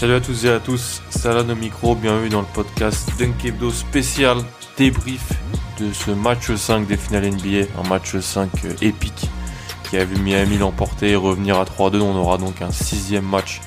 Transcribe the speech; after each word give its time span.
Salut 0.00 0.14
à 0.14 0.20
tous 0.22 0.46
et 0.46 0.48
à 0.48 0.60
tous, 0.60 1.02
Salah 1.10 1.42
au 1.42 1.54
micro, 1.54 1.94
bienvenue 1.94 2.30
dans 2.30 2.40
le 2.40 2.46
podcast 2.54 3.06
Dunkebdo 3.18 3.70
spécial 3.70 4.38
débrief 4.78 5.28
de 5.78 5.92
ce 5.92 6.10
match 6.10 6.50
5 6.50 6.86
des 6.86 6.96
finales 6.96 7.30
NBA, 7.30 7.66
un 7.78 7.86
match 7.86 8.16
5 8.18 8.48
euh, 8.64 8.72
épique 8.80 9.28
qui 9.84 9.98
a 9.98 10.06
vu 10.06 10.18
Miami 10.22 10.56
l'emporter 10.56 11.10
et 11.10 11.16
revenir 11.16 11.58
à 11.58 11.64
3-2. 11.64 12.00
On 12.00 12.16
aura 12.16 12.38
donc 12.38 12.62
un 12.62 12.70
sixième 12.70 13.26
match 13.26 13.60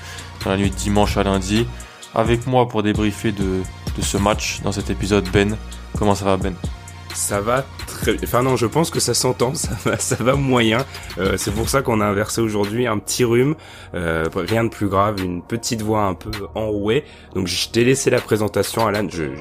dans 0.44 0.50
la 0.50 0.58
nuit 0.58 0.72
dimanche 0.72 1.18
à 1.18 1.24
lundi. 1.24 1.68
Avec 2.16 2.48
moi 2.48 2.68
pour 2.68 2.82
débriefer 2.82 3.32
de, 3.32 3.62
de 3.96 4.02
ce 4.02 4.18
match 4.18 4.62
dans 4.64 4.72
cet 4.72 4.90
épisode, 4.90 5.30
Ben. 5.32 5.56
Comment 6.00 6.16
ça 6.16 6.26
va 6.26 6.38
Ben? 6.38 6.56
Ça 7.14 7.42
va 7.42 7.64
très 7.88 8.16
enfin 8.24 8.44
non 8.44 8.56
je 8.56 8.66
pense 8.66 8.90
que 8.90 9.00
ça 9.00 9.14
s'entend 9.14 9.54
ça 9.56 9.72
va 9.86 9.98
ça 9.98 10.16
va 10.16 10.36
moyen. 10.36 10.86
Euh, 11.18 11.38
c'est 11.38 11.52
pour 11.52 11.70
ça 11.70 11.82
qu'on 11.82 12.02
a 12.02 12.06
inversé 12.06 12.42
aujourd'hui 12.42 12.88
un 12.88 12.98
petit 12.98 13.24
rhume. 13.24 13.56
Euh, 13.94 14.26
rien 14.36 14.64
de 14.64 14.70
plus 14.70 14.88
grave 14.88 15.22
une 15.24 15.42
petite 15.42 15.82
voix 15.82 16.04
un 16.04 16.14
peu 16.16 16.32
enrouée. 16.56 17.04
Donc 17.36 17.48
je 17.48 17.70
t'ai 17.70 17.84
laissé 17.84 18.10
la 18.10 18.20
présentation 18.20 18.88
Alan. 18.88 19.08
J'ai 19.10 19.32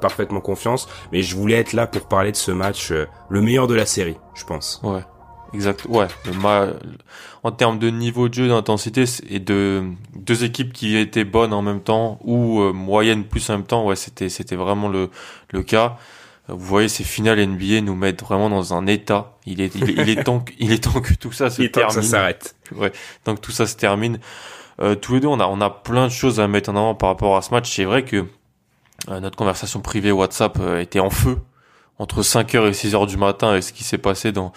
parfaitement 0.00 0.40
confiance. 0.40 0.88
Mais 1.12 1.22
je 1.22 1.36
voulais 1.36 1.56
être 1.56 1.72
là 1.72 1.86
pour 1.86 2.08
parler 2.08 2.32
de 2.32 2.36
ce 2.36 2.50
match 2.50 2.90
euh, 2.90 3.06
le 3.28 3.40
meilleur 3.40 3.66
de 3.66 3.74
la 3.74 3.86
série 3.86 4.16
je 4.34 4.44
pense. 4.44 4.80
Ouais. 4.82 5.02
Exact. 5.52 5.84
Ouais. 5.88 6.06
Le 6.26 6.32
en 7.42 7.52
termes 7.52 7.78
de 7.78 7.90
niveau 7.90 8.28
de 8.28 8.34
jeu, 8.34 8.48
d'intensité 8.48 9.04
et 9.28 9.38
de 9.38 9.84
deux 10.14 10.44
équipes 10.44 10.72
qui 10.72 10.96
étaient 10.96 11.24
bonnes 11.24 11.52
en 11.52 11.62
même 11.62 11.80
temps 11.80 12.18
ou 12.22 12.60
euh, 12.60 12.72
moyennes 12.72 13.24
plus 13.24 13.48
en 13.50 13.54
même 13.54 13.66
temps, 13.66 13.86
ouais, 13.86 13.96
c'était 13.96 14.28
c'était 14.28 14.56
vraiment 14.56 14.88
le 14.88 15.10
le 15.50 15.62
cas. 15.62 15.96
Vous 16.52 16.66
voyez, 16.66 16.88
ces 16.88 17.04
finales 17.04 17.44
NBA 17.44 17.80
nous 17.82 17.94
mettent 17.94 18.22
vraiment 18.22 18.50
dans 18.50 18.74
un 18.74 18.86
état. 18.86 19.36
Il 19.46 19.60
est, 19.60 19.74
il, 19.74 20.08
est 20.08 20.24
temps, 20.24 20.40
que, 20.40 20.52
il 20.58 20.72
est 20.72 20.84
temps 20.84 21.00
que 21.00 21.14
tout 21.14 21.32
ça 21.32 21.50
se 21.50 21.62
il 21.62 21.70
termine. 21.70 21.92
ça 21.94 22.02
s'arrête. 22.02 22.56
Ouais, 22.74 22.92
donc 23.24 23.40
tout 23.40 23.52
ça 23.52 23.66
se 23.66 23.76
termine. 23.76 24.18
Euh, 24.80 24.94
tous 24.94 25.14
les 25.14 25.20
deux, 25.20 25.28
on 25.28 25.40
a, 25.40 25.46
on 25.46 25.60
a 25.60 25.70
plein 25.70 26.06
de 26.06 26.12
choses 26.12 26.40
à 26.40 26.48
mettre 26.48 26.70
en 26.70 26.76
avant 26.76 26.94
par 26.94 27.10
rapport 27.10 27.36
à 27.36 27.42
ce 27.42 27.50
match. 27.50 27.74
C'est 27.74 27.84
vrai 27.84 28.04
que 28.04 28.26
euh, 29.08 29.20
notre 29.20 29.36
conversation 29.36 29.80
privée 29.80 30.12
WhatsApp 30.12 30.58
euh, 30.60 30.80
était 30.80 31.00
en 31.00 31.10
feu 31.10 31.38
entre 31.98 32.22
5h 32.22 32.66
et 32.66 32.70
6h 32.70 33.06
du 33.06 33.16
matin 33.18 33.54
et 33.54 33.60
ce 33.62 33.72
qui 33.72 33.84
s'est 33.84 33.98
passé 33.98 34.32
dans, 34.32 34.52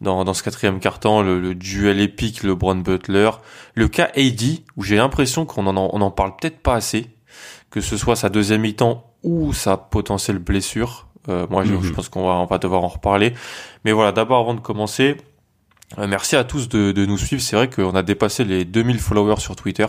dans, 0.00 0.24
dans 0.24 0.32
ce 0.32 0.42
quatrième 0.42 0.80
quart-temps, 0.80 1.22
le, 1.22 1.38
le, 1.40 1.54
duel 1.54 2.00
épique, 2.00 2.42
le 2.42 2.54
Brown 2.54 2.82
Butler, 2.82 3.30
le 3.74 3.88
cas 3.88 4.10
AD, 4.16 4.42
où 4.76 4.82
j'ai 4.82 4.96
l'impression 4.96 5.44
qu'on 5.44 5.66
en, 5.66 5.76
on 5.76 6.00
en 6.00 6.10
parle 6.10 6.36
peut-être 6.36 6.58
pas 6.58 6.74
assez, 6.74 7.10
que 7.70 7.82
ce 7.82 7.98
soit 7.98 8.16
sa 8.16 8.30
deuxième 8.30 8.62
mi-temps 8.62 9.12
ou 9.22 9.52
sa 9.52 9.76
potentielle 9.76 10.38
blessure. 10.38 11.06
Euh, 11.28 11.46
moi, 11.50 11.64
je, 11.64 11.74
je, 11.74 11.88
mhm. 11.88 11.92
pense 11.92 12.08
qu'on 12.08 12.24
va, 12.26 12.34
on 12.34 12.46
va 12.46 12.58
devoir 12.58 12.84
en 12.84 12.88
reparler. 12.88 13.34
Mais 13.84 13.92
voilà, 13.92 14.12
d'abord, 14.12 14.40
avant 14.40 14.54
de 14.54 14.60
commencer, 14.60 15.16
euh, 15.98 16.06
merci 16.06 16.36
à 16.36 16.44
tous 16.44 16.68
de, 16.68 16.92
de 16.92 17.06
nous 17.06 17.18
suivre. 17.18 17.42
C'est 17.42 17.56
vrai 17.56 17.70
qu'on 17.70 17.94
a 17.94 18.02
dépassé 18.02 18.44
les 18.44 18.64
2000 18.64 18.98
followers 18.98 19.40
sur 19.40 19.56
Twitter 19.56 19.86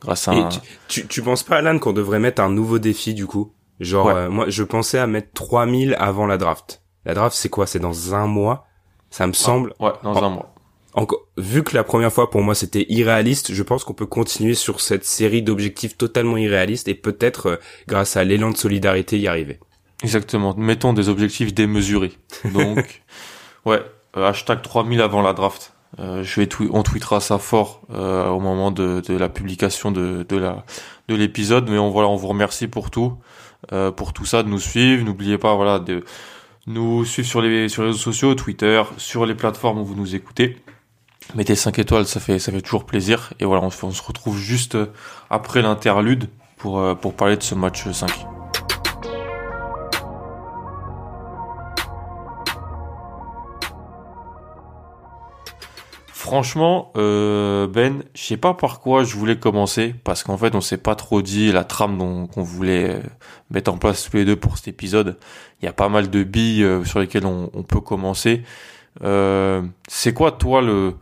grâce 0.00 0.28
à. 0.28 0.32
Un... 0.32 0.48
Tu, 0.48 0.60
tu, 0.88 1.06
tu, 1.06 1.22
penses 1.22 1.42
pas, 1.42 1.56
Alan, 1.58 1.78
qu'on 1.78 1.92
devrait 1.92 2.18
mettre 2.18 2.42
un 2.42 2.50
nouveau 2.50 2.78
défi 2.78 3.14
du 3.14 3.26
coup? 3.26 3.52
Genre, 3.80 4.06
ouais. 4.06 4.14
euh, 4.14 4.30
moi, 4.30 4.46
je 4.48 4.62
pensais 4.62 4.98
à 4.98 5.06
mettre 5.06 5.32
3000 5.34 5.96
avant 5.98 6.26
la 6.26 6.38
draft. 6.38 6.82
La 7.04 7.14
draft, 7.14 7.36
c'est 7.36 7.48
quoi? 7.48 7.66
C'est 7.66 7.80
dans 7.80 8.14
un 8.14 8.26
mois? 8.26 8.66
Ça 9.10 9.26
me 9.26 9.32
semble. 9.32 9.74
Ouais, 9.80 9.92
dans 10.02 10.14
en... 10.14 10.22
un 10.24 10.30
mois. 10.30 10.54
Encore, 10.94 11.22
vu 11.36 11.64
que 11.64 11.74
la 11.74 11.82
première 11.82 12.12
fois 12.12 12.30
pour 12.30 12.40
moi 12.42 12.54
c'était 12.54 12.86
irréaliste, 12.88 13.52
je 13.52 13.62
pense 13.64 13.82
qu'on 13.82 13.94
peut 13.94 14.06
continuer 14.06 14.54
sur 14.54 14.80
cette 14.80 15.04
série 15.04 15.42
d'objectifs 15.42 15.96
totalement 15.96 16.36
irréalistes 16.36 16.86
et 16.86 16.94
peut-être 16.94 17.46
euh, 17.46 17.56
grâce 17.88 18.16
à 18.16 18.22
l'élan 18.22 18.50
de 18.52 18.56
solidarité 18.56 19.18
y 19.18 19.26
arriver. 19.26 19.58
Exactement. 20.02 20.54
Mettons 20.56 20.92
des 20.92 21.08
objectifs 21.08 21.54
démesurés. 21.54 22.12
Donc, 22.52 23.02
ouais, 23.64 23.82
euh, 24.16 24.28
hashtag 24.28 24.62
3000 24.62 25.00
avant 25.00 25.22
la 25.22 25.32
draft. 25.32 25.74
Euh, 26.00 26.24
je 26.24 26.40
vais 26.40 26.48
on 26.70 26.82
tweetera 26.82 27.20
ça 27.20 27.38
fort 27.38 27.82
euh, 27.92 28.28
au 28.28 28.40
moment 28.40 28.72
de, 28.72 29.00
de, 29.06 29.16
la 29.16 29.28
publication 29.28 29.92
de, 29.92 30.26
de 30.28 30.36
la 30.36 30.64
de 31.08 31.14
l'épisode. 31.14 31.68
Mais 31.70 31.78
on 31.78 31.90
voilà, 31.90 32.08
on 32.08 32.16
vous 32.16 32.28
remercie 32.28 32.66
pour 32.66 32.90
tout, 32.90 33.16
euh, 33.72 33.90
pour 33.90 34.12
tout 34.12 34.24
ça, 34.24 34.42
de 34.42 34.48
nous 34.48 34.58
suivre. 34.58 35.04
N'oubliez 35.04 35.38
pas, 35.38 35.54
voilà, 35.54 35.78
de 35.78 36.04
nous 36.66 37.04
suivre 37.04 37.28
sur 37.28 37.40
les 37.40 37.68
sur 37.68 37.82
les 37.82 37.88
réseaux 37.88 37.98
sociaux, 37.98 38.34
Twitter, 38.34 38.82
sur 38.96 39.26
les 39.26 39.34
plateformes 39.34 39.78
où 39.78 39.84
vous 39.84 39.94
nous 39.94 40.14
écoutez. 40.14 40.58
Mettez 41.34 41.54
5 41.54 41.78
étoiles, 41.78 42.06
ça 42.06 42.20
fait 42.20 42.38
ça 42.38 42.52
fait 42.52 42.60
toujours 42.60 42.84
plaisir. 42.84 43.32
Et 43.40 43.44
voilà, 43.44 43.62
on, 43.62 43.86
on 43.86 43.90
se 43.90 44.02
retrouve 44.02 44.36
juste 44.36 44.76
après 45.30 45.62
l'interlude 45.62 46.28
pour 46.56 46.80
euh, 46.80 46.94
pour 46.94 47.14
parler 47.14 47.36
de 47.36 47.42
ce 47.42 47.54
match 47.54 47.88
5. 47.88 48.10
Franchement, 56.34 56.90
euh, 56.96 57.68
Ben, 57.68 58.02
je 58.12 58.24
sais 58.24 58.36
pas 58.36 58.54
par 58.54 58.80
quoi 58.80 59.04
je 59.04 59.14
voulais 59.14 59.38
commencer, 59.38 59.94
parce 60.02 60.24
qu'en 60.24 60.36
fait, 60.36 60.56
on 60.56 60.60
s'est 60.60 60.78
pas 60.78 60.96
trop 60.96 61.22
dit 61.22 61.52
la 61.52 61.62
trame 61.62 61.96
qu'on 62.26 62.42
voulait 62.42 62.90
euh, 62.90 63.00
mettre 63.50 63.72
en 63.72 63.78
place 63.78 64.10
tous 64.10 64.16
les 64.16 64.24
deux 64.24 64.34
pour 64.34 64.58
cet 64.58 64.66
épisode. 64.66 65.16
Il 65.62 65.66
y 65.66 65.68
a 65.68 65.72
pas 65.72 65.88
mal 65.88 66.10
de 66.10 66.24
billes 66.24 66.64
euh, 66.64 66.84
sur 66.84 66.98
lesquelles 66.98 67.24
on, 67.24 67.62
peut 67.62 67.78
commencer. 67.78 68.42
C'est 69.00 70.12
quoi, 70.12 70.32
toi, 70.32 70.60
le 70.60 70.94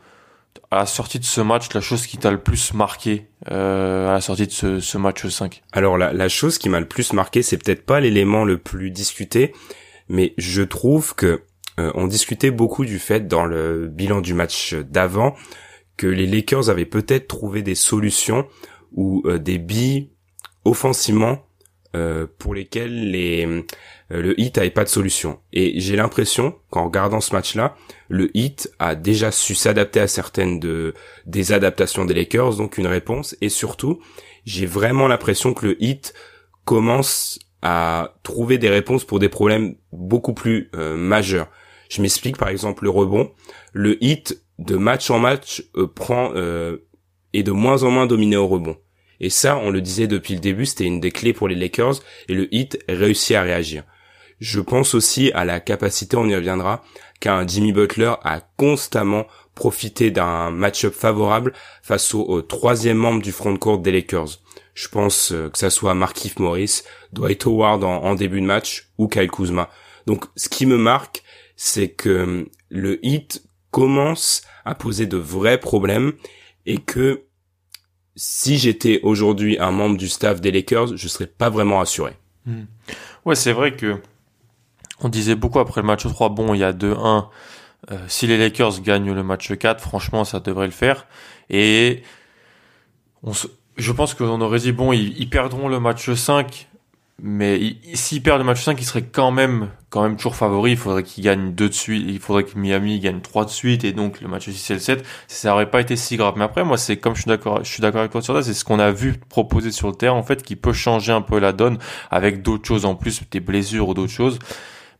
à 0.71 0.77
la 0.81 0.87
sortie 0.87 1.19
de 1.19 1.25
ce 1.25 1.41
match, 1.41 1.73
la 1.73 1.81
chose 1.81 2.07
qui 2.07 2.19
t'a 2.19 2.31
le 2.31 2.43
plus 2.43 2.75
marqué 2.75 3.27
à 3.47 4.13
la 4.13 4.21
sortie 4.21 4.47
de 4.47 4.81
ce, 4.81 4.99
match 4.99 5.27
5 5.27 5.63
Alors, 5.73 5.97
la, 5.97 6.29
chose 6.29 6.59
qui 6.59 6.69
m'a 6.69 6.79
le 6.79 6.89
plus 6.89 7.15
marqué, 7.15 7.41
c'est 7.41 7.57
peut-être 7.57 7.87
pas 7.87 8.01
l'élément 8.01 8.45
le 8.45 8.59
plus 8.59 8.91
discuté, 8.91 9.55
mais 10.11 10.35
je 10.37 10.61
trouve 10.61 11.15
que 11.15 11.45
on 11.95 12.07
discutait 12.07 12.51
beaucoup 12.51 12.85
du 12.85 12.99
fait 12.99 13.27
dans 13.27 13.45
le 13.45 13.89
bilan 13.89 14.21
du 14.21 14.35
match 14.35 14.75
d'avant 14.75 15.35
que 15.97 16.07
les 16.07 16.27
Lakers 16.27 16.71
avaient 16.71 16.87
peut-être 16.87 17.29
trouvé 17.29 17.63
des 17.63 17.75
solutions 17.75 18.47
ou 18.93 19.23
euh, 19.27 19.39
des 19.39 19.59
billes 19.59 20.11
offensivement 20.65 21.47
euh, 21.95 22.27
pour 22.39 22.55
lesquelles 22.55 23.11
les, 23.11 23.45
euh, 23.47 24.23
le 24.23 24.41
Heat 24.41 24.57
avait 24.57 24.71
pas 24.71 24.85
de 24.85 24.89
solution. 24.89 25.41
Et 25.53 25.79
j'ai 25.79 25.95
l'impression 25.95 26.55
qu'en 26.71 26.87
regardant 26.87 27.21
ce 27.21 27.35
match-là, 27.35 27.77
le 28.09 28.31
Heat 28.35 28.73
a 28.79 28.95
déjà 28.95 29.31
su 29.31 29.55
s'adapter 29.55 30.01
à 30.01 30.07
certaines 30.07 30.59
de 30.59 30.95
des 31.27 31.53
adaptations 31.53 32.07
des 32.07 32.15
Lakers, 32.15 32.57
donc 32.57 32.79
une 32.79 32.87
réponse. 32.87 33.37
Et 33.43 33.51
surtout, 33.51 34.01
j'ai 34.47 34.65
vraiment 34.65 35.07
l'impression 35.07 35.53
que 35.53 35.67
le 35.67 35.83
Heat 35.83 36.15
commence 36.65 37.39
à 37.61 38.15
trouver 38.23 38.59
des 38.59 38.71
réponses 38.71 39.05
pour 39.05 39.19
des 39.19 39.29
problèmes 39.29 39.77
beaucoup 39.93 40.35
plus 40.35 40.71
euh, 40.75 40.97
majeurs. 40.97 41.49
Je 41.93 42.01
m'explique 42.01 42.39
par 42.39 42.49
exemple 42.49 42.85
le 42.85 42.91
rebond. 42.91 43.31
Le 43.75 44.03
hit 44.03 44.43
de 44.59 44.77
match 44.77 45.11
en 45.11 45.19
match 45.19 45.63
euh, 45.77 45.87
prend 45.87 46.33
euh, 46.35 46.89
est 47.35 47.43
de 47.43 47.53
moins 47.53 47.83
en 47.83 47.91
moins 47.91 48.07
dominé 48.07 48.35
au 48.39 48.49
rebond. 48.49 48.79
Et 49.21 49.29
ça, 49.29 49.59
on 49.59 49.69
le 49.69 49.83
disait 49.83 50.07
depuis 50.07 50.33
le 50.33 50.41
début, 50.41 50.65
c'était 50.65 50.87
une 50.87 51.01
des 51.01 51.11
clés 51.11 51.35
pour 51.35 51.49
les 51.49 51.55
Lakers 51.55 51.97
et 52.31 52.35
le 52.35 52.53
hit 52.55 52.83
réussit 52.89 53.37
à 53.37 53.43
réagir. 53.43 53.85
Je 54.41 54.61
pense 54.61 54.95
aussi 54.95 55.33
à 55.33 55.45
la 55.45 55.61
capacité, 55.61 56.17
on 56.17 56.27
y 56.27 56.35
reviendra, 56.35 56.83
qu'un 57.21 57.47
Jimmy 57.47 57.73
Butler 57.73 58.15
a 58.25 58.41
constamment 58.57 59.27
profité 59.55 60.11
d'un 60.11 60.51
match-up 60.51 60.95
favorable 60.95 61.53
face 61.83 62.15
au, 62.15 62.41
troisième 62.41 62.97
membre 62.97 63.21
du 63.21 63.33
front 63.33 63.55
court 63.59 63.79
des 63.79 63.93
Lakers. 63.93 64.41
Je 64.73 64.89
pense 64.89 65.31
euh, 65.33 65.51
que 65.51 65.59
ça 65.59 65.69
soit 65.69 65.93
Markif 65.93 66.39
Morris, 66.39 66.85
Dwight 67.13 67.45
Howard 67.45 67.85
en, 67.85 68.15
début 68.15 68.41
de 68.41 68.47
match 68.47 68.89
ou 68.97 69.09
Kyle 69.09 69.31
Kuzma. 69.31 69.69
Donc, 70.07 70.25
ce 70.37 70.49
qui 70.49 70.65
me 70.65 70.79
marque, 70.79 71.23
c'est 71.65 71.91
que 71.91 72.51
le 72.71 73.07
hit 73.07 73.45
commence 73.71 74.43
à 74.65 74.75
poser 74.75 75.07
de 75.07 75.17
vrais 75.17 75.61
problèmes 75.61 76.13
et 76.67 76.79
que 76.79 77.23
si 78.17 78.59
j'étais 78.59 78.99
aujourd'hui 79.05 79.61
un 79.61 79.71
membre 79.71 79.97
du 79.97 80.09
staff 80.09 80.41
des 80.41 80.51
Lakers, 80.51 80.97
je 80.97 81.07
serais 81.07 81.29
pas 81.29 81.51
vraiment 81.51 81.81
assuré. 81.81 82.17
Mmh. 82.47 82.63
Ouais, 83.25 83.37
c'est 83.37 83.53
vrai 83.53 83.77
que 83.77 84.01
on 84.99 85.09
disait 85.09 85.37
beaucoup 85.37 85.61
après 85.61 85.83
le 85.83 85.87
match 85.87 86.05
3, 86.05 86.31
bon, 86.31 86.53
il 86.53 86.59
y 86.59 86.65
a 86.65 86.73
2-1, 86.73 87.29
Euh, 87.91 87.99
si 88.09 88.27
les 88.27 88.39
Lakers 88.39 88.81
gagnent 88.81 89.13
le 89.13 89.23
match 89.23 89.57
4, 89.57 89.81
franchement, 89.81 90.25
ça 90.25 90.41
devrait 90.41 90.67
le 90.67 90.73
faire. 90.73 91.07
Et 91.49 92.03
je 93.77 93.93
pense 93.93 94.15
qu'on 94.15 94.41
aurait 94.41 94.61
dit, 94.61 94.73
bon, 94.73 94.93
ils, 94.93 95.17
ils, 95.19 95.29
perdront 95.29 95.69
le 95.69 95.81
match 95.81 96.13
5, 96.13 96.69
mais 97.25 97.77
s'ils 97.95 98.21
perdent 98.21 98.41
le 98.41 98.45
match 98.45 98.65
5, 98.65 98.81
ils 98.81 98.85
seraient 98.85 99.05
quand 99.05 99.31
même, 99.31 99.69
quand 99.91 100.03
même 100.03 100.17
toujours 100.17 100.35
favoris. 100.35 100.73
Il 100.73 100.77
faudrait 100.77 101.05
qu'ils 101.05 101.23
gagnent 101.23 101.53
deux 101.53 101.69
de 101.69 101.75
suite, 101.75 102.05
il 102.09 102.19
faudrait 102.19 102.43
que 102.43 102.59
Miami 102.59 102.99
gagne 102.99 103.21
trois 103.21 103.45
de 103.45 103.51
suite, 103.51 103.85
et 103.85 103.93
donc 103.93 104.21
le 104.21 104.27
match 104.27 104.51
6 104.51 104.71
et 104.71 104.75
le 104.75 104.81
7, 104.81 105.07
ça 105.29 105.55
aurait 105.55 105.71
pas 105.71 105.81
été 105.81 105.95
si 105.95 106.17
grave. 106.17 106.35
Mais 106.37 106.43
après, 106.43 106.65
moi, 106.65 106.77
c'est 106.77 106.97
comme 106.97 107.15
je 107.15 107.21
suis 107.21 107.29
d'accord, 107.29 107.63
je 107.63 107.71
suis 107.71 107.81
d'accord 107.81 108.01
avec 108.01 108.11
toi 108.11 108.23
sur 108.23 108.35
ça, 108.35 108.43
c'est 108.43 108.55
ce 108.55 108.65
qu'on 108.65 108.81
a 108.81 108.91
vu 108.91 109.21
proposer 109.29 109.71
sur 109.71 109.87
le 109.87 109.95
terrain, 109.95 110.17
en 110.17 110.25
fait, 110.25 110.43
qui 110.43 110.57
peut 110.57 110.73
changer 110.73 111.13
un 111.13 111.21
peu 111.21 111.39
la 111.39 111.53
donne 111.53 111.79
avec 112.11 112.43
d'autres 112.43 112.67
choses 112.67 112.85
en 112.85 112.97
plus, 112.97 113.23
des 113.31 113.39
blessures 113.39 113.89
ou 113.89 113.95
d'autres 113.95 114.13
choses. 114.13 114.41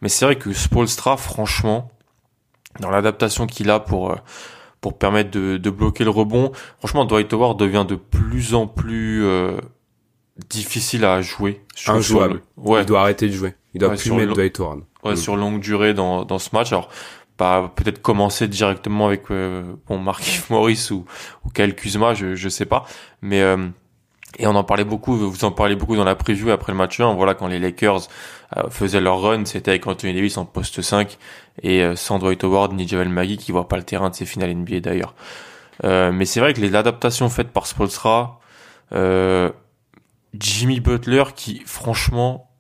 Mais 0.01 0.09
c'est 0.09 0.25
vrai 0.25 0.37
que 0.37 0.53
Spolstra, 0.53 1.17
franchement, 1.17 1.91
dans 2.79 2.91
l'adaptation 2.91 3.49
qu'il 3.49 3.69
a 3.69 3.81
pour, 3.81 4.13
euh, 4.13 4.17
pour 4.81 4.97
permettre 4.97 5.33
de, 5.33 5.57
de, 5.57 5.71
bloquer 5.71 6.05
le 6.05 6.11
rebond. 6.11 6.53
Franchement, 6.79 7.05
Dwight 7.05 7.33
Howard 7.33 7.59
devient 7.59 7.85
de 7.89 7.97
plus 7.97 8.55
en 8.55 8.69
plus 8.69 9.25
euh, 9.25 9.57
difficile 10.49 11.05
à 11.05 11.23
jouer. 11.23 11.63
Injouable. 11.87 12.43
ouais. 12.57 12.83
Il 12.83 12.87
doit 12.87 13.01
arrêter 13.01 13.29
de 13.29 13.33
jouer. 13.33 13.55
Il 13.75 13.81
doit 13.81 13.95
plus 13.95 14.13
mettre 14.13 14.35
Dwight 14.35 14.59
Howard. 14.61 14.81
Ouais, 15.05 15.13
mm. 15.13 15.17
sur 15.17 15.37
longue 15.37 15.61
durée 15.61 15.95
dans, 15.95 16.25
dans 16.25 16.39
ce 16.39 16.51
match. 16.53 16.73
Alors, 16.73 16.89
pas 17.37 17.73
peut-être 17.75 18.03
commencer 18.03 18.47
directement 18.49 19.07
avec 19.07 19.31
euh, 19.31 19.63
bon 19.89 19.99
Markif 19.99 20.51
Morris 20.51 20.89
ou 20.91 21.05
ou 21.45 21.51
Kyle 21.51 21.75
Kuzma, 21.75 22.15
je 22.15 22.35
je 22.35 22.49
sais 22.49 22.67
pas, 22.67 22.85
mais 23.23 23.41
euh, 23.41 23.57
et 24.39 24.47
on 24.47 24.55
en 24.55 24.65
parlait 24.65 24.85
beaucoup, 24.85 25.15
vous 25.15 25.45
en 25.45 25.51
parlez 25.51 25.77
beaucoup 25.77 25.97
dans 25.97 26.05
la 26.05 26.15
preview 26.15 26.51
après 26.51 26.73
le 26.73 26.79
match 26.79 26.99
1. 26.99 27.15
Voilà, 27.15 27.35
quand 27.35 27.47
les 27.47 27.59
Lakers 27.59 28.09
euh, 28.57 28.71
faisaient 28.71 29.01
leur 29.01 29.21
run, 29.21 29.45
c'était 29.45 29.71
avec 29.71 29.87
Anthony 29.87 30.15
Davis 30.15 30.37
en 30.39 30.47
poste 30.47 30.81
5 30.81 31.19
et 31.63 31.83
euh, 31.83 31.97
sans 31.97 32.19
Dwight 32.19 32.43
Howard 32.45 32.73
ni 32.73 32.89
Javel 32.89 33.09
Magui 33.09 33.37
qui 33.37 33.53
voit 33.53 33.69
pas 33.69 33.77
le 33.77 33.83
terrain 33.83 34.11
de 34.11 34.15
ses 34.15 34.25
finales 34.25 34.55
NBA 34.55 34.81
d'ailleurs. 34.81 35.15
Euh, 35.85 36.13
mais 36.13 36.25
c'est 36.25 36.41
vrai 36.41 36.55
que 36.55 36.61
les 36.61 36.75
adaptations 36.75 37.29
faites 37.29 37.51
par 37.51 37.67
Spolstra, 37.67 38.41
euh, 38.93 39.51
Jimmy 40.35 40.81
Butler 40.81 41.25
qui 41.35 41.63
franchement 41.67 42.51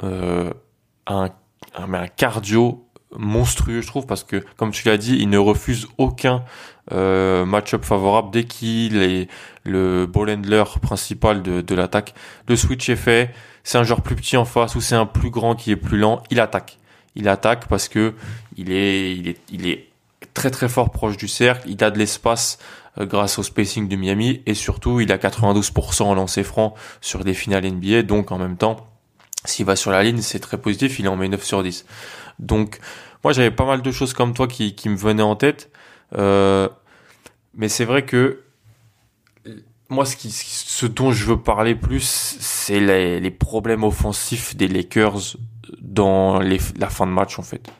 a 1.06 1.28
un, 1.76 2.06
cardio 2.16 2.86
monstrueux 3.16 3.80
je 3.82 3.86
trouve 3.86 4.06
parce 4.06 4.24
que 4.24 4.44
comme 4.56 4.72
tu 4.72 4.88
l'as 4.88 4.96
dit 4.96 5.16
il 5.20 5.28
ne 5.28 5.38
refuse 5.38 5.86
aucun 5.98 6.44
euh, 6.90 7.44
match-up 7.44 7.84
favorable 7.84 8.30
dès 8.32 8.42
qu'il 8.42 9.00
est 9.00 9.28
le 9.62 10.06
ball 10.06 10.30
handler 10.30 10.64
principal 10.80 11.40
de, 11.40 11.74
l'attaque. 11.76 12.12
Le 12.48 12.56
switch 12.56 12.88
est 12.88 12.96
fait. 12.96 13.32
C'est 13.62 13.78
un 13.78 13.84
joueur 13.84 14.00
plus 14.00 14.16
petit 14.16 14.36
en 14.36 14.44
face 14.44 14.74
ou 14.74 14.80
c'est 14.80 14.96
un 14.96 15.06
plus 15.06 15.30
grand 15.30 15.54
qui 15.54 15.70
est 15.70 15.76
plus 15.76 15.96
lent 15.98 16.22
il 16.30 16.40
attaque. 16.40 16.78
Il 17.14 17.28
attaque 17.28 17.68
parce 17.68 17.88
que 17.88 18.14
il 18.56 18.72
est 18.72 19.14
il 19.16 19.28
est 19.28 19.38
il 19.52 19.68
est 19.68 19.88
très 20.34 20.50
très 20.50 20.68
fort 20.68 20.90
proche 20.90 21.16
du 21.16 21.28
cercle. 21.28 21.68
Il 21.70 21.82
a 21.84 21.92
de 21.92 21.98
l'espace 21.98 22.58
euh, 22.58 22.81
grâce 22.98 23.38
au 23.38 23.42
spacing 23.42 23.88
de 23.88 23.96
Miami 23.96 24.42
et 24.46 24.54
surtout 24.54 25.00
il 25.00 25.10
a 25.12 25.16
92% 25.16 26.02
en 26.02 26.14
lancer 26.14 26.42
franc 26.42 26.74
sur 27.00 27.24
des 27.24 27.34
finales 27.34 27.64
NBA 27.64 28.02
donc 28.02 28.32
en 28.32 28.38
même 28.38 28.56
temps 28.56 28.86
s'il 29.44 29.64
va 29.64 29.76
sur 29.76 29.90
la 29.90 30.02
ligne 30.02 30.20
c'est 30.20 30.40
très 30.40 30.58
positif 30.58 30.98
il 30.98 31.08
en 31.08 31.16
met 31.16 31.28
9 31.28 31.42
sur 31.42 31.62
10 31.62 31.86
donc, 32.38 32.78
moi, 33.24 33.32
j'avais 33.32 33.50
pas 33.50 33.64
mal 33.64 33.82
de 33.82 33.90
choses 33.90 34.12
comme 34.12 34.34
toi 34.34 34.48
qui, 34.48 34.74
qui 34.74 34.88
me 34.88 34.96
venaient 34.96 35.22
en 35.22 35.36
tête. 35.36 35.70
Euh, 36.16 36.68
mais 37.54 37.68
c'est 37.68 37.84
vrai 37.84 38.04
que 38.04 38.42
moi, 39.88 40.04
ce, 40.04 40.16
qui, 40.16 40.30
ce 40.30 40.86
dont 40.86 41.12
je 41.12 41.26
veux 41.26 41.40
parler 41.40 41.74
plus, 41.74 42.36
c'est 42.40 42.80
les, 42.80 43.20
les, 43.20 43.30
problèmes 43.30 43.84
offensifs 43.84 44.56
des 44.56 44.68
Lakers 44.68 45.36
dans 45.80 46.40
les, 46.40 46.58
la 46.76 46.88
fin 46.88 47.06
de 47.06 47.12
match, 47.12 47.38
en 47.38 47.42
fait. 47.42 47.70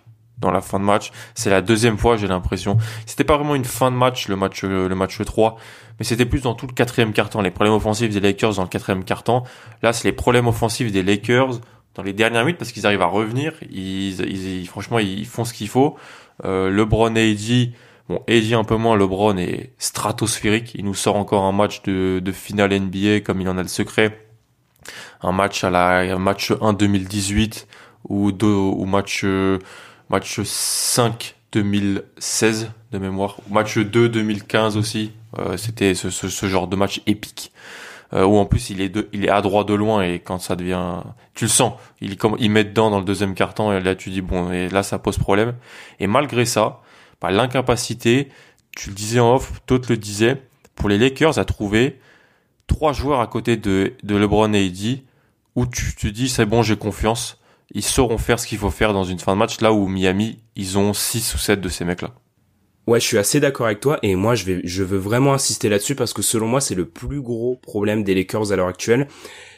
Dans 0.43 0.51
la 0.51 0.61
fin 0.61 0.79
de 0.79 0.85
match, 0.85 1.11
c'est 1.35 1.49
la 1.49 1.63
deuxième 1.63 1.97
fois, 1.97 2.17
j'ai 2.17 2.27
l'impression. 2.27 2.77
C'était 3.07 3.25
pas 3.25 3.37
vraiment 3.37 3.55
une 3.55 3.65
fin 3.65 3.91
de 3.91 3.97
match, 3.97 4.29
le 4.29 4.37
match, 4.37 4.65
le 4.65 4.95
match 4.95 5.19
3, 5.19 5.57
mais 5.99 6.05
c'était 6.05 6.27
plus 6.27 6.43
dans 6.43 6.55
tout 6.55 6.67
le 6.67 6.73
quatrième 6.73 7.13
quart-temps. 7.13 7.41
Les 7.41 7.51
problèmes 7.51 7.75
offensifs 7.75 8.13
des 8.13 8.21
Lakers 8.21 8.55
dans 8.57 8.63
le 8.63 8.69
quatrième 8.69 9.05
quart-temps. 9.05 9.45
Là, 9.83 9.93
c'est 9.93 10.09
les 10.09 10.13
problèmes 10.13 10.49
offensifs 10.49 10.91
des 10.91 11.03
Lakers 11.03 11.61
dans 11.95 12.03
les 12.03 12.13
dernières 12.13 12.45
minutes 12.45 12.59
parce 12.59 12.73
qu'ils 12.73 12.87
arrivent 12.87 13.03
à 13.03 13.07
revenir. 13.07 13.53
Ils, 13.71 14.21
ils, 14.21 14.67
franchement, 14.67 14.99
ils 14.99 15.27
font 15.27 15.45
ce 15.45 15.53
qu'il 15.53 15.69
faut. 15.69 15.97
Euh, 16.45 16.71
LeBron 16.71 17.15
et 17.17 17.31
Eddie, 17.31 17.75
bon, 18.09 18.21
Eddie 18.27 18.55
un 18.55 18.65
peu 18.65 18.77
moins, 18.77 18.97
LeBron 18.97 19.37
est 19.37 19.73
stratosphérique. 19.79 20.75
Il 20.75 20.85
nous 20.85 20.95
sort 20.95 21.17
encore 21.17 21.45
un 21.45 21.53
match 21.53 21.83
de, 21.83 22.21
de 22.23 22.33
finale 22.33 22.75
NBA 22.79 23.21
comme 23.21 23.41
il 23.41 23.49
en 23.49 23.59
a 23.59 23.63
le 23.63 23.69
secret. 23.69 24.27
Un 25.21 25.33
match 25.33 25.63
à 25.63 25.71
la, 25.71 26.19
match 26.19 26.53
1 26.61 26.73
2018 26.73 27.69
ou 28.09 28.33
deux, 28.33 28.47
ou 28.49 28.85
match, 28.85 29.25
match 30.13 30.43
5 30.43 31.37
2016 31.53 32.71
de 32.93 32.99
mémoire. 32.99 33.39
Match 33.51 33.79
2 33.79 34.11
2015 34.11 34.77
aussi. 34.77 35.13
Euh, 35.39 35.57
c'était 35.57 35.95
ce, 35.95 36.47
genre 36.47 36.69
de 36.69 36.77
match 36.77 37.01
épique 37.07 37.51
euh, 38.13 38.25
où 38.25 38.37
en 38.37 38.45
plus 38.45 38.69
il 38.69 38.83
est 38.83 38.91
de, 38.91 39.09
il 39.15 39.25
est 39.25 39.31
à 39.31 39.41
droit 39.41 39.65
de 39.65 39.73
loin 39.73 40.03
et 40.03 40.19
quand 40.19 40.39
ça 40.39 40.55
devient, 40.55 41.01
tu 41.35 41.47
le 41.47 41.51
sens, 41.51 41.73
il 42.03 42.19
comme 42.19 42.37
met 42.39 42.65
dedans 42.65 42.91
dans 42.91 42.99
le 42.99 43.07
deuxième 43.07 43.35
carton 43.35 43.73
et 43.73 43.81
là 43.81 43.95
tu 43.95 44.11
dis 44.11 44.21
bon 44.21 44.53
et 44.53 44.69
là 44.69 44.83
ça 44.83 44.99
pose 44.99 45.17
problème. 45.17 45.55
Et 45.99 46.07
malgré 46.07 46.45
ça, 46.45 46.83
par 47.19 47.31
l'incapacité, 47.31 48.29
tu 48.77 48.91
le 48.91 48.95
disais 48.95 49.21
en 49.21 49.37
off, 49.37 49.63
d'autres 49.67 49.89
le 49.89 49.97
disaient, 49.97 50.43
pour 50.75 50.91
les 50.91 50.99
Lakers 50.99 51.39
à 51.39 51.47
trouver 51.47 51.99
trois 52.67 52.93
joueurs 52.93 53.21
à 53.21 53.27
côté 53.27 53.57
de 53.57 53.95
de 54.03 54.17
LeBron 54.17 54.53
et 54.53 54.67
Eddie 54.67 55.05
où 55.55 55.65
tu 55.65 55.95
te 55.95 56.07
dis 56.07 56.29
c'est 56.29 56.45
bon 56.45 56.63
j'ai 56.63 56.77
confiance, 56.77 57.39
ils 57.75 57.85
sauront 57.85 58.19
faire 58.19 58.39
ce 58.39 58.47
qu'il 58.47 58.59
faut 58.59 58.71
faire 58.71 58.93
dans 58.93 59.05
une 59.05 59.19
fin 59.19 59.33
de 59.33 59.39
match 59.39 59.61
là 59.61 59.73
où 59.73 59.89
Miami 59.89 60.39
ils 60.57 60.79
ont 60.79 60.93
six 60.93 61.35
ou 61.35 61.39
sept 61.39 61.61
de 61.61 61.69
ces 61.69 61.85
mecs 61.85 62.03
là. 62.03 62.15
Ouais, 62.89 62.99
je 62.99 63.07
suis 63.07 63.19
assez 63.19 63.39
d'accord 63.39 63.67
avec 63.67 63.79
toi 63.79 63.99
et 64.03 64.17
moi 64.17 64.35
je 64.35 64.45
vais 64.45 64.61
je 64.65 64.83
veux 64.83 64.99
vraiment 64.99 65.35
insister 65.35 65.69
là-dessus 65.69 65.95
parce 65.95 66.13
que 66.13 66.23
selon 66.23 66.49
moi 66.49 66.61
c'est 66.61 66.75
le 66.75 66.89
plus 66.89 67.23
gros 67.23 67.57
problème 67.57 68.03
des 68.03 68.15
Lakers 68.15 68.51
à 68.51 68.57
l'heure 68.57 68.67
actuelle, 68.67 69.07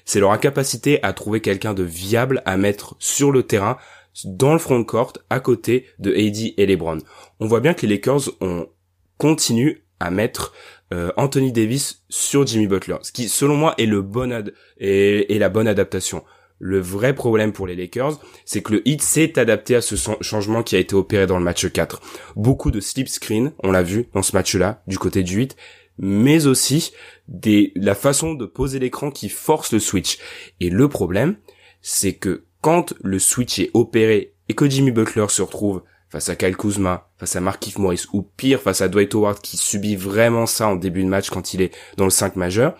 c'est 0.04 0.20
leur 0.20 0.30
incapacité 0.30 1.02
à 1.02 1.12
trouver 1.14 1.40
quelqu'un 1.40 1.72
de 1.72 1.82
viable 1.82 2.42
à 2.44 2.56
mettre 2.56 2.96
sur 2.98 3.32
le 3.32 3.42
terrain 3.42 3.78
dans 4.24 4.52
le 4.52 4.58
front 4.58 4.84
court 4.84 5.14
à 5.30 5.40
côté 5.40 5.86
de 5.98 6.12
AD 6.12 6.52
et 6.56 6.66
LeBron. 6.66 6.98
On 7.40 7.46
voit 7.46 7.60
bien 7.60 7.74
que 7.74 7.86
les 7.86 7.94
Lakers 7.94 8.30
ont 8.40 8.68
continue 9.16 9.84
à 10.00 10.10
mettre 10.10 10.52
euh, 10.92 11.10
Anthony 11.16 11.50
Davis 11.50 12.04
sur 12.10 12.46
Jimmy 12.46 12.66
Butler, 12.66 12.96
ce 13.02 13.12
qui 13.12 13.28
selon 13.28 13.56
moi 13.56 13.74
est 13.78 13.86
le 13.86 14.02
bon 14.02 14.30
la 14.78 15.48
bonne 15.48 15.68
adaptation. 15.68 16.24
Le 16.66 16.80
vrai 16.80 17.14
problème 17.14 17.52
pour 17.52 17.66
les 17.66 17.76
Lakers, 17.76 18.18
c'est 18.46 18.62
que 18.62 18.72
le 18.72 18.88
Heat 18.88 19.02
s'est 19.02 19.38
adapté 19.38 19.76
à 19.76 19.82
ce 19.82 19.96
changement 20.22 20.62
qui 20.62 20.76
a 20.76 20.78
été 20.78 20.94
opéré 20.94 21.26
dans 21.26 21.36
le 21.36 21.44
match 21.44 21.70
4. 21.70 22.00
Beaucoup 22.36 22.70
de 22.70 22.80
slip 22.80 23.06
screen, 23.06 23.52
on 23.62 23.70
l'a 23.70 23.82
vu 23.82 24.08
dans 24.14 24.22
ce 24.22 24.34
match-là, 24.34 24.82
du 24.86 24.98
côté 24.98 25.22
du 25.22 25.36
8, 25.36 25.56
mais 25.98 26.46
aussi 26.46 26.94
des, 27.28 27.70
la 27.76 27.94
façon 27.94 28.32
de 28.32 28.46
poser 28.46 28.78
l'écran 28.78 29.10
qui 29.10 29.28
force 29.28 29.74
le 29.74 29.78
switch. 29.78 30.18
Et 30.58 30.70
le 30.70 30.88
problème, 30.88 31.36
c'est 31.82 32.14
que 32.14 32.46
quand 32.62 32.94
le 33.02 33.18
switch 33.18 33.58
est 33.58 33.70
opéré 33.74 34.32
et 34.48 34.54
que 34.54 34.66
Jimmy 34.66 34.90
Butler 34.90 35.26
se 35.28 35.42
retrouve 35.42 35.82
face 36.08 36.30
à 36.30 36.34
Kyle 36.34 36.56
Kuzma, 36.56 37.10
face 37.18 37.36
à 37.36 37.42
Markif 37.42 37.76
Morris, 37.76 38.06
ou 38.14 38.22
pire, 38.22 38.62
face 38.62 38.80
à 38.80 38.88
Dwight 38.88 39.14
Howard 39.14 39.38
qui 39.42 39.58
subit 39.58 39.96
vraiment 39.96 40.46
ça 40.46 40.68
en 40.68 40.76
début 40.76 41.04
de 41.04 41.08
match 41.08 41.28
quand 41.28 41.52
il 41.52 41.60
est 41.60 41.76
dans 41.98 42.04
le 42.04 42.10
5 42.10 42.36
majeur, 42.36 42.74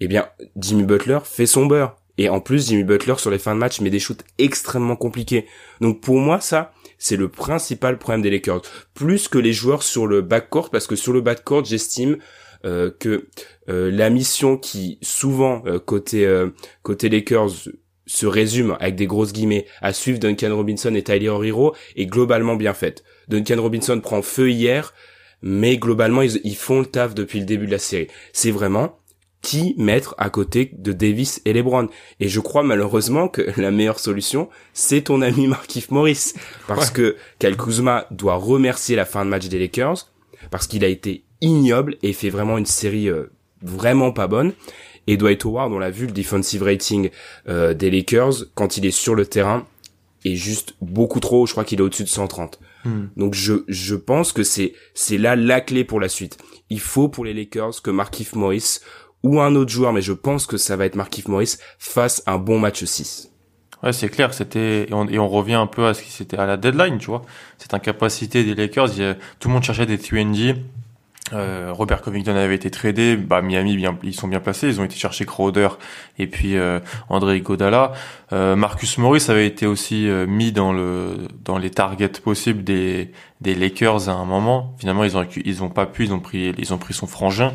eh 0.00 0.06
bien, 0.06 0.28
Jimmy 0.56 0.82
Butler 0.82 1.20
fait 1.24 1.46
son 1.46 1.64
beurre. 1.64 1.96
Et 2.22 2.28
en 2.28 2.38
plus, 2.38 2.68
Jimmy 2.68 2.84
Butler 2.84 3.14
sur 3.18 3.32
les 3.32 3.38
fins 3.40 3.52
de 3.52 3.58
match 3.58 3.80
met 3.80 3.90
des 3.90 3.98
shoots 3.98 4.22
extrêmement 4.38 4.94
compliqués. 4.94 5.44
Donc 5.80 6.00
pour 6.00 6.18
moi, 6.18 6.40
ça, 6.40 6.72
c'est 6.96 7.16
le 7.16 7.28
principal 7.28 7.98
problème 7.98 8.22
des 8.22 8.30
Lakers. 8.30 8.62
Plus 8.94 9.26
que 9.26 9.38
les 9.38 9.52
joueurs 9.52 9.82
sur 9.82 10.06
le 10.06 10.20
backcourt, 10.20 10.70
parce 10.70 10.86
que 10.86 10.94
sur 10.94 11.12
le 11.12 11.20
backcourt, 11.20 11.64
j'estime 11.64 12.18
euh, 12.64 12.92
que 12.96 13.26
euh, 13.68 13.90
la 13.90 14.08
mission 14.08 14.56
qui 14.56 14.98
souvent 15.02 15.64
euh, 15.66 15.80
côté 15.80 16.32
côté 16.84 17.08
Lakers 17.08 17.70
se 18.06 18.26
résume 18.26 18.76
avec 18.78 18.94
des 18.94 19.06
grosses 19.06 19.32
guillemets 19.32 19.66
à 19.80 19.92
suivre 19.92 20.20
Duncan 20.20 20.54
Robinson 20.54 20.94
et 20.94 21.02
Tyler 21.02 21.36
Hero 21.42 21.74
est 21.96 22.06
globalement 22.06 22.54
bien 22.54 22.72
faite. 22.72 23.02
Duncan 23.26 23.60
Robinson 23.60 23.98
prend 23.98 24.22
feu 24.22 24.48
hier, 24.48 24.94
mais 25.42 25.76
globalement 25.76 26.22
ils, 26.22 26.40
ils 26.44 26.54
font 26.54 26.78
le 26.78 26.86
taf 26.86 27.16
depuis 27.16 27.40
le 27.40 27.46
début 27.46 27.66
de 27.66 27.72
la 27.72 27.80
série. 27.80 28.06
C'est 28.32 28.52
vraiment 28.52 29.01
qui 29.42 29.74
mettre 29.76 30.14
à 30.18 30.30
côté 30.30 30.70
de 30.72 30.92
Davis 30.92 31.42
et 31.44 31.52
LeBron. 31.52 31.88
Et 32.20 32.28
je 32.28 32.40
crois 32.40 32.62
malheureusement 32.62 33.28
que 33.28 33.42
la 33.60 33.70
meilleure 33.70 33.98
solution, 33.98 34.48
c'est 34.72 35.02
ton 35.02 35.20
ami 35.20 35.48
Markif 35.48 35.90
Morris. 35.90 36.32
Parce 36.68 36.90
que 36.90 37.16
Kyle 37.38 37.56
Kuzma 37.56 38.06
doit 38.10 38.36
remercier 38.36 38.96
la 38.96 39.04
fin 39.04 39.24
de 39.24 39.30
match 39.30 39.48
des 39.48 39.58
Lakers, 39.58 40.08
parce 40.50 40.66
qu'il 40.66 40.84
a 40.84 40.88
été 40.88 41.24
ignoble 41.40 41.96
et 42.02 42.12
fait 42.12 42.30
vraiment 42.30 42.56
une 42.56 42.66
série 42.66 43.08
euh, 43.08 43.30
vraiment 43.62 44.12
pas 44.12 44.28
bonne. 44.28 44.52
Et 45.08 45.16
Dwight 45.16 45.44
Howard, 45.44 45.72
on 45.72 45.80
l'a 45.80 45.90
vu, 45.90 46.06
le 46.06 46.12
defensive 46.12 46.62
rating 46.62 47.10
euh, 47.48 47.74
des 47.74 47.90
Lakers, 47.90 48.44
quand 48.54 48.76
il 48.76 48.86
est 48.86 48.92
sur 48.92 49.16
le 49.16 49.26
terrain, 49.26 49.66
est 50.24 50.36
juste 50.36 50.74
beaucoup 50.80 51.18
trop, 51.18 51.46
je 51.46 51.52
crois 51.52 51.64
qu'il 51.64 51.80
est 51.80 51.82
au-dessus 51.82 52.04
de 52.04 52.08
130. 52.08 52.60
Hmm. 52.84 53.06
Donc 53.16 53.34
je, 53.34 53.64
je 53.66 53.96
pense 53.96 54.32
que 54.32 54.44
c'est, 54.44 54.74
c'est 54.94 55.18
là 55.18 55.34
la 55.34 55.60
clé 55.60 55.82
pour 55.82 56.00
la 56.00 56.08
suite. 56.08 56.38
Il 56.70 56.80
faut 56.80 57.08
pour 57.08 57.24
les 57.24 57.34
Lakers 57.34 57.82
que 57.82 57.90
Markif 57.90 58.34
Morris 58.34 58.78
ou 59.22 59.40
un 59.40 59.54
autre 59.54 59.70
joueur, 59.70 59.92
mais 59.92 60.02
je 60.02 60.12
pense 60.12 60.46
que 60.46 60.56
ça 60.56 60.76
va 60.76 60.84
être 60.86 60.96
Markif 60.96 61.28
Morris, 61.28 61.56
fasse 61.78 62.22
un 62.26 62.38
bon 62.38 62.58
match 62.58 62.84
6. 62.84 63.30
Ouais, 63.82 63.92
c'est 63.92 64.08
clair, 64.08 64.32
c'était 64.32 64.88
et 64.88 64.92
on, 64.92 65.08
et 65.08 65.18
on 65.18 65.28
revient 65.28 65.54
un 65.54 65.66
peu 65.66 65.86
à 65.86 65.94
ce 65.94 66.02
qui 66.02 66.10
c'était 66.12 66.38
à 66.38 66.46
la 66.46 66.56
deadline, 66.56 66.98
tu 66.98 67.06
vois. 67.06 67.22
Cette 67.58 67.74
incapacité 67.74 68.44
des 68.44 68.54
Lakers, 68.54 69.00
a- 69.00 69.14
tout 69.40 69.48
le 69.48 69.54
monde 69.54 69.64
cherchait 69.64 69.86
des 69.86 69.98
3 69.98 70.18
Euh, 71.32 71.70
Robert 71.72 72.02
Covington 72.02 72.34
avait 72.36 72.56
été 72.56 72.70
tradé, 72.70 73.16
bah 73.16 73.40
Miami 73.40 73.82
ils 74.02 74.14
sont 74.14 74.28
bien 74.28 74.40
placés, 74.40 74.66
ils 74.68 74.80
ont 74.80 74.84
été 74.84 74.96
chercher 74.96 75.24
Crowder 75.24 75.68
et 76.18 76.26
puis 76.26 76.56
euh, 76.58 76.78
André 77.08 77.36
Iguodala. 77.38 77.92
Euh, 78.32 78.54
Marcus 78.54 78.98
Morris 78.98 79.24
avait 79.28 79.46
été 79.46 79.64
aussi 79.66 80.08
euh, 80.08 80.26
mis 80.26 80.52
dans 80.52 80.72
le 80.72 81.28
dans 81.44 81.56
les 81.58 81.70
targets 81.70 82.08
possibles 82.22 82.64
des 82.64 83.12
des 83.40 83.54
Lakers 83.54 84.08
à 84.10 84.12
un 84.12 84.24
moment. 84.26 84.74
Finalement, 84.78 85.04
ils 85.04 85.16
ont 85.16 85.26
ils 85.44 85.62
ont 85.62 85.70
pas 85.70 85.86
pu, 85.86 86.04
ils 86.04 86.12
ont 86.12 86.20
pris 86.20 86.52
ils 86.58 86.74
ont 86.74 86.78
pris 86.78 86.92
son 86.92 87.06
frangin. 87.06 87.54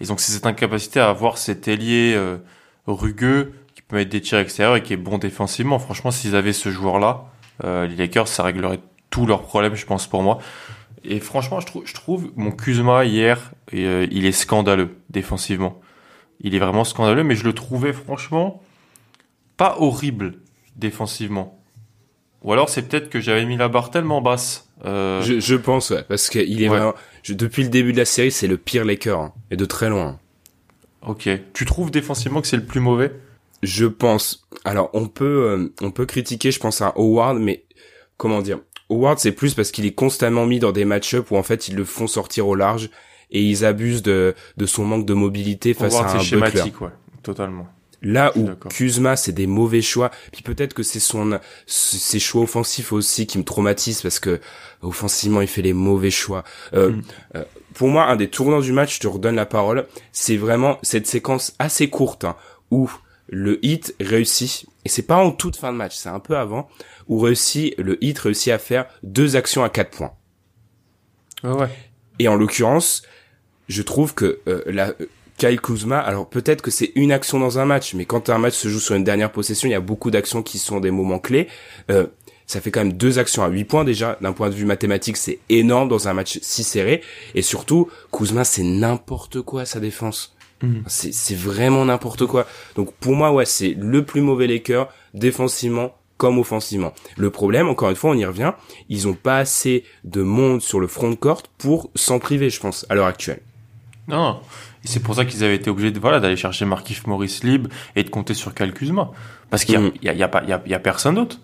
Et 0.00 0.06
donc 0.06 0.20
c'est 0.20 0.32
cette 0.32 0.46
incapacité 0.46 1.00
à 1.00 1.08
avoir 1.08 1.38
cet 1.38 1.68
ailier 1.68 2.14
euh, 2.14 2.38
rugueux 2.86 3.52
qui 3.74 3.82
peut 3.82 3.96
mettre 3.96 4.10
des 4.10 4.20
tirs 4.20 4.38
extérieurs 4.38 4.76
et 4.76 4.82
qui 4.82 4.92
est 4.92 4.98
bon 4.98 5.18
défensivement. 5.18 5.78
Franchement, 5.78 6.10
s'ils 6.10 6.36
avaient 6.36 6.52
ce 6.52 6.70
joueur-là, 6.70 7.24
euh, 7.64 7.86
les 7.86 7.96
Lakers, 7.96 8.28
ça 8.28 8.42
réglerait 8.42 8.80
tous 9.10 9.26
leurs 9.26 9.42
problèmes, 9.42 9.74
je 9.74 9.86
pense, 9.86 10.06
pour 10.06 10.22
moi. 10.22 10.38
Et 11.04 11.20
franchement, 11.20 11.60
je, 11.60 11.94
trouve 11.94 12.32
mon 12.36 12.50
Kuzma 12.50 13.04
hier, 13.04 13.52
euh, 13.74 14.06
il 14.10 14.26
est 14.26 14.32
scandaleux 14.32 14.96
défensivement. 15.08 15.80
Il 16.40 16.54
est 16.54 16.58
vraiment 16.58 16.84
scandaleux, 16.84 17.22
mais 17.22 17.36
je 17.36 17.44
le 17.44 17.52
trouvais 17.52 17.92
franchement 17.92 18.62
pas 19.56 19.76
horrible 19.78 20.34
défensivement. 20.74 21.55
Ou 22.42 22.52
alors 22.52 22.68
c'est 22.68 22.82
peut-être 22.82 23.08
que 23.10 23.20
j'avais 23.20 23.44
mis 23.44 23.56
la 23.56 23.68
barre 23.68 23.90
tellement 23.90 24.20
basse. 24.20 24.68
Euh, 24.84 25.20
Je, 25.22 25.40
je 25.40 25.54
pense, 25.56 25.90
ouais, 25.90 26.04
parce 26.08 26.28
qu'il 26.28 26.62
est 26.62 26.68
Ouais. 26.68 26.76
vraiment, 26.76 26.94
je- 27.22 27.34
depuis 27.34 27.62
le 27.62 27.68
début 27.70 27.92
de 27.92 27.98
la 27.98 28.04
série, 28.04 28.30
c'est 28.30 28.46
le 28.46 28.56
pire 28.56 28.84
Laker, 28.84 29.18
hein, 29.18 29.32
et 29.50 29.56
de 29.56 29.64
très 29.64 29.88
loin. 29.88 30.18
Ok. 31.06 31.28
Tu 31.54 31.64
trouves 31.64 31.90
défensivement 31.90 32.40
que 32.40 32.46
c'est 32.46 32.56
le 32.56 32.64
plus 32.64 32.80
mauvais? 32.80 33.12
Je 33.62 33.86
pense. 33.86 34.46
Alors, 34.64 34.90
on 34.92 35.08
peut, 35.08 35.24
euh, 35.24 35.72
on 35.80 35.90
peut 35.90 36.04
critiquer, 36.06 36.50
je 36.50 36.60
pense, 36.60 36.82
à 36.82 36.92
Howard, 36.96 37.38
mais 37.38 37.64
comment 38.16 38.42
dire? 38.42 38.58
Howard, 38.90 39.18
c'est 39.18 39.32
plus 39.32 39.54
parce 39.54 39.70
qu'il 39.72 39.86
est 39.86 39.94
constamment 39.94 40.46
mis 40.46 40.58
dans 40.58 40.72
des 40.72 40.84
match-up 40.84 41.30
où 41.30 41.36
en 41.36 41.42
fait 41.42 41.68
ils 41.68 41.74
le 41.74 41.84
font 41.84 42.06
sortir 42.06 42.46
au 42.46 42.54
large 42.54 42.90
et 43.32 43.42
ils 43.42 43.64
abusent 43.64 44.02
de, 44.02 44.34
de 44.56 44.66
son 44.66 44.84
manque 44.84 45.06
de 45.06 45.14
mobilité 45.14 45.74
face 45.74 45.94
Howard, 45.94 46.06
à 46.06 46.08
c'est 46.10 46.16
un 46.36 46.38
Butler. 46.38 46.50
schématique, 46.52 46.80
ouais, 46.82 46.90
totalement. 47.24 47.66
Là 48.02 48.32
où. 48.36 48.50
Kuzma, 48.68 49.16
c'est 49.16 49.32
des 49.32 49.46
mauvais 49.46 49.82
choix. 49.82 50.10
Puis 50.32 50.42
peut-être 50.42 50.74
que 50.74 50.82
c'est 50.82 51.00
son, 51.00 51.38
ses 51.66 52.18
choix 52.18 52.42
offensifs 52.42 52.92
aussi 52.92 53.26
qui 53.26 53.38
me 53.38 53.44
traumatisent 53.44 54.02
parce 54.02 54.18
que 54.18 54.40
offensivement, 54.82 55.40
il 55.40 55.48
fait 55.48 55.62
les 55.62 55.72
mauvais 55.72 56.10
choix. 56.10 56.44
Euh, 56.74 56.90
Mm. 56.90 57.02
euh, 57.36 57.44
pour 57.74 57.88
moi, 57.88 58.04
un 58.06 58.16
des 58.16 58.28
tournants 58.30 58.60
du 58.60 58.72
match, 58.72 58.96
je 58.96 59.00
te 59.00 59.06
redonne 59.06 59.34
la 59.34 59.44
parole, 59.46 59.86
c'est 60.12 60.36
vraiment 60.36 60.78
cette 60.82 61.06
séquence 61.06 61.54
assez 61.58 61.90
courte 61.90 62.24
hein, 62.24 62.36
où 62.70 62.90
le 63.28 63.58
hit 63.64 63.94
réussit, 64.00 64.66
et 64.84 64.88
c'est 64.88 65.02
pas 65.02 65.16
en 65.16 65.30
toute 65.30 65.56
fin 65.56 65.72
de 65.72 65.76
match, 65.76 65.94
c'est 65.96 66.08
un 66.08 66.20
peu 66.20 66.38
avant, 66.38 66.68
où 67.08 67.18
réussit, 67.18 67.74
le 67.78 68.02
hit 68.02 68.18
réussit 68.18 68.52
à 68.52 68.58
faire 68.58 68.86
deux 69.02 69.36
actions 69.36 69.62
à 69.62 69.68
quatre 69.68 69.90
points. 69.90 70.12
Ouais, 71.44 71.52
ouais. 71.52 71.68
Et 72.18 72.28
en 72.28 72.36
l'occurrence, 72.36 73.02
je 73.68 73.82
trouve 73.82 74.14
que 74.14 74.40
euh, 74.48 74.62
la 74.66 74.94
Kyle 75.36 75.60
Kuzma, 75.60 75.98
alors 75.98 76.28
peut-être 76.28 76.62
que 76.62 76.70
c'est 76.70 76.92
une 76.94 77.12
action 77.12 77.38
dans 77.38 77.58
un 77.58 77.64
match, 77.64 77.94
mais 77.94 78.04
quand 78.04 78.30
un 78.30 78.38
match 78.38 78.54
se 78.54 78.68
joue 78.68 78.80
sur 78.80 78.94
une 78.94 79.04
dernière 79.04 79.32
possession, 79.32 79.68
il 79.68 79.72
y 79.72 79.74
a 79.74 79.80
beaucoup 79.80 80.10
d'actions 80.10 80.42
qui 80.42 80.58
sont 80.58 80.80
des 80.80 80.90
moments 80.90 81.18
clés. 81.18 81.48
Euh, 81.90 82.06
ça 82.46 82.60
fait 82.60 82.70
quand 82.70 82.80
même 82.80 82.92
deux 82.92 83.18
actions 83.18 83.42
à 83.42 83.48
8 83.48 83.64
points 83.64 83.84
déjà. 83.84 84.16
D'un 84.20 84.32
point 84.32 84.48
de 84.48 84.54
vue 84.54 84.64
mathématique, 84.64 85.16
c'est 85.16 85.40
énorme 85.48 85.88
dans 85.88 86.08
un 86.08 86.14
match 86.14 86.38
si 86.42 86.62
serré. 86.62 87.02
Et 87.34 87.42
surtout, 87.42 87.88
Kuzma, 88.12 88.44
c'est 88.44 88.62
n'importe 88.62 89.42
quoi 89.42 89.64
sa 89.66 89.80
défense. 89.80 90.36
Mhm. 90.62 90.84
C'est 90.86 91.36
vraiment 91.36 91.84
n'importe 91.84 92.24
quoi. 92.26 92.46
Donc 92.76 92.92
pour 92.94 93.14
moi, 93.14 93.32
ouais, 93.32 93.44
c'est 93.44 93.74
le 93.76 94.04
plus 94.04 94.20
mauvais 94.20 94.46
Laker 94.46 94.88
défensivement 95.12 95.94
comme 96.16 96.38
offensivement. 96.38 96.94
Le 97.16 97.30
problème, 97.30 97.68
encore 97.68 97.90
une 97.90 97.96
fois, 97.96 98.10
on 98.10 98.14
y 98.14 98.24
revient, 98.24 98.52
ils 98.88 99.06
ont 99.06 99.14
pas 99.14 99.38
assez 99.38 99.84
de 100.04 100.22
monde 100.22 100.62
sur 100.62 100.80
le 100.80 100.86
front 100.86 101.10
de 101.10 101.14
court 101.14 101.42
pour 101.58 101.90
s'en 101.94 102.18
priver, 102.18 102.48
je 102.48 102.58
pense, 102.58 102.86
à 102.88 102.94
l'heure 102.94 103.06
actuelle. 103.06 103.42
Non. 104.08 104.40
Et 104.86 104.88
c'est 104.88 105.00
pour 105.00 105.16
ça 105.16 105.24
qu'ils 105.24 105.42
avaient 105.42 105.56
été 105.56 105.68
obligés 105.68 105.90
de, 105.90 105.98
voilà, 105.98 106.20
d'aller 106.20 106.36
chercher 106.36 106.64
Markif 106.64 107.08
Morris 107.08 107.40
libre 107.42 107.68
et 107.96 108.04
de 108.04 108.08
compter 108.08 108.34
sur 108.34 108.54
Kyle 108.54 108.72
Kuzma. 108.72 109.10
Parce 109.50 109.64
qu'il 109.64 109.74
y 109.74 109.78
a, 109.78 109.90
y 110.00 110.08
a, 110.08 110.12
y 110.14 110.22
a 110.22 110.28
pas, 110.28 110.42
il 110.44 110.48
y 110.48 110.52
a, 110.52 110.62
il 110.64 110.70
y 110.70 110.74
a 110.74 110.78
personne 110.78 111.16
d'autre. 111.16 111.40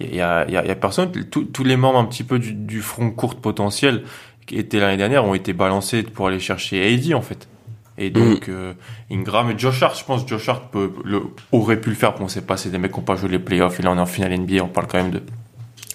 Il 0.00 0.14
y 0.14 0.22
a, 0.22 0.46
y 0.48 0.74
personne. 0.76 1.10
Tous- 1.12 1.64
les 1.64 1.76
membres 1.76 1.98
un 1.98 2.06
petit 2.06 2.24
peu 2.24 2.38
du, 2.38 2.54
du 2.54 2.80
front 2.80 3.10
court 3.10 3.34
potentiel 3.36 4.04
qui 4.46 4.56
étaient 4.56 4.80
l'année 4.80 4.96
dernière 4.96 5.26
ont 5.26 5.34
été 5.34 5.52
balancés 5.52 6.04
pour 6.04 6.28
aller 6.28 6.40
chercher 6.40 6.94
AD, 6.94 7.12
en 7.12 7.20
fait. 7.20 7.48
Et 7.98 8.08
donc, 8.10 8.48
euh, 8.48 8.72
Ingram 9.10 9.50
et 9.50 9.58
Josh 9.58 9.82
Hart, 9.82 9.98
je 9.98 10.04
pense, 10.04 10.26
Josh 10.26 10.48
Hart 10.48 10.70
peut, 10.70 10.92
le, 11.04 11.22
aurait 11.52 11.80
pu 11.80 11.90
le 11.90 11.96
faire. 11.96 12.14
Bon, 12.14 12.28
c'est 12.28 12.46
pas, 12.46 12.56
c'est 12.56 12.70
des 12.70 12.78
mecs 12.78 12.92
qui 12.92 12.98
ont 12.98 13.02
pas 13.02 13.16
joué 13.16 13.28
les 13.28 13.38
playoffs. 13.38 13.78
Et 13.78 13.82
là, 13.82 13.90
on 13.92 13.96
est 13.96 14.00
en 14.00 14.06
finale 14.06 14.38
NBA. 14.38 14.62
On 14.62 14.68
parle 14.68 14.86
quand 14.86 14.98
même 14.98 15.10
de, 15.10 15.22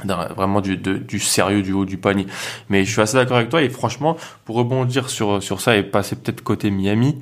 vraiment 0.03 0.61
du, 0.61 0.77
de- 0.77 0.97
du 0.97 1.19
sérieux 1.19 1.61
du 1.61 1.73
haut 1.73 1.85
du 1.85 1.97
panier. 1.97 2.27
Mais 2.69 2.85
je 2.85 2.91
suis 2.91 3.01
assez 3.01 3.15
d'accord 3.17 3.37
avec 3.37 3.49
toi 3.49 3.61
et 3.61 3.69
franchement, 3.69 4.17
pour 4.45 4.55
rebondir 4.55 5.09
sur, 5.09 5.41
sur 5.41 5.61
ça 5.61 5.75
et 5.77 5.83
passer 5.83 6.15
peut-être 6.15 6.41
côté 6.41 6.71
Miami, 6.71 7.21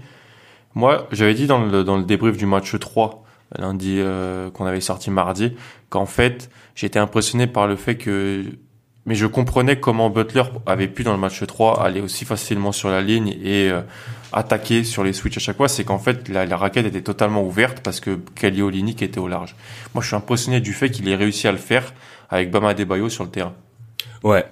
moi, 0.75 1.07
j'avais 1.11 1.33
dit 1.33 1.47
dans 1.47 1.59
le, 1.65 1.83
dans 1.83 1.97
le 1.97 2.03
débrief 2.03 2.37
du 2.37 2.45
match 2.45 2.77
3, 2.77 3.23
lundi, 3.57 3.95
euh, 3.99 4.51
qu'on 4.51 4.65
avait 4.65 4.81
sorti 4.81 5.09
mardi, 5.09 5.53
qu'en 5.89 6.05
fait, 6.05 6.49
j'étais 6.75 6.99
impressionné 6.99 7.47
par 7.47 7.67
le 7.67 7.75
fait 7.75 7.95
que, 7.95 8.43
mais 9.05 9.15
je 9.15 9.25
comprenais 9.25 9.79
comment 9.79 10.11
Butler 10.11 10.43
avait 10.67 10.87
pu 10.87 11.03
dans 11.03 11.11
le 11.13 11.17
match 11.17 11.43
3 11.43 11.81
aller 11.83 12.01
aussi 12.01 12.23
facilement 12.25 12.71
sur 12.71 12.89
la 12.89 13.01
ligne 13.01 13.29
et 13.43 13.71
euh, 13.71 13.81
attaquer 14.31 14.83
sur 14.83 15.03
les 15.03 15.13
switches 15.13 15.37
à 15.37 15.39
chaque 15.39 15.57
fois, 15.57 15.67
c'est 15.67 15.83
qu'en 15.83 15.97
fait, 15.97 16.29
la, 16.29 16.45
la 16.45 16.55
raquette 16.57 16.85
était 16.85 17.01
totalement 17.01 17.41
ouverte 17.43 17.79
parce 17.81 17.99
que 17.99 18.19
Kelly 18.35 18.61
Olynyk 18.61 19.01
était 19.01 19.19
au 19.19 19.27
large. 19.27 19.55
Moi, 19.95 20.03
je 20.03 20.07
suis 20.07 20.15
impressionné 20.15 20.61
du 20.61 20.73
fait 20.73 20.91
qu'il 20.91 21.09
ait 21.09 21.15
réussi 21.15 21.47
à 21.47 21.51
le 21.51 21.57
faire 21.57 21.91
avec 22.29 22.51
Bama 22.51 22.69
Adebayo 22.69 23.09
sur 23.09 23.23
le 23.23 23.29
terrain. 23.29 23.53
Ouais. 24.23 24.45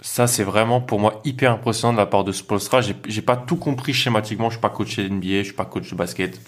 Ça, 0.00 0.26
c'est 0.26 0.44
vraiment 0.44 0.80
pour 0.80 1.00
moi 1.00 1.20
hyper 1.24 1.52
impressionnant 1.52 1.92
de 1.92 1.98
la 1.98 2.06
part 2.06 2.24
de 2.24 2.32
Spolstra. 2.32 2.80
J'ai, 2.80 2.94
j'ai 3.06 3.22
pas 3.22 3.36
tout 3.36 3.56
compris 3.56 3.92
schématiquement. 3.92 4.48
Je 4.48 4.54
suis 4.54 4.60
pas 4.60 4.70
coach 4.70 4.96
de 4.96 5.08
NBA, 5.08 5.38
je 5.38 5.42
suis 5.44 5.52
pas 5.52 5.64
coach 5.64 5.90
de 5.90 5.96
basket. 5.96 6.40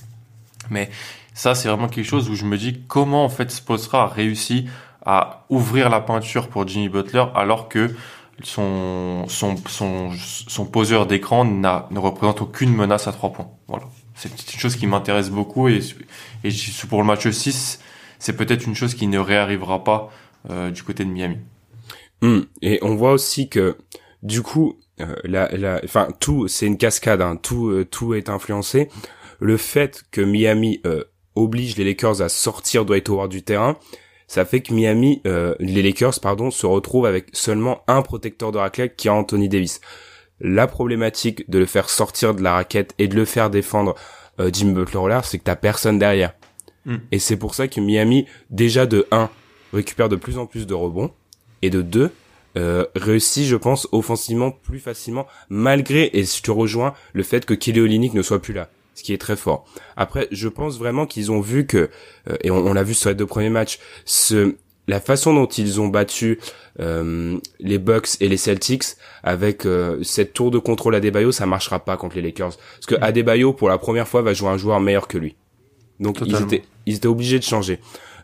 Mais 0.70 0.88
ça, 1.34 1.54
c'est 1.54 1.68
vraiment 1.68 1.88
quelque 1.88 2.06
chose 2.06 2.30
où 2.30 2.36
je 2.36 2.44
me 2.44 2.56
dis 2.56 2.82
comment 2.86 3.24
en 3.24 3.28
fait 3.28 3.50
Spolstra 3.50 4.04
a 4.04 4.06
réussi 4.06 4.68
à 5.04 5.44
ouvrir 5.48 5.88
la 5.90 6.00
peinture 6.00 6.48
pour 6.48 6.66
Jimmy 6.68 6.88
Butler 6.88 7.24
alors 7.34 7.68
que 7.68 7.94
son, 8.42 9.24
son, 9.28 9.56
son, 9.66 10.10
son 10.14 10.66
poseur 10.66 11.06
d'écran 11.06 11.44
n'a, 11.44 11.86
ne 11.90 11.98
représente 11.98 12.40
aucune 12.42 12.74
menace 12.74 13.08
à 13.08 13.12
trois 13.12 13.32
points. 13.32 13.48
Voilà. 13.68 13.84
C'est 14.14 14.28
une 14.52 14.60
chose 14.60 14.76
qui 14.76 14.86
m'intéresse 14.86 15.30
beaucoup 15.30 15.68
et, 15.68 15.80
et 16.44 16.50
pour 16.88 17.00
le 17.00 17.06
match 17.06 17.28
6, 17.28 17.80
c'est 18.18 18.36
peut-être 18.36 18.66
une 18.66 18.74
chose 18.74 18.94
qui 18.94 19.06
ne 19.06 19.18
réarrivera 19.18 19.82
pas 19.82 20.10
du 20.48 20.82
côté 20.82 21.04
de 21.04 21.10
Miami. 21.10 21.38
Hmm. 22.22 22.40
Et 22.62 22.78
on 22.82 22.94
voit 22.94 23.12
aussi 23.12 23.48
que, 23.48 23.76
du 24.22 24.42
coup, 24.42 24.78
euh, 25.00 25.14
la, 25.24 25.48
la, 25.56 25.80
enfin, 25.84 26.08
tout, 26.20 26.48
c'est 26.48 26.66
une 26.66 26.76
cascade, 26.76 27.22
hein, 27.22 27.36
tout, 27.36 27.68
euh, 27.68 27.84
tout 27.84 28.14
est 28.14 28.28
influencé. 28.28 28.88
Le 29.38 29.56
fait 29.56 30.04
que 30.10 30.20
Miami 30.20 30.80
euh, 30.86 31.04
oblige 31.34 31.76
les 31.76 31.84
Lakers 31.84 32.20
à 32.20 32.28
sortir 32.28 32.84
Dwight 32.84 33.08
Howard 33.08 33.30
du 33.30 33.42
terrain, 33.42 33.78
ça 34.26 34.44
fait 34.44 34.60
que 34.60 34.72
Miami, 34.72 35.22
euh, 35.26 35.54
les 35.58 35.82
Lakers, 35.82 36.20
pardon, 36.20 36.50
se 36.50 36.66
retrouvent 36.66 37.06
avec 37.06 37.28
seulement 37.32 37.82
un 37.88 38.02
protecteur 38.02 38.52
de 38.52 38.58
raquette 38.58 38.96
qui 38.96 39.08
est 39.08 39.10
Anthony 39.10 39.48
Davis. 39.48 39.80
La 40.40 40.66
problématique 40.66 41.50
de 41.50 41.58
le 41.58 41.66
faire 41.66 41.90
sortir 41.90 42.34
de 42.34 42.42
la 42.42 42.52
raquette 42.52 42.94
et 42.98 43.08
de 43.08 43.16
le 43.16 43.24
faire 43.24 43.50
défendre 43.50 43.94
euh, 44.38 44.50
Jimmy 44.52 44.72
Butler 44.72 45.18
c'est 45.24 45.38
que 45.38 45.44
t'as 45.44 45.56
personne 45.56 45.98
derrière. 45.98 46.34
Hmm. 46.84 46.98
Et 47.10 47.18
c'est 47.18 47.36
pour 47.36 47.54
ça 47.54 47.66
que 47.68 47.80
Miami, 47.80 48.26
déjà 48.50 48.86
de 48.86 49.06
1, 49.10 49.30
récupère 49.72 50.08
de 50.08 50.16
plus 50.16 50.38
en 50.38 50.46
plus 50.46 50.66
de 50.66 50.74
rebonds. 50.74 51.10
Et 51.62 51.70
de 51.70 51.82
deux 51.82 52.10
euh, 52.56 52.84
réussit 52.96 53.46
je 53.46 53.54
pense 53.54 53.86
offensivement 53.92 54.50
plus 54.50 54.80
facilement 54.80 55.26
malgré 55.50 56.10
et 56.14 56.24
je 56.24 56.42
te 56.42 56.50
rejoins 56.50 56.94
le 57.12 57.22
fait 57.22 57.46
que 57.46 57.54
Kelly 57.54 57.80
Olynyk 57.80 58.12
ne 58.14 58.22
soit 58.22 58.42
plus 58.42 58.54
là 58.54 58.70
ce 58.96 59.04
qui 59.04 59.12
est 59.12 59.18
très 59.18 59.36
fort. 59.36 59.66
Après 59.96 60.26
je 60.32 60.48
pense 60.48 60.76
vraiment 60.78 61.06
qu'ils 61.06 61.30
ont 61.30 61.40
vu 61.40 61.66
que 61.66 61.90
euh, 62.28 62.36
et 62.42 62.50
on, 62.50 62.56
on 62.56 62.72
l'a 62.72 62.82
vu 62.82 62.94
sur 62.94 63.08
les 63.08 63.14
deux 63.14 63.26
premiers 63.26 63.50
matchs 63.50 63.78
ce 64.04 64.56
la 64.88 65.00
façon 65.00 65.32
dont 65.32 65.46
ils 65.46 65.80
ont 65.80 65.86
battu 65.86 66.40
euh, 66.80 67.38
les 67.60 67.78
Bucks 67.78 68.20
et 68.20 68.28
les 68.28 68.36
Celtics 68.36 68.96
avec 69.22 69.64
euh, 69.64 70.02
cette 70.02 70.32
tour 70.32 70.50
de 70.50 70.58
contrôle 70.58 70.96
Adebayo 70.96 71.30
ça 71.30 71.46
marchera 71.46 71.78
pas 71.78 71.96
contre 71.96 72.16
les 72.16 72.22
Lakers. 72.22 72.56
Parce 72.56 72.86
que 72.86 72.96
Adebayo 73.00 73.52
pour 73.52 73.68
la 73.68 73.78
première 73.78 74.08
fois 74.08 74.22
va 74.22 74.34
jouer 74.34 74.48
un 74.48 74.56
joueur 74.56 74.80
meilleur 74.80 75.06
que 75.06 75.18
lui. 75.18 75.36
Donc 76.00 76.20
ils 76.26 76.34
étaient 76.42 76.64
ils 76.86 76.96
étaient 76.96 77.06
obligés 77.06 77.38
de 77.38 77.44
changer 77.44 77.78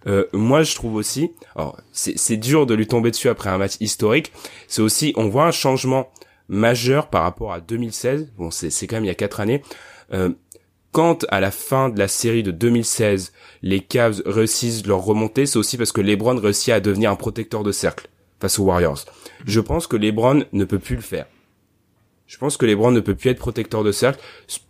euh, 0.06 0.24
moi, 0.32 0.62
je 0.62 0.74
trouve 0.74 0.94
aussi, 0.94 1.32
alors 1.54 1.78
c'est 1.92 2.36
dur 2.36 2.66
de 2.66 2.74
lui 2.74 2.86
tomber 2.86 3.10
dessus 3.10 3.28
après 3.28 3.50
un 3.50 3.58
match 3.58 3.76
historique. 3.80 4.32
C'est 4.68 4.82
aussi, 4.82 5.12
on 5.16 5.28
voit 5.28 5.46
un 5.46 5.52
changement 5.52 6.10
majeur 6.48 7.08
par 7.08 7.22
rapport 7.22 7.52
à 7.52 7.60
2016. 7.60 8.32
Bon, 8.38 8.50
c'est 8.50 8.70
c'est 8.70 8.86
quand 8.86 8.96
même 8.96 9.04
il 9.04 9.08
y 9.08 9.10
a 9.10 9.16
quatre 9.16 9.40
années. 9.40 9.62
Euh, 10.12 10.30
quand 10.92 11.26
à 11.28 11.40
la 11.40 11.50
fin 11.50 11.88
de 11.88 11.98
la 11.98 12.08
série 12.08 12.42
de 12.42 12.52
2016, 12.52 13.32
les 13.62 13.80
Cavs 13.80 14.22
réussissent 14.24 14.86
leur 14.86 15.00
remontée, 15.04 15.44
c'est 15.44 15.58
aussi 15.58 15.76
parce 15.76 15.92
que 15.92 16.00
LeBron 16.00 16.36
réussit 16.36 16.72
à 16.72 16.80
devenir 16.80 17.10
un 17.10 17.16
protecteur 17.16 17.64
de 17.64 17.72
cercle 17.72 18.08
face 18.40 18.58
aux 18.58 18.64
Warriors. 18.64 19.04
Je 19.44 19.60
pense 19.60 19.86
que 19.86 19.96
LeBron 19.96 20.44
ne 20.52 20.64
peut 20.64 20.78
plus 20.78 20.96
le 20.96 21.02
faire. 21.02 21.26
Je 22.26 22.38
pense 22.38 22.56
que 22.56 22.66
LeBron 22.66 22.92
ne 22.92 23.00
peut 23.00 23.14
plus 23.14 23.30
être 23.30 23.38
protecteur 23.38 23.84
de 23.84 23.92
cercle. 23.92 24.20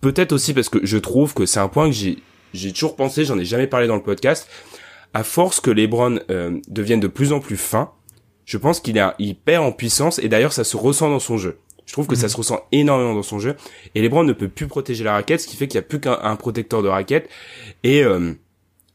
Peut-être 0.01 0.33
aussi 0.33 0.53
parce 0.53 0.69
que 0.69 0.85
je 0.85 0.99
trouve 0.99 1.33
que 1.33 1.47
c'est 1.47 1.61
un 1.61 1.69
point 1.69 1.87
que 1.87 1.95
j'ai 1.95 2.19
j'ai 2.55 2.73
toujours 2.73 2.97
pensé, 2.97 3.25
j'en 3.25 3.39
ai 3.39 3.45
jamais 3.45 3.67
parlé 3.67 3.87
dans 3.87 3.97
le 3.97 4.03
podcast 4.03 4.49
à 5.15 5.25
force 5.25 5.61
que 5.61 5.71
LeBron 5.71 6.21
euh, 6.31 6.61
devienne 6.69 7.01
de 7.01 7.09
plus 7.09 7.33
en 7.33 7.41
plus 7.41 7.57
fin, 7.57 7.91
je 8.45 8.59
pense 8.59 8.81
qu'il 8.81 8.99
a, 8.99 9.15
il 9.19 9.37
perd 9.37 9.65
en 9.65 9.73
puissance 9.73 10.19
et 10.19 10.29
d'ailleurs 10.29 10.53
ça 10.53 10.65
se 10.65 10.77
ressent 10.77 11.11
dans 11.11 11.19
son 11.19 11.37
jeu. 11.37 11.59
Je 11.85 11.93
trouve 11.93 12.07
que 12.09 12.17
ça 12.17 12.29
se 12.29 12.37
ressent 12.37 12.61
énormément 12.73 13.15
dans 13.15 13.23
son 13.23 13.39
jeu 13.39 13.57
et 13.95 14.03
LeBron 14.03 14.25
ne 14.25 14.33
peut 14.33 14.49
plus 14.49 14.67
protéger 14.67 15.05
la 15.05 15.13
raquette, 15.13 15.41
ce 15.41 15.47
qui 15.47 15.57
fait 15.57 15.69
qu'il 15.69 15.79
n'y 15.79 15.85
a 15.85 15.89
plus 15.89 16.01
qu'un 16.01 16.19
un 16.23 16.37
protecteur 16.37 16.83
de 16.83 16.89
raquette 16.89 17.29
et 17.85 18.03
euh, 18.03 18.35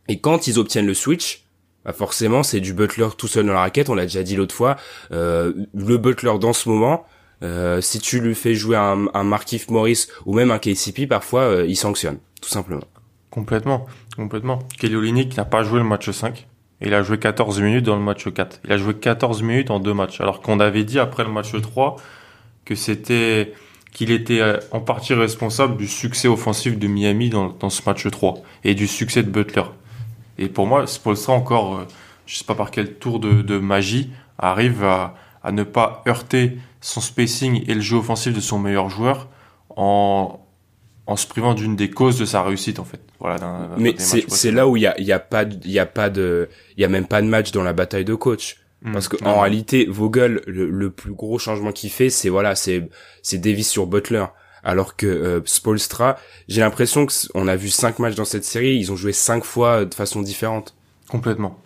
et 0.08 0.20
quand 0.20 0.48
ils 0.48 0.60
obtiennent 0.60 0.88
le 0.88 0.94
switch, 0.94 1.46
bah 1.86 1.94
forcément 1.94 2.44
c'est 2.44 2.60
du 2.60 2.74
Butler 2.74 3.08
tout 3.18 3.28
seul 3.28 3.46
dans 3.46 3.54
la 3.54 3.62
raquette. 3.62 3.90
On 3.90 3.96
l'a 3.96 4.04
déjà 4.04 4.24
dit 4.24 4.36
l'autre 4.36 4.54
fois, 4.54 4.76
euh, 5.12 5.54
le 5.74 5.98
Butler 5.98 6.34
dans 6.40 6.54
ce 6.54 6.70
moment. 6.70 7.06
Euh, 7.44 7.82
si 7.82 8.00
tu 8.00 8.20
lui 8.20 8.36
fais 8.36 8.54
jouer 8.54 8.76
un, 8.76 9.08
un 9.14 9.24
Markif 9.24 9.70
Morris 9.70 10.08
ou 10.26 10.36
même 10.36 10.52
un 10.52 10.60
KCP, 10.60 11.08
parfois 11.08 11.42
euh, 11.42 11.66
il 11.68 11.76
sanctionne, 11.76 12.20
tout 12.40 12.50
simplement. 12.50 12.84
Complètement, 13.32 13.88
complètement. 14.16 14.60
Kelly 14.80 14.96
Olynyk 14.96 15.38
n'a 15.38 15.46
pas 15.46 15.64
joué 15.64 15.80
le 15.80 15.86
match 15.86 16.10
5. 16.10 16.48
Et 16.82 16.88
il 16.88 16.94
a 16.94 17.04
joué 17.04 17.20
14 17.20 17.62
minutes 17.62 17.86
dans 17.86 17.96
le 17.96 18.02
match 18.02 18.28
4. 18.28 18.62
Il 18.66 18.72
a 18.72 18.78
joué 18.78 18.96
14 18.96 19.44
minutes 19.44 19.70
en 19.70 19.80
deux 19.80 19.94
matchs. 19.94 20.20
Alors 20.20 20.42
qu'on 20.42 20.60
avait 20.60 20.84
dit 20.84 21.00
après 21.00 21.24
le 21.24 21.30
match 21.30 21.60
3 21.60 21.98
que 22.66 22.76
c'était 22.76 23.54
qu'il 23.92 24.12
était 24.12 24.40
euh, 24.40 24.58
en 24.72 24.80
partie 24.80 25.14
responsable 25.14 25.76
du 25.76 25.88
succès 25.88 26.28
offensif 26.28 26.80
de 26.80 26.88
Miami 26.88 27.30
dans, 27.30 27.70
ce 27.70 27.82
match 27.86 28.10
3 28.10 28.42
et 28.64 28.74
du 28.74 28.88
succès 28.88 29.22
de 29.22 29.30
Butler. 29.30 29.66
Et 30.38 30.48
pour 30.48 30.66
moi, 30.66 30.88
Spolstra 30.88 31.34
encore, 31.34 31.76
euh, 31.76 31.88
je 32.26 32.38
sais 32.38 32.46
pas 32.46 32.56
par 32.56 32.72
quel 32.72 32.96
tour 32.96 33.20
de, 33.20 33.60
magie, 33.60 34.10
arrive 34.38 34.84
à 34.84 35.14
ne 35.52 35.64
pas 35.64 36.04
heurter 36.08 36.58
son 36.80 37.02
spacing 37.02 37.64
et 37.68 37.74
le 37.74 37.82
jeu 37.82 37.98
offensif 37.98 38.34
de 38.34 38.40
son 38.40 38.60
meilleur 38.60 38.90
joueur 38.90 39.28
en, 39.76 40.41
en 41.08 41.16
se 41.16 41.28
privant 41.28 41.54
d'une 41.54 41.76
des 41.76 41.90
causes 41.90 42.18
de 42.20 42.26
sa 42.26 42.44
réussite 42.44 42.80
en 42.80 42.86
fait. 42.86 43.02
Voilà. 43.20 43.70
Mais 43.78 43.96
c'est 43.98 44.52
là 44.52 44.68
où 44.68 44.78
il 44.78 44.84
y 44.84 44.88
a 44.88 44.98
il 45.00 45.06
y 45.06 45.12
a 45.12 45.20
pas 45.20 45.46
de- 45.46 45.60
il 45.66 45.72
y 45.72 45.80
a 45.80 45.86
pas 45.86 46.10
de 46.10 46.48
il 46.78 46.82
y 46.82 46.86
a 46.86 46.88
même 46.90 47.08
pas 47.08 47.22
de 47.22 47.28
match 47.28 47.52
dans 47.52 47.64
la 47.64 47.74
bataille 47.74 48.06
de 48.06 48.16
coach. 48.16 48.58
Mm. 48.84 48.94
Parce 48.94 49.08
que 49.08 49.24
en 49.24 49.42
réalité, 49.42 49.86
Vogel, 49.90 50.42
le, 50.48 50.70
le 50.70 50.90
plus 50.90 51.12
gros 51.14 51.38
changement 51.38 51.72
qu'il 51.72 51.92
fait, 51.92 52.10
c'est 52.10 52.30
voilà, 52.30 52.56
c'est 52.56 52.90
c'est 53.22 53.38
Davis 53.38 53.70
sur 53.70 53.88
Butler. 53.88 54.26
Alors 54.64 54.96
que 54.96 55.08
euh, 55.08 55.42
Spolstra, 55.46 56.18
j'ai 56.48 56.62
l'impression 56.62 57.06
que 57.08 57.14
on 57.34 57.48
a 57.48 57.56
vu 57.56 57.70
cinq 57.70 57.98
matchs 58.00 58.16
dans 58.16 58.26
cette 58.26 58.44
série, 58.46 58.76
ils 58.78 58.92
ont 58.92 58.96
joué 58.96 59.12
cinq 59.12 59.44
fois 59.44 59.86
de 59.86 59.94
façon 59.94 60.22
différente. 60.22 60.76
Complètement. 61.10 61.58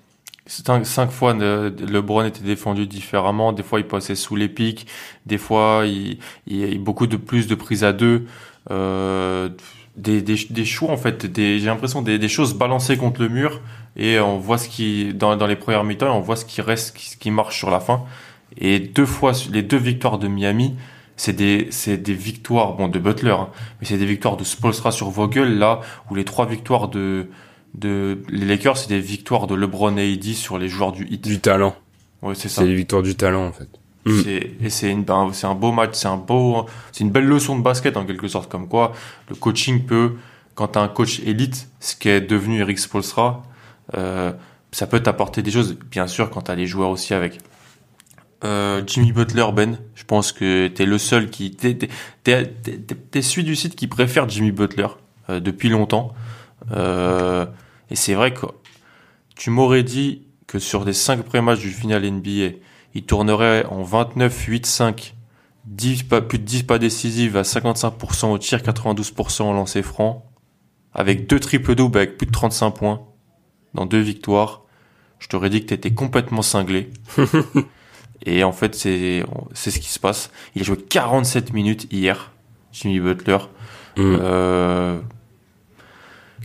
Cinq, 0.48 0.86
cinq 0.86 1.10
fois, 1.12 1.34
le- 1.34 1.70
LeBron 1.70 2.24
était 2.24 2.44
défendu 2.44 2.86
différemment. 2.88 3.52
Des 3.52 3.64
fois, 3.64 3.80
il 3.80 3.88
passait 3.88 4.16
sous 4.16 4.36
les 4.36 4.48
pics. 4.48 4.86
Des 5.26 5.38
fois, 5.38 5.84
il, 5.86 6.20
il 6.48 6.58
y 6.58 6.64
a 6.64 6.68
eu 6.68 6.78
beaucoup 6.78 7.08
de 7.08 7.18
plus 7.18 7.48
de 7.48 7.56
prises 7.56 7.84
à 7.84 7.94
deux. 7.94 8.26
Euh, 8.72 9.50
des, 9.96 10.22
des, 10.22 10.36
des 10.50 10.66
choix, 10.66 10.92
en 10.92 10.98
fait. 10.98 11.26
Des, 11.26 11.60
j'ai 11.60 11.66
l'impression 11.68 12.02
des, 12.02 12.20
des 12.20 12.28
choses 12.28 12.54
balancées 12.54 12.98
contre 12.98 13.22
le 13.22 13.30
mur. 13.30 13.62
Et 13.96 14.20
on 14.20 14.38
voit 14.38 14.58
ce 14.58 14.68
qui, 14.68 15.14
dans, 15.14 15.38
dans 15.38 15.48
les 15.48 15.56
premières 15.56 15.84
mi-temps, 15.84 16.16
on 16.16 16.20
voit 16.20 16.36
ce 16.36 16.46
qui 16.46 16.62
reste, 16.62 16.98
ce 16.98 17.16
qui 17.16 17.32
marche 17.32 17.58
sur 17.58 17.70
la 17.70 17.80
fin. 17.80 18.04
Et 18.58 18.80
deux 18.80 19.06
fois, 19.06 19.32
les 19.52 19.64
deux 19.64 19.78
victoires 19.78 20.18
de 20.18 20.28
Miami, 20.28 20.76
c'est 21.16 21.34
des, 21.34 21.68
c'est 21.72 21.98
des 21.98 22.14
victoires, 22.14 22.74
bon, 22.74 22.88
de 22.90 23.00
Butler, 23.00 23.32
hein, 23.32 23.50
mais 23.80 23.88
c'est 23.88 23.98
des 23.98 24.06
victoires 24.06 24.38
de 24.38 24.44
Spolstra 24.44 24.92
sur 24.92 25.10
Vogel, 25.10 25.58
là, 25.58 25.80
où 26.10 26.16
les 26.16 26.26
trois 26.26 26.46
victoires 26.46 26.90
de, 26.90 27.28
de 27.74 28.22
les 28.30 28.46
Lakers, 28.46 28.78
c'est 28.78 28.90
des 28.90 29.00
victoires 29.00 29.48
de 29.48 29.56
LeBron 29.56 29.96
et 29.98 30.14
AD 30.14 30.24
sur 30.34 30.58
les 30.58 30.68
joueurs 30.68 30.92
du 30.92 31.06
hit. 31.10 31.24
Du 31.24 31.40
talent. 31.40 31.76
Ouais, 32.22 32.36
c'est 32.36 32.50
ça. 32.50 32.62
C'est 32.62 32.68
les 32.68 32.76
victoires 32.76 33.02
du 33.02 33.16
talent 33.16 33.46
en 33.46 33.52
fait. 33.52 33.70
Mm. 34.06 34.22
C'est- 34.24 34.52
Et 34.62 34.70
c'est 34.70 34.94
ben, 34.94 35.32
un 35.44 35.56
beau 35.56 35.72
match, 35.72 35.92
c'est 35.94 36.08
un 36.08 36.18
beau, 36.18 36.66
c'est 36.92 37.04
une 37.04 37.12
belle 37.12 37.26
leçon 37.26 37.58
de 37.58 37.64
basket 37.64 37.98
en 37.98 38.06
quelque 38.06 38.28
sorte, 38.28 38.50
comme 38.52 38.68
quoi 38.68 38.94
le 39.30 39.36
coaching 39.36 39.86
peut, 39.86 40.14
quand 40.54 40.70
t'as 40.70 40.82
un 40.82 40.88
coach 40.88 41.20
élite, 41.22 41.70
ce 41.80 41.96
qui 41.96 42.10
est 42.10 42.22
devenu 42.22 42.60
Eric 42.60 42.80
Spolstra, 42.80 43.44
euh, 43.96 44.32
ça 44.72 44.88
peut 44.88 45.00
t'apporter 45.02 45.42
des 45.42 45.52
choses. 45.52 45.78
Bien 45.92 46.08
sûr, 46.08 46.30
quand 46.30 46.42
t'as 46.44 46.56
les 46.56 46.68
joueurs 46.68 46.90
aussi 46.90 47.14
avec. 47.14 47.40
Euh, 48.44 48.84
Jimmy 48.86 49.12
Butler, 49.12 49.46
Ben, 49.54 49.80
je 49.96 50.04
pense 50.04 50.32
que 50.32 50.68
t'es 50.68 50.86
le 50.86 50.98
seul 50.98 51.30
qui, 51.30 51.52
t'es, 51.52 51.76
t'es 52.24 53.22
celui 53.22 53.44
du 53.44 53.56
site 53.56 53.76
qui 53.76 53.88
préfère 53.88 54.30
Jimmy 54.30 54.52
Butler 54.52 54.88
euh, 55.30 55.40
depuis 55.40 55.70
longtemps. 55.70 56.14
Euh, 56.72 57.46
et 57.90 57.96
c'est 57.96 58.14
vrai 58.14 58.34
que 58.34 58.46
tu 59.36 59.50
m'aurais 59.50 59.84
dit 59.84 60.24
que 60.48 60.60
sur 60.60 60.86
les 60.86 60.94
cinq 60.94 61.24
premiers 61.24 61.44
matchs 61.44 61.60
du 61.62 61.72
final 61.72 62.04
NBA, 62.06 62.58
il 62.96 63.04
tournerait 63.04 63.66
en 63.66 63.84
29-8-5, 63.84 65.14
10 65.66 66.04
pas, 66.04 66.22
plus 66.22 66.40
de 66.40 66.44
10 66.46 66.64
pas 66.64 66.80
décisives 66.80 67.38
à 67.38 67.44
55% 67.44 68.32
au 68.32 68.38
tir, 68.38 68.60
92% 68.60 69.44
en 69.44 69.54
lancer 69.54 69.84
franc, 69.84 70.26
avec 70.94 71.28
deux 71.28 71.40
triples 71.40 71.76
doubles 71.76 71.98
avec 71.98 72.18
plus 72.18 72.26
de 72.26 72.32
35 72.32 72.72
points 72.72 73.02
dans 73.74 73.86
deux 73.86 74.00
victoires. 74.00 74.64
Je 75.20 75.28
t'aurais 75.28 75.50
dit 75.50 75.62
que 75.62 75.68
t'étais 75.68 75.94
complètement 75.94 76.42
cinglé. 76.42 76.90
Et 78.26 78.44
en 78.44 78.54
fait, 78.54 78.76
c'est 78.76 79.24
c'est 79.54 79.72
ce 79.72 79.80
qui 79.80 79.90
se 79.90 80.00
passe. 80.00 80.32
Il 80.56 80.62
a 80.62 80.66
joué 80.66 80.78
47 80.78 81.54
minutes 81.54 81.88
hier, 81.92 82.32
Jimmy 82.72 83.00
Butler. 83.00 83.38
Mm. 83.98 84.18
Euh, 84.22 85.00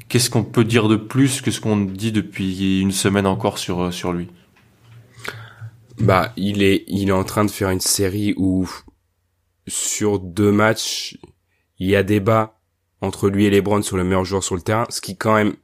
Qu'est-ce 0.08 0.30
qu'on 0.30 0.42
peut 0.42 0.64
dire 0.64 0.88
de 0.88 0.96
plus 0.96 1.40
que 1.40 1.52
ce 1.52 1.60
qu'on 1.60 1.76
dit 1.76 2.10
depuis 2.10 2.80
une 2.80 2.90
semaine 2.90 3.26
encore 3.26 3.58
sur, 3.58 3.92
sur 3.92 4.12
lui? 4.12 4.28
Bah, 6.00 6.32
il 6.36 6.62
est, 6.62 6.84
il 6.88 7.10
est 7.10 7.12
en 7.12 7.24
train 7.24 7.44
de 7.44 7.50
faire 7.50 7.70
une 7.70 7.80
série 7.80 8.34
où, 8.38 8.68
sur 9.66 10.18
deux 10.18 10.50
matchs, 10.50 11.18
il 11.78 11.88
y 11.88 11.96
a 11.96 12.02
débat 12.02 12.58
entre 13.02 13.28
lui 13.28 13.44
et 13.44 13.50
LeBron 13.50 13.82
sur 13.82 13.96
le 13.96 14.04
meilleur 14.04 14.24
joueur 14.24 14.42
sur 14.42 14.54
le 14.54 14.62
terrain, 14.62 14.86
ce 14.88 15.00
qui 15.00 15.16
quand 15.16 15.34
même, 15.34 15.54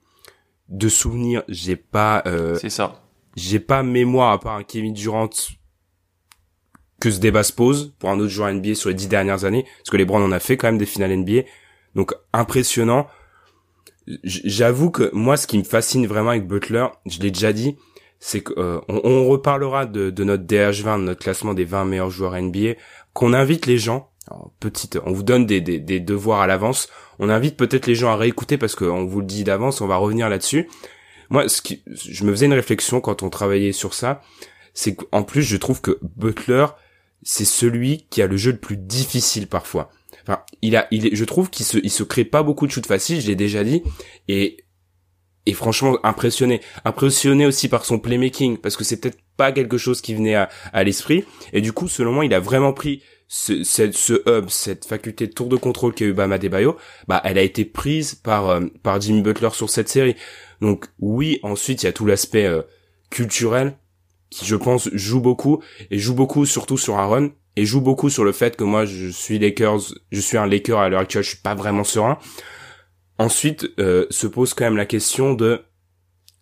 de 0.68 0.88
souvenir, 0.88 1.42
j'ai 1.49 1.77
pas, 1.77 2.22
euh, 2.27 2.57
C'est 2.57 2.70
ça. 2.70 3.03
j'ai 3.37 3.61
pas 3.61 3.83
mémoire 3.83 4.33
à 4.33 4.40
part 4.40 4.57
un 4.57 4.62
Kevin 4.64 4.92
Durant 4.92 5.29
que 7.01 7.11
ce 7.11 7.18
débat 7.18 7.42
se 7.42 7.53
pose 7.53 7.94
pour 7.99 8.11
un 8.11 8.18
autre 8.18 8.29
joueur 8.29 8.53
NBA 8.53 8.75
sur 8.75 8.88
les 8.88 8.94
dix 8.94 9.09
dernières 9.09 9.44
années, 9.44 9.64
parce 9.79 9.90
que 9.90 9.96
LeBron 9.96 10.22
en 10.22 10.33
a 10.33 10.40
fait 10.40 10.57
quand 10.57 10.68
même 10.68 10.79
des 10.79 10.87
finales 10.87 11.16
NBA, 11.16 11.42
donc 11.94 12.14
impressionnant. 12.33 13.07
J'avoue 14.22 14.90
que 14.90 15.11
moi, 15.14 15.37
ce 15.37 15.46
qui 15.46 15.59
me 15.59 15.64
fascine 15.64 16.07
vraiment 16.07 16.31
avec 16.31 16.46
Butler, 16.46 16.87
je 17.07 17.20
l'ai 17.20 17.31
déjà 17.31 17.53
dit, 17.53 17.77
c'est 18.19 18.41
que 18.41 18.53
euh, 18.59 18.81
on, 18.89 19.27
reparlera 19.27 19.87
de, 19.87 20.11
de 20.11 20.25
notre 20.25 20.45
DH20, 20.45 21.01
de 21.01 21.05
notre 21.05 21.21
classement 21.21 21.55
des 21.55 21.65
20 21.65 21.85
meilleurs 21.85 22.11
joueurs 22.11 22.41
NBA, 22.41 22.75
qu'on 23.13 23.33
invite 23.33 23.67
les 23.67 23.79
gens. 23.79 24.11
alors, 24.31 24.53
petite, 24.61 24.99
on 25.05 25.13
vous 25.13 25.23
donne 25.23 25.47
des, 25.47 25.61
des, 25.61 25.79
des 25.79 26.01
devoirs 26.01 26.41
à 26.41 26.47
l'avance. 26.47 26.89
On 27.19 27.29
invite 27.29 27.57
peut-être 27.57 27.87
les 27.87 27.95
gens 27.95 28.11
à 28.11 28.17
réécouter 28.17 28.59
parce 28.59 28.75
qu'on 28.75 29.05
vous 29.05 29.21
le 29.21 29.27
dit 29.27 29.45
d'avance, 29.45 29.81
on 29.81 29.87
va 29.87 29.97
revenir 29.97 30.29
là-dessus. 30.29 30.69
Moi, 31.31 31.49
ce 31.49 31.61
qui, 31.63 31.83
je 31.87 32.25
me 32.25 32.31
faisais 32.31 32.47
une 32.47 32.53
réflexion 32.53 33.01
quand 33.01 33.23
on 33.23 33.31
travaillait 33.31 33.73
sur 33.73 33.95
ça, 33.95 34.23
c'est 34.75 34.95
qu'en 34.95 35.23
plus, 35.23 35.43
je 35.43 35.57
trouve 35.57 35.81
que 35.81 35.99
Butler, 36.17 36.67
c'est 37.23 37.45
celui 37.45 38.07
qui 38.11 38.23
a 38.23 38.27
le 38.27 38.37
jeu 38.37 38.53
le 38.53 38.59
plus 38.59 38.77
difficile 38.77 39.49
parfois. 39.49 39.91
Enfin, 40.23 40.43
il 40.63 40.77
a, 40.77 40.87
il 40.91 41.07
est, 41.07 41.15
je 41.15 41.25
trouve 41.25 41.51
qu'il 41.51 41.67
se, 41.67 41.79
il 41.79 41.91
se 41.91 42.03
crée 42.03 42.25
pas 42.25 42.43
beaucoup 42.43 42.67
de 42.67 42.73
shoots 42.73 42.87
faciles, 42.87 43.21
je 43.21 43.27
l'ai 43.27 43.37
déjà 43.37 43.65
dit, 43.65 43.83
et, 44.29 44.66
et 45.47 45.55
franchement 45.55 45.99
impressionné, 46.03 46.61
impressionné 46.85 47.47
aussi 47.47 47.69
par 47.69 47.85
son 47.85 47.99
playmaking, 47.99 48.59
parce 48.59 48.77
que 48.77 48.85
c'est 48.85 49.01
peut-être 49.01 49.19
pas 49.37 49.53
quelque 49.53 49.79
chose 49.79 50.01
qui 50.01 50.15
venait 50.15 50.35
à, 50.35 50.49
à 50.73 50.85
l'esprit, 50.85 51.25
et 51.53 51.61
du 51.61 51.73
coup, 51.73 51.89
selon 51.89 52.13
moi, 52.13 52.25
il 52.25 52.35
a 52.35 52.41
vraiment 52.41 52.73
pris 52.73 53.03
ce, 53.29 53.65
ce, 53.65 53.91
ce 53.93 54.23
hub, 54.29 54.49
cette 54.49 54.85
faculté 54.85 55.27
de 55.27 55.33
tour 55.33 55.49
de 55.49 55.57
contrôle 55.57 55.95
qu'a 55.95 56.05
eu 56.05 56.13
Bama 56.13 56.39
Debayo, 56.39 56.77
bah, 57.09 57.21
elle 57.25 57.39
a 57.39 57.43
été 57.43 57.65
prise 57.65 58.15
par, 58.15 58.49
euh, 58.49 58.61
par 58.83 59.01
Jimmy 59.01 59.23
Butler 59.23 59.51
sur 59.53 59.71
cette 59.71 59.89
série. 59.89 60.17
Donc, 60.61 60.87
oui, 61.01 61.41
ensuite, 61.43 61.83
il 61.83 61.87
y 61.87 61.89
a 61.89 61.93
tout 61.93 62.07
l'aspect 62.07 62.47
euh, 62.47 62.63
culturel, 63.11 63.77
qui 64.31 64.45
je 64.45 64.57
pense 64.57 64.89
joue 64.93 65.21
beaucoup 65.21 65.63
et 65.91 65.99
joue 65.99 66.15
beaucoup 66.15 66.47
surtout 66.47 66.79
sur 66.79 66.99
Aaron 66.99 67.33
et 67.57 67.65
joue 67.65 67.81
beaucoup 67.81 68.11
sur 68.11 68.25
le 68.25 68.33
fait 68.33 68.57
que 68.57 68.65
moi 68.65 68.85
je 68.85 69.09
suis 69.09 69.39
Lakers, 69.39 69.95
je 70.11 70.21
suis 70.21 70.37
un 70.37 70.47
Laker 70.47 70.79
à 70.79 70.89
l'heure 70.89 71.01
actuelle, 71.01 71.23
je 71.23 71.31
suis 71.31 71.39
pas 71.39 71.55
vraiment 71.55 71.85
serein. 71.85 72.19
Ensuite 73.19 73.69
euh, 73.79 74.07
se 74.11 74.27
pose 74.27 74.55
quand 74.55 74.65
même 74.65 74.77
la 74.77 74.87
question 74.87 75.35
de, 75.35 75.63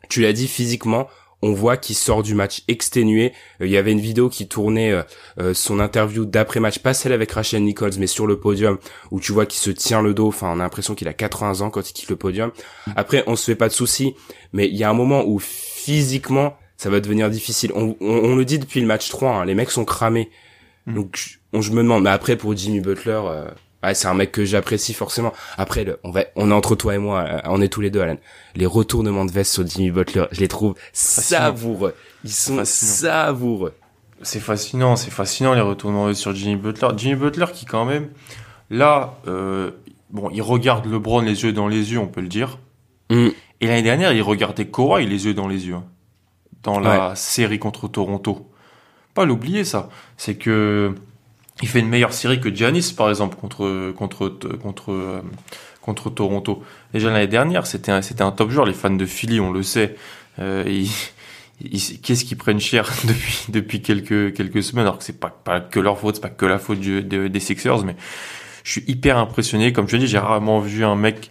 tu 0.09 0.21
l'as 0.21 0.33
dit 0.33 0.49
physiquement, 0.49 1.09
on 1.45 1.53
voit 1.53 1.77
qu'il 1.77 1.95
sort 1.95 2.23
du 2.23 2.35
match 2.35 2.63
exténué. 2.69 3.33
Euh, 3.61 3.67
Il 3.67 3.71
y 3.71 3.77
avait 3.77 3.93
une 3.93 4.01
vidéo 4.01 4.31
qui 4.31 4.49
tournait 4.49 4.93
euh, 4.93 5.03
euh, 5.39 5.55
son 5.55 5.79
interview 5.79 6.25
d'après 6.25 6.59
match, 6.59 6.79
pas 6.79 6.95
celle 6.95 7.13
avec 7.13 7.31
Rachel 7.33 7.63
Nichols, 7.63 7.93
mais 7.99 8.07
sur 8.07 8.27
le 8.27 8.41
podium 8.41 8.79
où 9.11 9.21
tu 9.21 9.33
vois 9.33 9.45
qu'il 9.45 9.61
se 9.61 9.71
tient 9.71 10.01
le 10.01 10.15
dos. 10.15 10.29
Enfin, 10.29 10.49
on 10.49 10.61
a 10.61 10.63
l'impression 10.63 10.95
qu'il 10.95 11.07
a 11.07 11.13
80 11.13 11.61
ans 11.61 11.71
quand 11.71 11.89
il 11.89 11.93
quitte 11.93 12.09
le 12.09 12.17
podium. 12.17 12.51
Après, 12.97 13.25
on 13.27 13.37
se 13.37 13.45
fait 13.45 13.57
pas 13.57 13.69
de 13.69 13.75
soucis, 13.75 14.15
mais 14.55 14.69
il 14.69 14.77
y 14.77 14.85
a 14.85 14.91
un 14.91 14.95
moment 14.95 15.25
où 15.27 15.39
physiquement 15.39 16.57
ça 16.79 16.89
va 16.89 17.01
devenir 17.01 17.31
difficile. 17.31 17.73
On, 17.75 17.95
on, 18.01 18.09
on 18.09 18.37
le 18.37 18.45
dit 18.45 18.59
depuis 18.59 18.81
le 18.81 18.87
match 18.87 19.11
3, 19.11 19.31
hein, 19.31 19.45
les 19.45 19.55
mecs 19.55 19.71
sont 19.71 19.85
cramés. 19.85 20.31
Mm. 20.87 20.95
Donc 20.95 21.39
on, 21.53 21.61
je 21.61 21.73
me 21.73 21.83
demande, 21.83 22.05
mais 22.05 22.11
après 22.11 22.37
pour 22.37 22.57
Jimmy 22.57 22.81
Butler, 22.81 23.21
euh, 23.27 23.49
ouais, 23.85 23.94
c'est 23.94 24.09
un 24.09 24.14
mec 24.14 24.33
que 24.33 24.44
j'apprécie 24.44 24.94
forcément. 24.94 25.33
Après, 25.59 25.85
le, 25.85 25.99
on 26.05 26.11
va, 26.11 26.25
on 26.37 26.51
est 26.51 26.55
entre 26.55 26.75
toi 26.75 26.94
et 26.94 26.99
moi, 26.99 27.25
euh, 27.29 27.40
on 27.44 27.61
est 27.61 27.68
tous 27.68 27.81
les 27.81 27.90
deux, 27.90 28.01
Alan. 28.01 28.16
Les 28.55 28.66
retournements 28.66 29.25
de 29.25 29.31
veste 29.33 29.53
sur 29.53 29.66
Jimmy 29.66 29.90
Butler, 29.90 30.25
je 30.33 30.40
les 30.40 30.49
trouve 30.49 30.75
savoureux. 30.92 31.94
Ils 32.25 32.31
sont 32.31 32.57
Fascinant. 32.57 32.92
savoureux. 33.01 33.75
C'est 34.23 34.40
fascinant, 34.40 34.97
c'est 34.97 35.11
fascinant 35.11 35.55
les 35.55 35.61
retournements 35.61 36.12
sur 36.14 36.35
Jimmy 36.35 36.57
Butler. 36.57 36.88
Jimmy 36.97 37.14
Butler 37.16 37.47
qui 37.53 37.66
quand 37.66 37.85
même, 37.85 38.09
là, 38.70 39.14
euh, 39.27 39.73
bon, 40.11 40.31
il 40.33 40.40
regarde 40.42 40.87
LeBron 40.87 41.20
les 41.20 41.42
yeux 41.44 41.53
dans 41.53 41.68
les 41.68 41.92
yeux, 41.92 41.99
on 41.99 42.07
peut 42.07 42.23
le 42.23 42.29
dire. 42.29 42.59
Mm. 43.11 43.29
Et 43.61 43.66
l'année 43.66 43.83
dernière, 43.83 44.12
il 44.12 44.23
regardait 44.23 44.66
Kawhi 44.66 45.07
les 45.07 45.27
yeux 45.27 45.35
dans 45.35 45.49
les 45.49 45.66
yeux. 45.66 45.75
hein. 45.75 45.85
dans 46.62 46.79
la 46.81 47.14
série 47.16 47.59
contre 47.59 47.88
Toronto. 47.88 48.51
Pas 49.12 49.25
l'oublier 49.27 49.64
ça. 49.64 49.90
C'est 50.16 50.37
que 50.37 50.94
il 51.62 51.69
fait 51.69 51.81
une 51.81 51.88
meilleure 51.88 52.12
série 52.12 52.40
que 52.40 52.55
Giannis 52.55 52.93
par 52.97 53.09
exemple 53.09 53.37
contre 53.37 53.93
contre 53.93 54.29
contre 54.62 55.23
contre 55.85 56.11
Toronto. 56.11 56.62
Déjà 56.93 57.11
l'année 57.11 57.27
dernière, 57.27 57.67
c'était 57.67 57.93
un, 57.93 58.03
c'était 58.03 58.23
un 58.23 58.33
top 58.33 58.51
joueur. 58.51 58.67
Les 58.67 58.73
fans 58.73 58.90
de 58.90 59.07
Philly, 59.07 59.38
on 59.38 59.53
le 59.53 59.62
sait, 59.62 59.97
euh, 60.38 60.64
qu'est-ce 62.03 62.25
qu'ils 62.25 62.38
prennent 62.38 62.61
cher 62.61 62.90
depuis 63.05 63.45
depuis 63.51 63.83
quelques 63.83 64.35
quelques 64.35 64.62
semaines? 64.62 64.87
Alors 64.87 64.99
que 64.99 65.05
c'est 65.05 65.21
pas 65.21 65.31
pas 65.31 65.61
que 65.61 65.81
leur 65.81 65.99
faute, 65.99 66.17
c'est 66.17 66.23
pas 66.23 66.31
que 66.31 66.47
la 66.47 66.59
faute 66.59 66.81
des 66.81 67.40
Sixers, 67.40 67.85
mais 67.85 67.97
je 68.64 68.73
suis 68.73 68.85
hyper 68.88 69.19
impressionné. 69.19 69.73
Comme 69.73 69.88
je 69.88 69.97
dis, 69.97 70.07
j'ai 70.07 70.19
rarement 70.19 70.61
vu 70.61 70.85
un 70.85 70.97
mec 70.97 71.31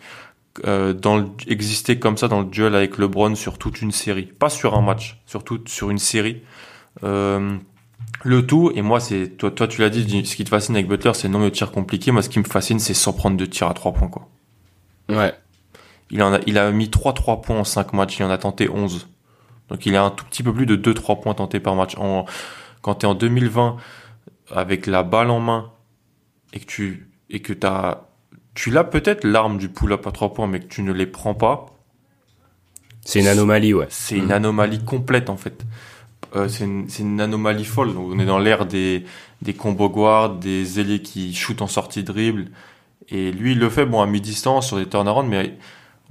euh, 0.65 0.93
dans 0.93 1.17
le, 1.17 1.25
exister 1.47 1.97
comme 1.97 2.17
ça 2.17 2.27
dans 2.27 2.41
le 2.41 2.45
duel 2.45 2.75
avec 2.75 2.99
LeBron 2.99 3.33
sur 3.33 3.57
toute 3.57 3.81
une 3.81 3.91
série, 3.91 4.27
pas 4.27 4.49
sur 4.49 4.75
un 4.75 4.81
match, 4.81 5.19
surtout 5.25 5.59
sur 5.65 5.89
une 5.89 5.97
série. 5.97 6.43
Euh, 7.03 7.57
le 8.23 8.45
tout, 8.45 8.71
et 8.73 8.81
moi, 8.81 8.99
c'est 8.99 9.29
toi, 9.37 9.51
toi, 9.51 9.67
tu 9.67 9.81
l'as 9.81 9.89
dit, 9.89 10.25
ce 10.25 10.35
qui 10.35 10.43
te 10.43 10.49
fascine 10.49 10.75
avec 10.75 10.87
Butler, 10.87 11.13
c'est 11.13 11.27
le 11.27 11.33
nombre 11.33 11.45
de 11.45 11.49
tirs 11.49 11.71
compliqués. 11.71 12.11
Moi, 12.11 12.21
ce 12.21 12.29
qui 12.29 12.39
me 12.39 12.43
fascine, 12.43 12.79
c'est 12.79 12.93
sans 12.93 13.13
prendre 13.13 13.37
de 13.37 13.45
tirs 13.45 13.67
à 13.67 13.73
trois 13.73 13.93
points, 13.93 14.07
quoi. 14.07 14.29
Ouais. 15.09 15.33
Il 16.13 16.21
en 16.21 16.33
a, 16.33 16.39
il 16.45 16.57
a 16.57 16.71
mis 16.71 16.89
3 16.89 17.13
3 17.13 17.41
points 17.41 17.59
en 17.59 17.63
5 17.63 17.93
matchs, 17.93 18.19
il 18.19 18.23
en 18.23 18.29
a 18.29 18.37
tenté 18.37 18.69
11. 18.69 19.07
Donc 19.69 19.85
il 19.85 19.95
a 19.95 20.03
un 20.03 20.11
tout 20.11 20.25
petit 20.25 20.43
peu 20.43 20.53
plus 20.53 20.65
de 20.65 20.75
2 20.75 20.93
3 20.93 21.21
points 21.21 21.33
tentés 21.33 21.59
par 21.59 21.75
match. 21.75 21.95
En, 21.97 22.25
quand 22.81 22.95
tu 22.95 23.05
es 23.05 23.09
en 23.09 23.15
2020 23.15 23.77
avec 24.51 24.85
la 24.85 25.03
balle 25.03 25.31
en 25.31 25.39
main 25.39 25.71
et 26.53 26.59
que 26.59 26.65
tu 26.65 27.09
et 27.29 27.41
que 27.41 27.53
t'as 27.53 28.01
tu 28.53 28.69
l'as 28.69 28.83
peut-être 28.83 29.23
l'arme 29.23 29.57
du 29.57 29.69
pull-up 29.69 30.05
à 30.05 30.11
3 30.11 30.33
points 30.33 30.47
mais 30.47 30.59
que 30.59 30.67
tu 30.67 30.83
ne 30.83 30.91
les 30.91 31.07
prends 31.07 31.33
pas. 31.33 31.65
C'est 33.05 33.19
une 33.19 33.27
anomalie, 33.27 33.73
ouais. 33.73 33.87
C'est 33.89 34.15
une 34.15 34.27
mm. 34.27 34.31
anomalie 34.31 34.83
complète 34.83 35.29
en 35.29 35.37
fait. 35.37 35.65
Euh, 36.35 36.47
c'est 36.47 36.63
une, 36.63 36.87
une, 36.99 37.21
anomalie 37.21 37.65
folle. 37.65 37.93
Donc, 37.93 38.11
on 38.11 38.19
est 38.19 38.25
dans 38.25 38.39
l'ère 38.39 38.65
des, 38.65 39.05
des 39.41 39.53
combo 39.53 39.89
guards, 39.89 40.35
des 40.35 40.79
ailiers 40.79 41.01
qui 41.01 41.33
shootent 41.33 41.61
en 41.61 41.67
sortie 41.67 42.03
dribble. 42.03 42.47
Et 43.09 43.31
lui, 43.31 43.51
il 43.51 43.59
le 43.59 43.69
fait 43.69 43.85
bon 43.85 44.01
à 44.01 44.05
mi-distance 44.05 44.67
sur 44.67 44.77
des 44.77 44.87
turnarounds, 44.87 45.29
mais 45.29 45.57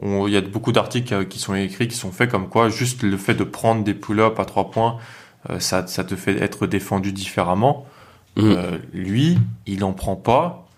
il 0.02 0.32
y 0.32 0.36
a 0.36 0.40
beaucoup 0.40 0.72
d'articles 0.72 1.14
euh, 1.14 1.24
qui 1.24 1.38
sont 1.38 1.54
écrits, 1.54 1.88
qui 1.88 1.96
sont 1.96 2.12
faits 2.12 2.30
comme 2.30 2.48
quoi 2.48 2.68
juste 2.68 3.02
le 3.02 3.16
fait 3.16 3.34
de 3.34 3.44
prendre 3.44 3.84
des 3.84 3.94
pull-ups 3.94 4.38
à 4.38 4.44
trois 4.44 4.70
points, 4.70 4.98
euh, 5.50 5.60
ça, 5.60 5.86
ça 5.86 6.04
te 6.04 6.16
fait 6.16 6.40
être 6.40 6.66
défendu 6.66 7.12
différemment. 7.12 7.86
Mm. 8.36 8.40
Euh, 8.42 8.78
lui, 8.92 9.38
il 9.66 9.84
en 9.84 9.92
prend 9.92 10.16
pas. 10.16 10.68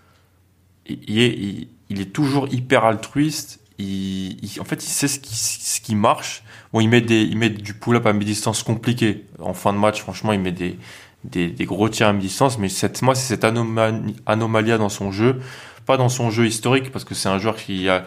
Il 0.87 1.19
est, 1.19 1.67
il, 1.89 2.01
est 2.01 2.13
toujours 2.13 2.53
hyper 2.53 2.85
altruiste. 2.85 3.61
Il, 3.79 4.39
en 4.61 4.65
fait, 4.65 4.85
il 4.85 4.89
sait 4.89 5.09
ce 5.09 5.19
qui, 5.19 5.35
ce 5.35 5.81
qui 5.81 5.95
marche. 5.95 6.45
Bon, 6.73 6.81
il 6.81 6.89
met 6.89 7.01
des, 7.01 7.23
il 7.23 7.37
met 7.37 7.51
du 7.51 7.75
pull-up 7.75 8.07
à 8.07 8.13
mi-distance 8.13 8.63
compliqué. 8.63 9.25
En 9.41 9.55
fin 9.55 9.73
de 9.73 9.79
match, 9.79 10.01
franchement, 10.01 10.33
il 10.33 10.41
met 10.41 10.53
des, 10.53 10.79
des, 11.25 11.49
des 11.49 11.65
gros 11.65 11.89
tirs 11.89 12.09
à 12.09 12.13
mi-distance. 12.13 12.59
Mais 12.59 12.69
cette, 12.69 13.03
moi, 13.03 13.15
c'est 13.15 13.27
cette 13.27 13.45
anomalie, 13.45 14.17
anomalia 14.27 14.79
dans 14.79 14.89
son 14.89 15.11
jeu. 15.11 15.41
Pas 15.87 15.97
dans 15.97 16.09
son 16.09 16.31
jeu 16.31 16.47
historique, 16.47 16.93
parce 16.93 17.05
que 17.05 17.15
c'est 17.15 17.29
un 17.29 17.39
joueur 17.39 17.57
qui 17.57 17.89
a, 17.89 18.07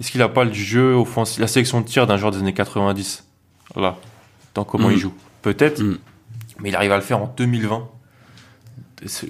est-ce 0.00 0.10
qu'il 0.10 0.22
a 0.22 0.28
pas 0.28 0.44
le 0.44 0.52
jeu 0.52 0.94
offensif, 0.94 1.38
la 1.38 1.46
sélection 1.46 1.82
de 1.82 1.86
tir 1.86 2.06
d'un 2.06 2.16
joueur 2.16 2.32
des 2.32 2.38
années 2.38 2.54
90 2.54 3.24
Voilà. 3.74 3.98
Dans 4.54 4.64
comment 4.64 4.90
il 4.90 4.96
mm. 4.96 5.00
joue. 5.00 5.14
Peut-être, 5.42 5.82
mm. 5.82 5.98
mais 6.60 6.70
il 6.70 6.76
arrive 6.76 6.92
à 6.92 6.96
le 6.96 7.02
faire 7.02 7.22
en 7.22 7.32
2020. 7.36 7.88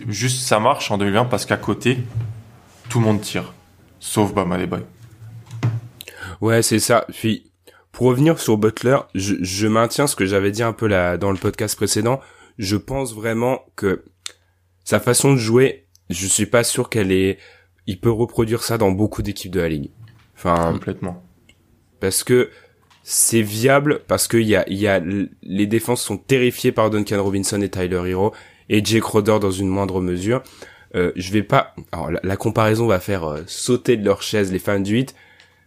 Juste, 0.08 0.42
ça 0.42 0.60
marche 0.60 0.90
en 0.90 0.98
2020 0.98 1.24
parce 1.24 1.46
qu'à 1.46 1.56
côté, 1.56 1.98
tout 2.88 3.00
le 3.00 3.06
monde 3.06 3.20
tire. 3.20 3.52
Sauf 3.98 4.32
Bama 4.32 4.64
Boy. 4.66 4.82
Ouais, 6.40 6.62
c'est 6.62 6.78
ça. 6.78 7.06
Puis, 7.12 7.52
pour 7.92 8.06
revenir 8.06 8.38
sur 8.38 8.56
Butler, 8.56 8.98
je, 9.14 9.34
je 9.40 9.66
maintiens 9.66 10.06
ce 10.06 10.16
que 10.16 10.26
j'avais 10.26 10.50
dit 10.50 10.62
un 10.62 10.72
peu 10.72 10.86
là, 10.86 11.16
dans 11.16 11.30
le 11.30 11.38
podcast 11.38 11.76
précédent. 11.76 12.20
Je 12.58 12.76
pense 12.76 13.14
vraiment 13.14 13.64
que 13.76 14.04
sa 14.84 15.00
façon 15.00 15.32
de 15.32 15.38
jouer, 15.38 15.86
je 16.08 16.26
suis 16.26 16.46
pas 16.46 16.64
sûr 16.64 16.88
qu'elle 16.88 17.12
est, 17.12 17.38
il 17.86 18.00
peut 18.00 18.10
reproduire 18.10 18.62
ça 18.62 18.78
dans 18.78 18.90
beaucoup 18.90 19.22
d'équipes 19.22 19.52
de 19.52 19.60
la 19.60 19.68
ligue. 19.68 19.90
Enfin, 20.36 20.72
complètement. 20.72 21.22
Parce 22.00 22.24
que 22.24 22.50
c'est 23.02 23.42
viable, 23.42 24.02
parce 24.06 24.28
que 24.28 24.36
y 24.36 24.56
a, 24.56 24.64
y 24.70 24.86
a, 24.86 25.00
les 25.42 25.66
défenses 25.66 26.02
sont 26.02 26.16
terrifiées 26.16 26.72
par 26.72 26.90
Duncan 26.90 27.22
Robinson 27.22 27.60
et 27.60 27.68
Tyler 27.68 28.02
Hero 28.06 28.32
et 28.68 28.84
Jake 28.84 29.04
Roder 29.04 29.38
dans 29.40 29.50
une 29.50 29.68
moindre 29.68 30.00
mesure. 30.00 30.42
Euh, 30.94 31.12
je 31.16 31.32
vais 31.32 31.42
pas, 31.42 31.74
alors 31.92 32.10
la, 32.22 32.36
comparaison 32.36 32.86
va 32.86 32.98
faire 33.00 33.24
euh, 33.24 33.42
sauter 33.46 33.96
de 33.96 34.04
leur 34.04 34.22
chaise 34.22 34.52
les 34.52 34.58
fans 34.58 34.80
du 34.80 34.94
8, 34.94 35.14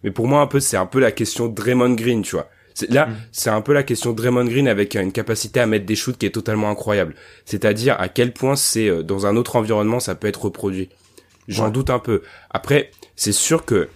mais 0.04 0.12
pour 0.12 0.28
moi 0.28 0.42
un 0.42 0.48
peu 0.48 0.60
c'est 0.60 0.78
un 0.78 0.86
peu 0.86 1.00
la 1.00 1.12
question 1.12 1.48
Draymond 1.48 1.96
Green, 1.96 2.22
tu 2.22 2.36
vois. 2.36 2.50
Là, 2.90 3.06
mm. 3.06 3.16
c'est 3.32 3.50
un 3.52 3.62
peu 3.62 3.74
la 3.74 3.84
question 3.84 4.14
Draymond 4.14 4.46
Green 4.46 4.68
avec 4.68 4.96
une 4.96 5.12
capacité 5.12 5.60
à 5.60 5.68
mettre 5.68 5.86
des 5.86 5.96
shoots 5.96 6.18
qui 6.18 6.26
est 6.26 6.32
totalement 6.32 6.70
incroyable. 6.70 7.16
C'est-à-dire 7.46 7.96
à 8.00 8.10
quel 8.10 8.34
point 8.34 8.56
c'est 8.56 8.88
euh, 8.88 9.04
dans 9.04 9.26
un 9.28 9.36
autre 9.36 9.56
environnement 9.56 10.00
ça 10.00 10.16
peut 10.16 10.28
être 10.28 10.46
reproduit. 10.46 10.90
J'en 11.48 11.70
doute 11.70 11.90
un 11.90 12.00
peu. 12.00 12.22
Après, 12.50 12.90
c'est 13.16 13.34
sûr 13.34 13.66
que 13.66 13.90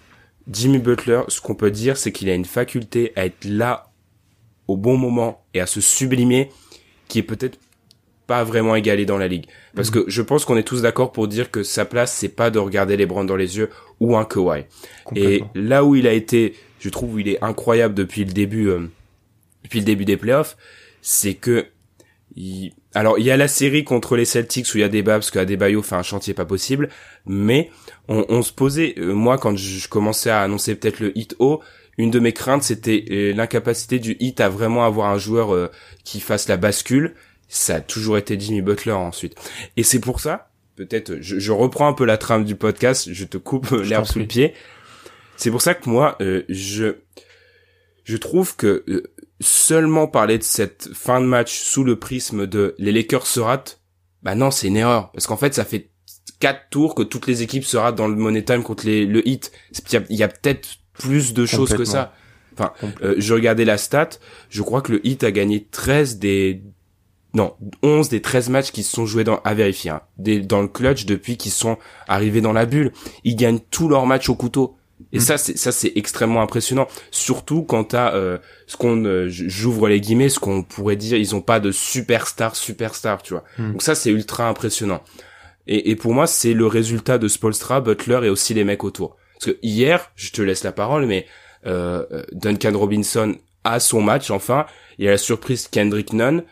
Jimmy 0.50 0.78
Butler, 0.78 1.22
ce 1.28 1.40
qu'on 1.40 1.54
peut 1.54 1.70
dire, 1.70 1.96
c'est 1.96 2.12
qu'il 2.12 2.28
a 2.28 2.34
une 2.34 2.44
faculté 2.44 3.12
à 3.16 3.24
être 3.26 3.44
là 3.44 3.90
au 4.66 4.76
bon 4.76 4.96
moment 4.96 5.44
et 5.54 5.60
à 5.60 5.66
se 5.66 5.80
sublimer 5.80 6.50
qui 7.08 7.18
est 7.18 7.22
peut-être 7.22 7.58
pas 8.28 8.44
vraiment 8.44 8.76
égalé 8.76 9.06
dans 9.06 9.18
la 9.18 9.26
ligue. 9.26 9.46
Parce 9.74 9.90
que 9.90 10.04
je 10.06 10.22
pense 10.22 10.44
qu'on 10.44 10.56
est 10.56 10.62
tous 10.62 10.82
d'accord 10.82 11.10
pour 11.10 11.26
dire 11.26 11.50
que 11.50 11.64
sa 11.64 11.84
place, 11.84 12.12
c'est 12.12 12.28
pas 12.28 12.50
de 12.50 12.60
regarder 12.60 12.96
les 12.96 13.06
Browns 13.06 13.26
dans 13.26 13.36
les 13.36 13.56
yeux 13.56 13.70
ou 13.98 14.16
un 14.16 14.24
Kawhi. 14.24 14.66
Et 15.16 15.42
là 15.56 15.84
où 15.84 15.96
il 15.96 16.06
a 16.06 16.12
été, 16.12 16.54
je 16.78 16.90
trouve 16.90 17.14
où 17.14 17.18
il 17.18 17.28
est 17.28 17.42
incroyable 17.42 17.94
depuis 17.94 18.24
le 18.24 18.32
début, 18.32 18.68
euh, 18.68 18.86
depuis 19.64 19.80
le 19.80 19.84
début 19.84 20.04
des 20.04 20.16
playoffs, 20.16 20.56
c'est 21.02 21.34
que 21.34 21.66
alors 22.94 23.18
il 23.18 23.24
y 23.24 23.30
a 23.30 23.36
la 23.36 23.48
série 23.48 23.84
contre 23.84 24.16
les 24.16 24.24
Celtics 24.24 24.66
où 24.74 24.78
il 24.78 24.80
y 24.80 24.84
a 24.84 24.88
des 24.88 25.02
parce 25.02 25.30
qu'Adebayo 25.30 25.82
fait 25.82 25.96
un 25.96 26.02
chantier 26.02 26.34
pas 26.34 26.44
possible, 26.44 26.88
mais 27.26 27.70
on, 28.08 28.42
se 28.42 28.52
posait, 28.52 28.94
euh, 28.98 29.12
moi 29.12 29.38
quand 29.38 29.56
je, 29.56 29.88
commençais 29.88 30.30
à 30.30 30.40
annoncer 30.40 30.74
peut-être 30.74 31.00
le 31.00 31.16
hit 31.16 31.34
haut, 31.38 31.60
une 31.98 32.10
de 32.10 32.20
mes 32.20 32.32
craintes 32.32 32.62
c'était 32.62 33.04
euh, 33.10 33.34
l'incapacité 33.34 33.98
du 33.98 34.16
hit 34.20 34.40
à 34.40 34.48
vraiment 34.48 34.84
avoir 34.84 35.10
un 35.10 35.18
joueur 35.18 35.54
euh, 35.54 35.70
qui 36.04 36.20
fasse 36.20 36.48
la 36.48 36.56
bascule. 36.56 37.14
Ça 37.48 37.76
a 37.76 37.80
toujours 37.80 38.18
été 38.18 38.38
Jimmy 38.38 38.62
Butler 38.62 38.92
ensuite. 38.92 39.34
Et 39.76 39.82
c'est 39.82 40.00
pour 40.00 40.20
ça, 40.20 40.50
peut-être, 40.76 41.18
je, 41.20 41.52
reprends 41.52 41.88
un 41.88 41.94
peu 41.94 42.04
la 42.04 42.18
trame 42.18 42.44
du 42.44 42.54
podcast, 42.54 43.08
je 43.10 43.24
te 43.24 43.38
coupe 43.38 43.70
l'herbe 43.70 44.04
sous 44.04 44.18
le 44.18 44.26
pied. 44.26 44.54
C'est 45.36 45.50
pour 45.50 45.62
ça 45.62 45.74
que 45.74 45.88
moi, 45.88 46.16
je 46.48 46.96
je 48.04 48.16
trouve 48.16 48.56
que 48.56 48.84
seulement 49.40 50.06
parler 50.06 50.38
de 50.38 50.42
cette 50.42 50.88
fin 50.94 51.20
de 51.20 51.26
match 51.26 51.58
sous 51.58 51.84
le 51.84 51.98
prisme 51.98 52.46
de 52.46 52.74
les 52.78 52.90
Lakers 52.90 53.26
se 53.26 53.38
ratent, 53.38 53.80
bah 54.22 54.34
non, 54.34 54.50
c'est 54.50 54.68
une 54.68 54.76
erreur. 54.76 55.12
Parce 55.12 55.26
qu'en 55.26 55.36
fait, 55.36 55.54
ça 55.54 55.64
fait 55.64 55.90
quatre 56.40 56.70
tours 56.70 56.94
que 56.94 57.02
toutes 57.02 57.26
les 57.26 57.42
équipes 57.42 57.64
se 57.64 57.76
ratent 57.76 57.96
dans 57.96 58.08
le 58.08 58.16
Money 58.16 58.44
Time 58.44 58.62
contre 58.62 58.86
les, 58.86 59.04
le 59.04 59.26
hit. 59.28 59.52
Il 60.08 60.16
y 60.16 60.22
a, 60.22 60.28
peut-être 60.28 60.68
plus 60.94 61.34
de 61.34 61.46
choses 61.46 61.74
que 61.74 61.84
ça. 61.84 62.14
Enfin, 62.54 62.72
euh, 63.02 63.14
je 63.18 63.34
regardais 63.34 63.64
la 63.64 63.78
stat, 63.78 64.08
je 64.50 64.62
crois 64.62 64.82
que 64.82 64.92
le 64.92 65.06
hit 65.06 65.22
a 65.22 65.30
gagné 65.30 65.64
13 65.70 66.18
des 66.18 66.62
non, 67.34 67.54
11 67.82 68.08
des 68.08 68.22
13 68.22 68.48
matchs 68.48 68.70
qui 68.70 68.82
se 68.82 68.90
sont 68.90 69.04
joués 69.04 69.24
dans 69.24 69.40
à 69.44 69.54
vérifier 69.54 69.90
hein, 69.90 70.00
des, 70.16 70.40
dans 70.40 70.62
le 70.62 70.68
clutch 70.68 71.04
depuis 71.04 71.36
qu'ils 71.36 71.52
sont 71.52 71.76
arrivés 72.06 72.40
dans 72.40 72.52
la 72.52 72.64
bulle. 72.64 72.92
Ils 73.24 73.36
gagnent 73.36 73.60
tous 73.70 73.88
leurs 73.88 74.06
matchs 74.06 74.28
au 74.28 74.34
couteau. 74.34 74.76
Et 75.12 75.18
mm. 75.18 75.20
ça, 75.20 75.38
c'est 75.38 75.56
ça, 75.56 75.70
c'est 75.70 75.92
extrêmement 75.96 76.42
impressionnant. 76.42 76.88
Surtout 77.10 77.62
quand 77.62 77.84
t'as 77.84 78.14
euh, 78.14 78.38
ce 78.66 78.76
qu'on, 78.76 79.04
euh, 79.04 79.26
j'ouvre 79.28 79.88
les 79.88 80.00
guillemets, 80.00 80.30
ce 80.30 80.40
qu'on 80.40 80.62
pourrait 80.62 80.96
dire, 80.96 81.18
ils 81.18 81.34
ont 81.34 81.40
pas 81.42 81.60
de 81.60 81.70
superstar, 81.70 82.56
superstar, 82.56 83.22
tu 83.22 83.34
vois. 83.34 83.44
Mm. 83.58 83.72
Donc 83.72 83.82
ça, 83.82 83.94
c'est 83.94 84.10
ultra 84.10 84.48
impressionnant. 84.48 85.02
Et, 85.66 85.90
et 85.90 85.96
pour 85.96 86.14
moi, 86.14 86.26
c'est 86.26 86.54
le 86.54 86.66
résultat 86.66 87.18
de 87.18 87.28
Spolstra, 87.28 87.82
Butler 87.82 88.20
et 88.24 88.30
aussi 88.30 88.54
les 88.54 88.64
mecs 88.64 88.84
autour. 88.84 89.16
Parce 89.34 89.52
que 89.52 89.58
hier, 89.62 90.10
je 90.16 90.30
te 90.30 90.42
laisse 90.42 90.64
la 90.64 90.72
parole, 90.72 91.06
mais 91.06 91.26
euh, 91.66 92.04
euh 92.10 92.24
Duncan 92.32 92.72
Robinson 92.74 93.36
a 93.64 93.80
son 93.80 94.00
match 94.00 94.30
enfin. 94.30 94.66
Il 94.98 95.04
y 95.04 95.08
a 95.08 95.12
la 95.12 95.18
surprise 95.18 95.68
Kendrick 95.68 96.12
Nunn. 96.12 96.42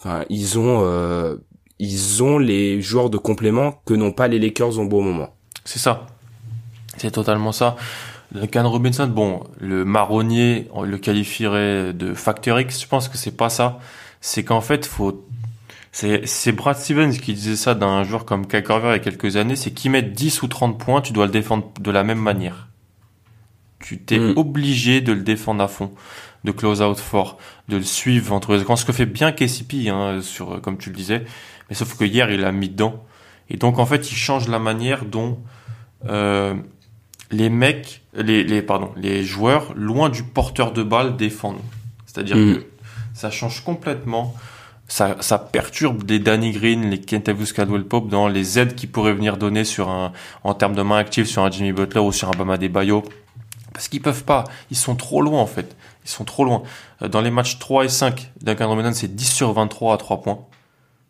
Enfin, 0.00 0.24
ils 0.30 0.58
ont, 0.58 0.82
euh, 0.84 1.36
ils 1.78 2.22
ont 2.22 2.38
les 2.38 2.80
joueurs 2.80 3.10
de 3.10 3.18
complément 3.18 3.82
que 3.84 3.94
n'ont 3.94 4.12
pas 4.12 4.28
les 4.28 4.38
Lakers 4.38 4.78
au 4.78 4.86
bon 4.86 5.02
moment. 5.02 5.34
C'est 5.64 5.78
ça. 5.78 6.06
C'est 6.96 7.10
totalement 7.10 7.52
ça. 7.52 7.76
Duncan 8.32 8.68
Robinson, 8.68 9.06
bon, 9.06 9.44
le 9.58 9.84
marronnier, 9.84 10.68
on 10.72 10.82
le 10.82 10.98
qualifierait 10.98 11.92
de 11.92 12.14
facteur 12.14 12.58
X. 12.60 12.80
Je 12.80 12.86
pense 12.86 13.08
que 13.08 13.18
c'est 13.18 13.36
pas 13.36 13.50
ça. 13.50 13.78
C'est 14.20 14.44
qu'en 14.44 14.60
fait, 14.60 14.86
faut, 14.86 15.26
c'est, 15.92 16.52
Brad 16.52 16.76
Stevens 16.76 17.12
qui 17.12 17.34
disait 17.34 17.56
ça 17.56 17.74
d'un 17.74 18.04
joueur 18.04 18.24
comme 18.24 18.46
Kyle 18.46 18.62
il 18.66 18.86
y 18.86 18.88
a 18.88 18.98
quelques 19.00 19.36
années. 19.36 19.56
C'est 19.56 19.72
qu'il 19.72 19.90
met 19.90 20.02
10 20.02 20.42
ou 20.42 20.48
30 20.48 20.78
points, 20.78 21.00
tu 21.00 21.12
dois 21.12 21.26
le 21.26 21.32
défendre 21.32 21.70
de 21.80 21.90
la 21.90 22.04
même 22.04 22.20
manière. 22.20 22.68
Tu 23.80 23.98
t'es 23.98 24.18
mm. 24.18 24.34
obligé 24.36 25.00
de 25.00 25.12
le 25.12 25.22
défendre 25.22 25.64
à 25.64 25.68
fond, 25.68 25.90
de 26.44 26.52
close 26.52 26.80
out 26.82 26.98
fort, 26.98 27.38
de 27.68 27.76
le 27.76 27.82
suivre 27.82 28.32
entre 28.32 28.54
les 28.54 28.76
Ce 28.76 28.84
que 28.84 28.92
fait 28.92 29.06
bien 29.06 29.32
KCP, 29.32 29.88
hein, 29.88 30.20
sur, 30.22 30.60
comme 30.60 30.78
tu 30.78 30.90
le 30.90 30.96
disais. 30.96 31.24
Mais 31.68 31.76
sauf 31.76 31.96
que 31.96 32.04
hier, 32.04 32.30
il 32.30 32.44
a 32.44 32.52
mis 32.52 32.68
dedans. 32.68 33.04
Et 33.48 33.56
donc, 33.56 33.78
en 33.78 33.86
fait, 33.86 34.10
il 34.10 34.16
change 34.16 34.48
la 34.48 34.58
manière 34.58 35.04
dont, 35.04 35.38
euh, 36.08 36.54
les 37.30 37.48
mecs, 37.48 38.02
les, 38.14 38.42
les, 38.44 38.62
pardon, 38.62 38.92
les 38.96 39.22
joueurs 39.24 39.72
loin 39.74 40.08
du 40.08 40.22
porteur 40.22 40.72
de 40.72 40.82
balle 40.82 41.16
défendent. 41.16 41.60
C'est-à-dire 42.06 42.36
mm. 42.36 42.54
que 42.56 42.66
Ça 43.14 43.30
change 43.30 43.62
complètement. 43.62 44.34
Ça, 44.88 45.16
ça 45.20 45.38
perturbe 45.38 46.02
les 46.08 46.18
Danny 46.18 46.50
Green, 46.50 46.90
les 46.90 47.00
Kentavious 47.00 47.52
Caldwell 47.54 47.84
Pope 47.84 48.08
dans 48.08 48.26
les 48.26 48.58
aides 48.58 48.74
qu'ils 48.74 48.90
pourraient 48.90 49.12
venir 49.12 49.36
donner 49.36 49.62
sur 49.62 49.88
un, 49.88 50.12
en 50.42 50.54
termes 50.54 50.74
de 50.74 50.82
main 50.82 50.96
active 50.96 51.26
sur 51.26 51.44
un 51.44 51.50
Jimmy 51.50 51.72
Butler 51.72 52.00
ou 52.00 52.10
sur 52.10 52.28
un 52.28 52.32
Bama 52.32 52.56
Bayo. 52.56 53.04
Parce 53.72 53.88
qu'ils 53.88 54.02
peuvent 54.02 54.24
pas. 54.24 54.44
Ils 54.70 54.76
sont 54.76 54.96
trop 54.96 55.22
loin, 55.22 55.40
en 55.40 55.46
fait. 55.46 55.76
Ils 56.04 56.10
sont 56.10 56.24
trop 56.24 56.44
loin. 56.44 56.62
Euh, 57.02 57.08
dans 57.08 57.20
les 57.20 57.30
matchs 57.30 57.58
3 57.58 57.84
et 57.84 57.88
5, 57.88 58.32
Duncan 58.42 58.68
Robinson, 58.68 58.92
c'est 58.94 59.14
10 59.14 59.32
sur 59.32 59.52
23 59.52 59.94
à 59.94 59.96
3 59.96 60.22
points. 60.22 60.40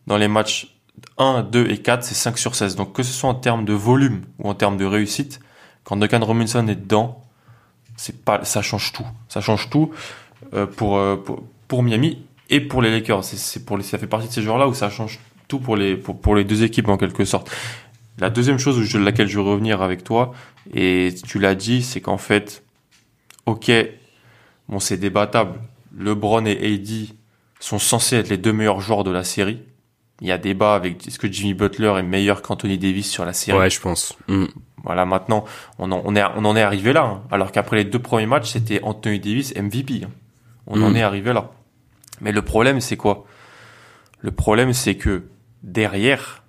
Dans 0.07 0.17
les 0.17 0.29
matchs 0.29 0.75
1, 1.19 1.43
2 1.43 1.71
et 1.71 1.79
4, 1.79 2.05
c'est 2.05 2.15
5 2.15 2.39
sur 2.39 2.55
16. 2.55 2.77
Donc 2.77 2.93
que 2.93 3.03
ce 3.03 3.13
soit 3.13 3.31
en 3.31 3.35
termes 3.35 3.65
de 3.65 3.73
volume 3.73 4.23
ou 4.39 4.49
en 4.49 4.55
termes 4.55 4.77
de 4.77 4.85
réussite, 4.85 5.41
quand 5.85 5.97
Duncan 5.97 6.25
Robinson 6.25 6.67
est 6.69 6.77
dedans, 6.77 7.25
ça 7.97 8.63
change 8.63 8.93
tout. 8.93 9.07
Ça 9.29 9.41
change 9.41 9.71
tout 9.71 9.91
euh, 10.55 10.67
pour, 10.67 10.99
euh, 10.99 11.17
pour, 11.69 11.83
Miami 11.83 12.23
et 12.49 12.61
pour 12.61 12.83
les 12.83 12.91
Lakers. 12.91 13.25
Ça 13.25 13.99
fait 13.99 14.07
partie 14.07 14.29
de 14.29 14.33
ces 14.33 14.43
joueurs-là 14.43 14.69
où 14.69 14.75
ça 14.75 14.91
change 14.91 15.19
tout 15.49 15.59
pour 15.59 15.77
les 15.77 16.45
deux 16.45 16.63
équipes 16.63 16.89
en 16.89 16.97
quelque 16.97 17.25
sorte. 17.25 17.51
La 18.21 18.31
deuxième 18.31 18.59
chose 18.59 18.87
sur 18.87 18.99
laquelle 19.01 19.29
je 19.29 19.37
veux 19.39 19.45
revenir 19.45 19.83
avec 19.83 20.05
toi 20.05 20.33
et 20.75 21.15
tu 21.27 21.39
l'as 21.39 21.55
dit, 21.55 21.83
c'est 21.83 22.01
qu'en 22.01 22.19
fait, 22.19 22.63
ok, 23.47 23.71
bon 24.69 24.79
c'est 24.79 24.99
débattable. 24.99 25.59
LeBron 25.97 26.45
et 26.47 26.75
AD 26.75 27.15
sont 27.61 27.79
censés 27.79 28.17
être 28.17 28.29
les 28.29 28.37
deux 28.37 28.53
meilleurs 28.53 28.81
joueurs 28.81 29.05
de 29.05 29.11
la 29.11 29.25
série. 29.25 29.63
Il 30.21 30.29
y 30.29 30.33
a 30.33 30.39
débat 30.39 30.75
avec 30.75 31.07
est-ce 31.09 31.19
que 31.19 31.33
Jimmy 31.33 31.55
Butler 31.55 31.95
est 31.99 32.03
meilleur 32.03 32.43
qu'Anthony 32.43 32.77
Davis 32.77 33.11
sur 33.11 33.25
la 33.25 33.33
série? 33.33 33.59
Ouais, 33.59 33.71
je 33.71 33.81
pense. 33.81 34.15
Mm. 34.29 34.45
Voilà, 34.85 35.05
maintenant 35.07 35.45
on 35.79 35.91
en, 35.93 36.03
on, 36.05 36.15
est, 36.15 36.23
on 36.37 36.45
en 36.45 36.57
est 36.57 36.63
arrivé 36.63 36.93
là. 36.93 37.05
Hein. 37.05 37.23
Alors 37.31 37.53
qu'après 37.53 37.77
les 37.77 37.85
deux 37.85 37.99
premiers 37.99 38.27
matchs, 38.27 38.51
c'était 38.53 38.83
Anthony 38.83 39.19
Davis 39.19 39.55
MVP. 39.57 40.03
Hein. 40.05 40.11
On 40.67 40.81
en 40.83 40.91
Mm. 40.91 40.97
est 40.97 41.03
arrivé 41.03 41.33
là. 41.33 41.51
Mais 42.21 42.33
le 42.33 42.43
problème, 42.43 42.81
c'est 42.83 42.99
quoi? 42.99 43.25
Le 44.21 44.31
problème, 44.31 44.75
c'est 44.75 44.97
que 44.97 45.25
derrière, 45.63 46.43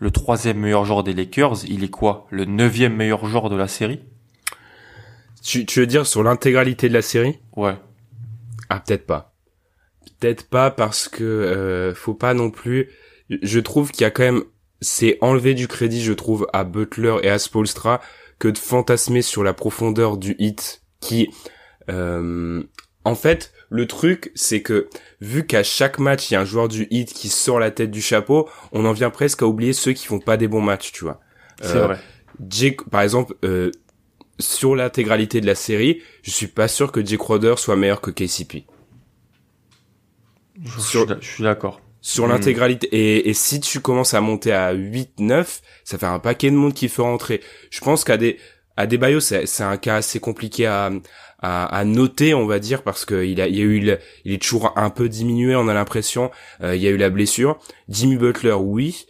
le 0.00 0.10
troisième 0.10 0.58
meilleur 0.58 0.86
joueur 0.86 1.04
des 1.04 1.12
Lakers, 1.12 1.64
il 1.68 1.84
est 1.84 1.90
quoi? 1.90 2.26
Le 2.30 2.46
neuvième 2.46 2.96
meilleur 2.96 3.26
joueur 3.26 3.50
de 3.50 3.56
la 3.56 3.68
série? 3.68 4.00
Tu, 5.42 5.66
tu 5.66 5.80
veux 5.80 5.86
dire 5.86 6.06
sur 6.06 6.22
l'intégralité 6.22 6.88
de 6.88 6.94
la 6.94 7.02
série? 7.02 7.38
Ouais. 7.54 7.76
Ah, 8.70 8.80
peut-être 8.80 9.06
pas. 9.06 9.34
Peut-être 10.18 10.48
pas 10.48 10.70
parce 10.70 11.08
que 11.08 11.22
euh, 11.22 11.94
faut 11.94 12.14
pas 12.14 12.32
non 12.32 12.50
plus. 12.50 12.90
Je 13.28 13.60
trouve 13.60 13.90
qu'il 13.90 14.02
y 14.02 14.06
a 14.06 14.10
quand 14.10 14.22
même, 14.22 14.42
c'est 14.80 15.18
enlever 15.20 15.52
du 15.52 15.68
crédit, 15.68 16.02
je 16.02 16.14
trouve, 16.14 16.46
à 16.54 16.64
Butler 16.64 17.16
et 17.22 17.28
à 17.28 17.38
Spolstra 17.38 18.00
que 18.38 18.48
de 18.48 18.58
fantasmer 18.58 19.20
sur 19.20 19.44
la 19.44 19.52
profondeur 19.52 20.16
du 20.16 20.34
hit 20.38 20.82
qui, 21.00 21.30
euh, 21.90 22.62
en 23.04 23.14
fait, 23.14 23.52
le 23.70 23.86
truc, 23.86 24.32
c'est 24.34 24.62
que 24.62 24.88
vu 25.20 25.46
qu'à 25.46 25.62
chaque 25.62 25.98
match 25.98 26.30
il 26.30 26.34
y 26.34 26.36
a 26.36 26.40
un 26.40 26.44
joueur 26.44 26.68
du 26.68 26.86
hit 26.90 27.12
qui 27.14 27.28
sort 27.28 27.60
la 27.60 27.70
tête 27.70 27.90
du 27.90 28.02
chapeau, 28.02 28.48
on 28.72 28.84
en 28.84 28.92
vient 28.92 29.10
presque 29.10 29.42
à 29.42 29.46
oublier 29.46 29.72
ceux 29.72 29.92
qui 29.92 30.06
font 30.06 30.20
pas 30.20 30.36
des 30.36 30.48
bons 30.48 30.60
matchs, 30.60 30.92
tu 30.92 31.04
vois. 31.04 31.20
C'est 31.62 31.78
Euh, 31.78 31.82
vrai. 31.82 31.98
Jay, 32.48 32.76
par 32.90 33.02
exemple, 33.02 33.34
euh, 33.44 33.70
sur 34.40 34.76
l'intégralité 34.76 35.40
de 35.40 35.46
la 35.46 35.54
série, 35.54 36.02
je 36.22 36.30
suis 36.30 36.48
pas 36.48 36.68
sûr 36.68 36.92
que 36.92 37.04
Jay 37.04 37.18
Crowder 37.18 37.54
soit 37.58 37.76
meilleur 37.76 38.00
que 38.00 38.10
KCP. 38.10 38.66
Je, 40.62 40.80
sur- 40.80 41.00
suis 41.00 41.06
d'a- 41.06 41.18
je 41.20 41.28
suis 41.28 41.42
d'accord. 41.42 41.80
Sur 42.02 42.26
Hmm. 42.26 42.28
l'intégralité. 42.28 42.88
Et, 42.92 43.28
et 43.28 43.34
si 43.34 43.60
tu 43.60 43.80
commences 43.80 44.14
à 44.14 44.20
monter 44.20 44.52
à 44.52 44.72
8, 44.72 45.18
9, 45.20 45.60
ça 45.84 45.98
fait 45.98 46.06
un 46.06 46.18
paquet 46.18 46.50
de 46.50 46.56
monde 46.56 46.72
qui 46.74 46.88
fait 46.88 47.02
rentrer. 47.02 47.42
Je 47.70 47.80
pense 47.80 48.04
qu'à 48.04 48.16
des, 48.16 48.38
à 48.76 48.86
des 48.86 48.96
Bayo, 48.98 49.20
c'est, 49.20 49.46
c'est 49.46 49.62
un 49.64 49.76
cas 49.76 49.96
assez 49.96 50.18
compliqué 50.20 50.66
à, 50.66 50.90
à, 51.40 51.64
à 51.66 51.84
noter, 51.84 52.34
on 52.34 52.46
va 52.46 52.58
dire, 52.58 52.82
parce 52.82 53.04
que 53.04 53.24
il 53.24 53.40
a, 53.40 53.48
il 53.48 53.56
a 53.58 53.62
eu, 53.62 53.80
le- 53.80 53.98
il 54.24 54.32
est 54.32 54.42
toujours 54.42 54.72
un 54.76 54.90
peu 54.90 55.08
diminué, 55.08 55.56
on 55.56 55.68
a 55.68 55.74
l'impression. 55.74 56.30
Euh, 56.62 56.76
il 56.76 56.82
y 56.82 56.86
a 56.86 56.90
eu 56.90 56.96
la 56.96 57.10
blessure. 57.10 57.58
Jimmy 57.88 58.16
Butler, 58.16 58.52
oui. 58.54 59.06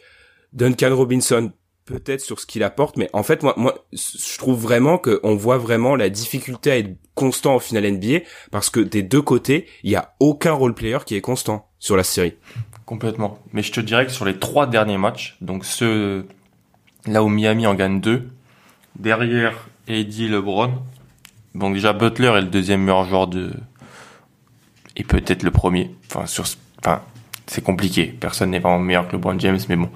Duncan 0.52 0.94
Robinson, 0.96 1.52
peut-être 1.84 2.20
sur 2.20 2.38
ce 2.40 2.46
qu'il 2.46 2.62
apporte, 2.62 2.96
mais 2.96 3.08
en 3.12 3.22
fait, 3.22 3.42
moi, 3.42 3.54
moi, 3.56 3.84
je 3.92 4.38
trouve 4.38 4.60
vraiment 4.60 4.96
que 4.98 5.20
on 5.22 5.34
voit 5.34 5.58
vraiment 5.58 5.96
la 5.96 6.08
difficulté 6.08 6.70
à 6.70 6.78
être 6.78 6.90
constant 7.14 7.56
au 7.56 7.60
final 7.60 7.84
NBA, 7.84 8.20
parce 8.50 8.70
que 8.70 8.80
des 8.80 9.02
deux 9.02 9.22
côtés, 9.22 9.66
il 9.82 9.90
y 9.90 9.96
a 9.96 10.14
aucun 10.20 10.52
role 10.52 10.74
player 10.74 10.98
qui 11.04 11.14
est 11.16 11.20
constant 11.20 11.68
sur 11.78 11.96
la 11.96 12.04
série. 12.04 12.34
Complètement. 12.86 13.38
Mais 13.52 13.62
je 13.62 13.72
te 13.72 13.80
dirais 13.80 14.06
que 14.06 14.12
sur 14.12 14.24
les 14.24 14.38
trois 14.38 14.66
derniers 14.66 14.98
matchs, 14.98 15.36
donc 15.40 15.64
ceux 15.64 16.26
là 17.06 17.22
où 17.22 17.28
Miami 17.28 17.66
en 17.66 17.74
gagne 17.74 18.00
deux, 18.00 18.28
derrière 18.98 19.68
AD 19.88 20.12
LeBron, 20.18 20.72
donc 21.54 21.74
déjà 21.74 21.92
Butler 21.92 22.28
est 22.28 22.42
le 22.42 22.48
deuxième 22.48 22.82
meilleur 22.82 23.04
joueur 23.04 23.26
de 23.26 23.52
et 24.96 25.04
peut-être 25.04 25.42
le 25.42 25.50
premier. 25.50 25.94
Enfin 26.06 26.26
sur 26.26 26.44
enfin 26.78 27.02
c'est 27.46 27.62
compliqué. 27.62 28.06
Personne 28.06 28.50
n'est 28.50 28.58
vraiment 28.58 28.78
meilleur 28.78 29.08
que 29.08 29.12
LeBron 29.12 29.38
James, 29.38 29.58
mais 29.68 29.76
bon. 29.76 29.90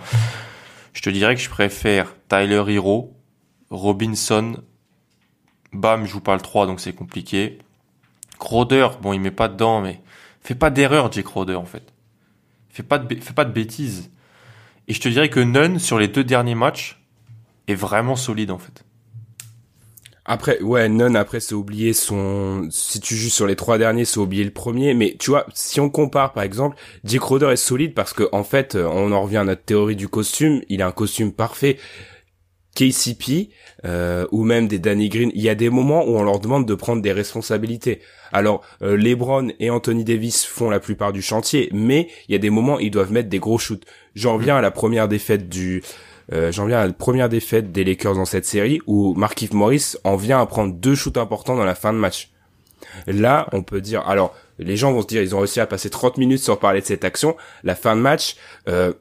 Je 0.92 1.02
te 1.02 1.10
dirais 1.10 1.34
que 1.34 1.40
je 1.40 1.50
préfère 1.50 2.14
Tyler 2.28 2.62
Hero, 2.68 3.12
Robinson, 3.70 4.56
Bam 5.72 6.06
joue 6.06 6.20
pas 6.20 6.34
le 6.34 6.40
3 6.40 6.66
donc 6.66 6.80
c'est 6.80 6.92
compliqué. 6.92 7.58
Crowder, 8.38 8.88
bon 9.00 9.12
il 9.12 9.20
met 9.20 9.30
pas 9.30 9.48
dedans 9.48 9.80
mais 9.80 10.00
fais 10.40 10.54
pas 10.54 10.70
d'erreur 10.70 11.10
Jay 11.10 11.22
Crowder 11.22 11.54
en 11.54 11.64
fait. 11.64 11.92
Fais 12.70 12.82
pas 12.82 12.98
de, 12.98 13.14
fais 13.20 13.32
pas 13.32 13.44
de 13.44 13.52
bêtises. 13.52 14.10
Et 14.88 14.92
je 14.92 15.00
te 15.00 15.08
dirais 15.08 15.30
que 15.30 15.40
Nunn, 15.40 15.78
sur 15.78 15.98
les 15.98 16.08
deux 16.08 16.24
derniers 16.24 16.54
matchs, 16.54 17.00
est 17.68 17.74
vraiment 17.74 18.16
solide, 18.16 18.50
en 18.50 18.58
fait. 18.58 18.83
Après, 20.26 20.60
ouais, 20.62 20.88
Nunn, 20.88 21.16
après, 21.16 21.38
c'est 21.38 21.54
oublier 21.54 21.92
son, 21.92 22.66
si 22.70 22.98
tu 22.98 23.14
joues 23.14 23.28
sur 23.28 23.46
les 23.46 23.56
trois 23.56 23.76
derniers, 23.76 24.06
c'est 24.06 24.18
oublier 24.18 24.44
le 24.44 24.50
premier, 24.50 24.94
mais 24.94 25.16
tu 25.18 25.30
vois, 25.30 25.46
si 25.52 25.80
on 25.80 25.90
compare, 25.90 26.32
par 26.32 26.44
exemple, 26.44 26.76
Jay 27.04 27.18
Crowder 27.18 27.50
est 27.52 27.56
solide 27.56 27.92
parce 27.92 28.14
que, 28.14 28.26
en 28.32 28.42
fait, 28.42 28.74
euh, 28.74 28.88
on 28.90 29.12
en 29.12 29.22
revient 29.22 29.38
à 29.38 29.44
notre 29.44 29.64
théorie 29.64 29.96
du 29.96 30.08
costume, 30.08 30.62
il 30.70 30.80
a 30.80 30.86
un 30.86 30.92
costume 30.92 31.32
parfait. 31.32 31.78
KCP, 32.74 33.50
euh, 33.84 34.26
ou 34.32 34.42
même 34.42 34.66
des 34.66 34.80
Danny 34.80 35.08
Green, 35.08 35.30
il 35.34 35.42
y 35.42 35.48
a 35.48 35.54
des 35.54 35.70
moments 35.70 36.04
où 36.04 36.16
on 36.16 36.24
leur 36.24 36.40
demande 36.40 36.66
de 36.66 36.74
prendre 36.74 37.02
des 37.02 37.12
responsabilités. 37.12 38.00
Alors, 38.32 38.62
euh, 38.82 38.96
LeBron 38.96 39.52
et 39.60 39.70
Anthony 39.70 40.02
Davis 40.02 40.44
font 40.44 40.70
la 40.70 40.80
plupart 40.80 41.12
du 41.12 41.22
chantier, 41.22 41.68
mais 41.72 42.08
il 42.28 42.32
y 42.32 42.34
a 42.34 42.38
des 42.38 42.50
moments 42.50 42.76
où 42.76 42.80
ils 42.80 42.90
doivent 42.90 43.12
mettre 43.12 43.28
des 43.28 43.38
gros 43.38 43.58
shoots. 43.58 43.84
J'en 44.16 44.34
reviens 44.34 44.56
à 44.56 44.60
la 44.60 44.72
première 44.72 45.06
défaite 45.06 45.48
du, 45.48 45.84
euh, 46.32 46.52
j'en 46.52 46.66
viens 46.66 46.80
à 46.80 46.86
la 46.86 46.92
première 46.92 47.28
défaite 47.28 47.72
des 47.72 47.84
Lakers 47.84 48.14
dans 48.14 48.24
cette 48.24 48.46
série 48.46 48.80
où 48.86 49.14
Markif 49.14 49.52
Morris 49.52 49.94
en 50.04 50.16
vient 50.16 50.40
à 50.40 50.46
prendre 50.46 50.74
deux 50.74 50.94
shoots 50.94 51.18
importants 51.18 51.56
dans 51.56 51.64
la 51.64 51.74
fin 51.74 51.92
de 51.92 51.98
match. 51.98 52.30
Là, 53.06 53.48
on 53.52 53.62
peut 53.62 53.80
dire, 53.80 54.06
alors, 54.06 54.34
les 54.58 54.76
gens 54.76 54.92
vont 54.92 55.02
se 55.02 55.06
dire, 55.06 55.22
ils 55.22 55.34
ont 55.34 55.38
réussi 55.38 55.60
à 55.60 55.66
passer 55.66 55.90
30 55.90 56.18
minutes 56.18 56.40
sans 56.40 56.56
parler 56.56 56.80
de 56.80 56.86
cette 56.86 57.04
action. 57.04 57.36
La 57.62 57.74
fin 57.74 57.96
de 57.96 58.00
match, 58.00 58.36
euh, 58.68 58.92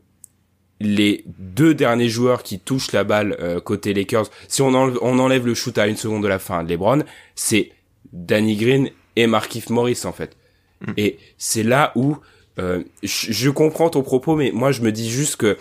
les 0.80 1.24
deux 1.40 1.74
derniers 1.74 2.10
joueurs 2.10 2.44
qui 2.44 2.60
touchent 2.60 2.92
la 2.92 3.04
balle 3.04 3.38
euh, 3.40 3.60
côté 3.60 3.94
Lakers, 3.94 4.30
si 4.48 4.62
on 4.62 4.74
enlève, 4.74 4.98
on 5.02 5.20
enlève 5.20 5.46
le 5.46 5.54
shoot 5.54 5.78
à 5.78 5.88
une 5.88 5.98
seconde 5.98 6.24
de 6.24 6.28
la 6.28 6.40
fin 6.40 6.64
de 6.64 6.70
LeBron, 6.70 7.04
c'est 7.36 7.72
Danny 8.12 8.56
Green 8.56 8.90
et 9.16 9.28
Markif 9.28 9.70
Morris 9.70 10.02
en 10.06 10.12
fait. 10.12 10.36
Et 10.98 11.18
c'est 11.38 11.64
là 11.64 11.94
où 11.96 12.18
euh, 12.60 12.84
je, 13.04 13.32
je 13.32 13.50
comprends 13.50 13.90
ton 13.90 14.02
propos, 14.02 14.36
mais 14.36 14.52
moi 14.54 14.74
je 14.74 14.82
me 14.82 14.92
dis 14.92 15.10
juste 15.10 15.38
que 15.38 15.58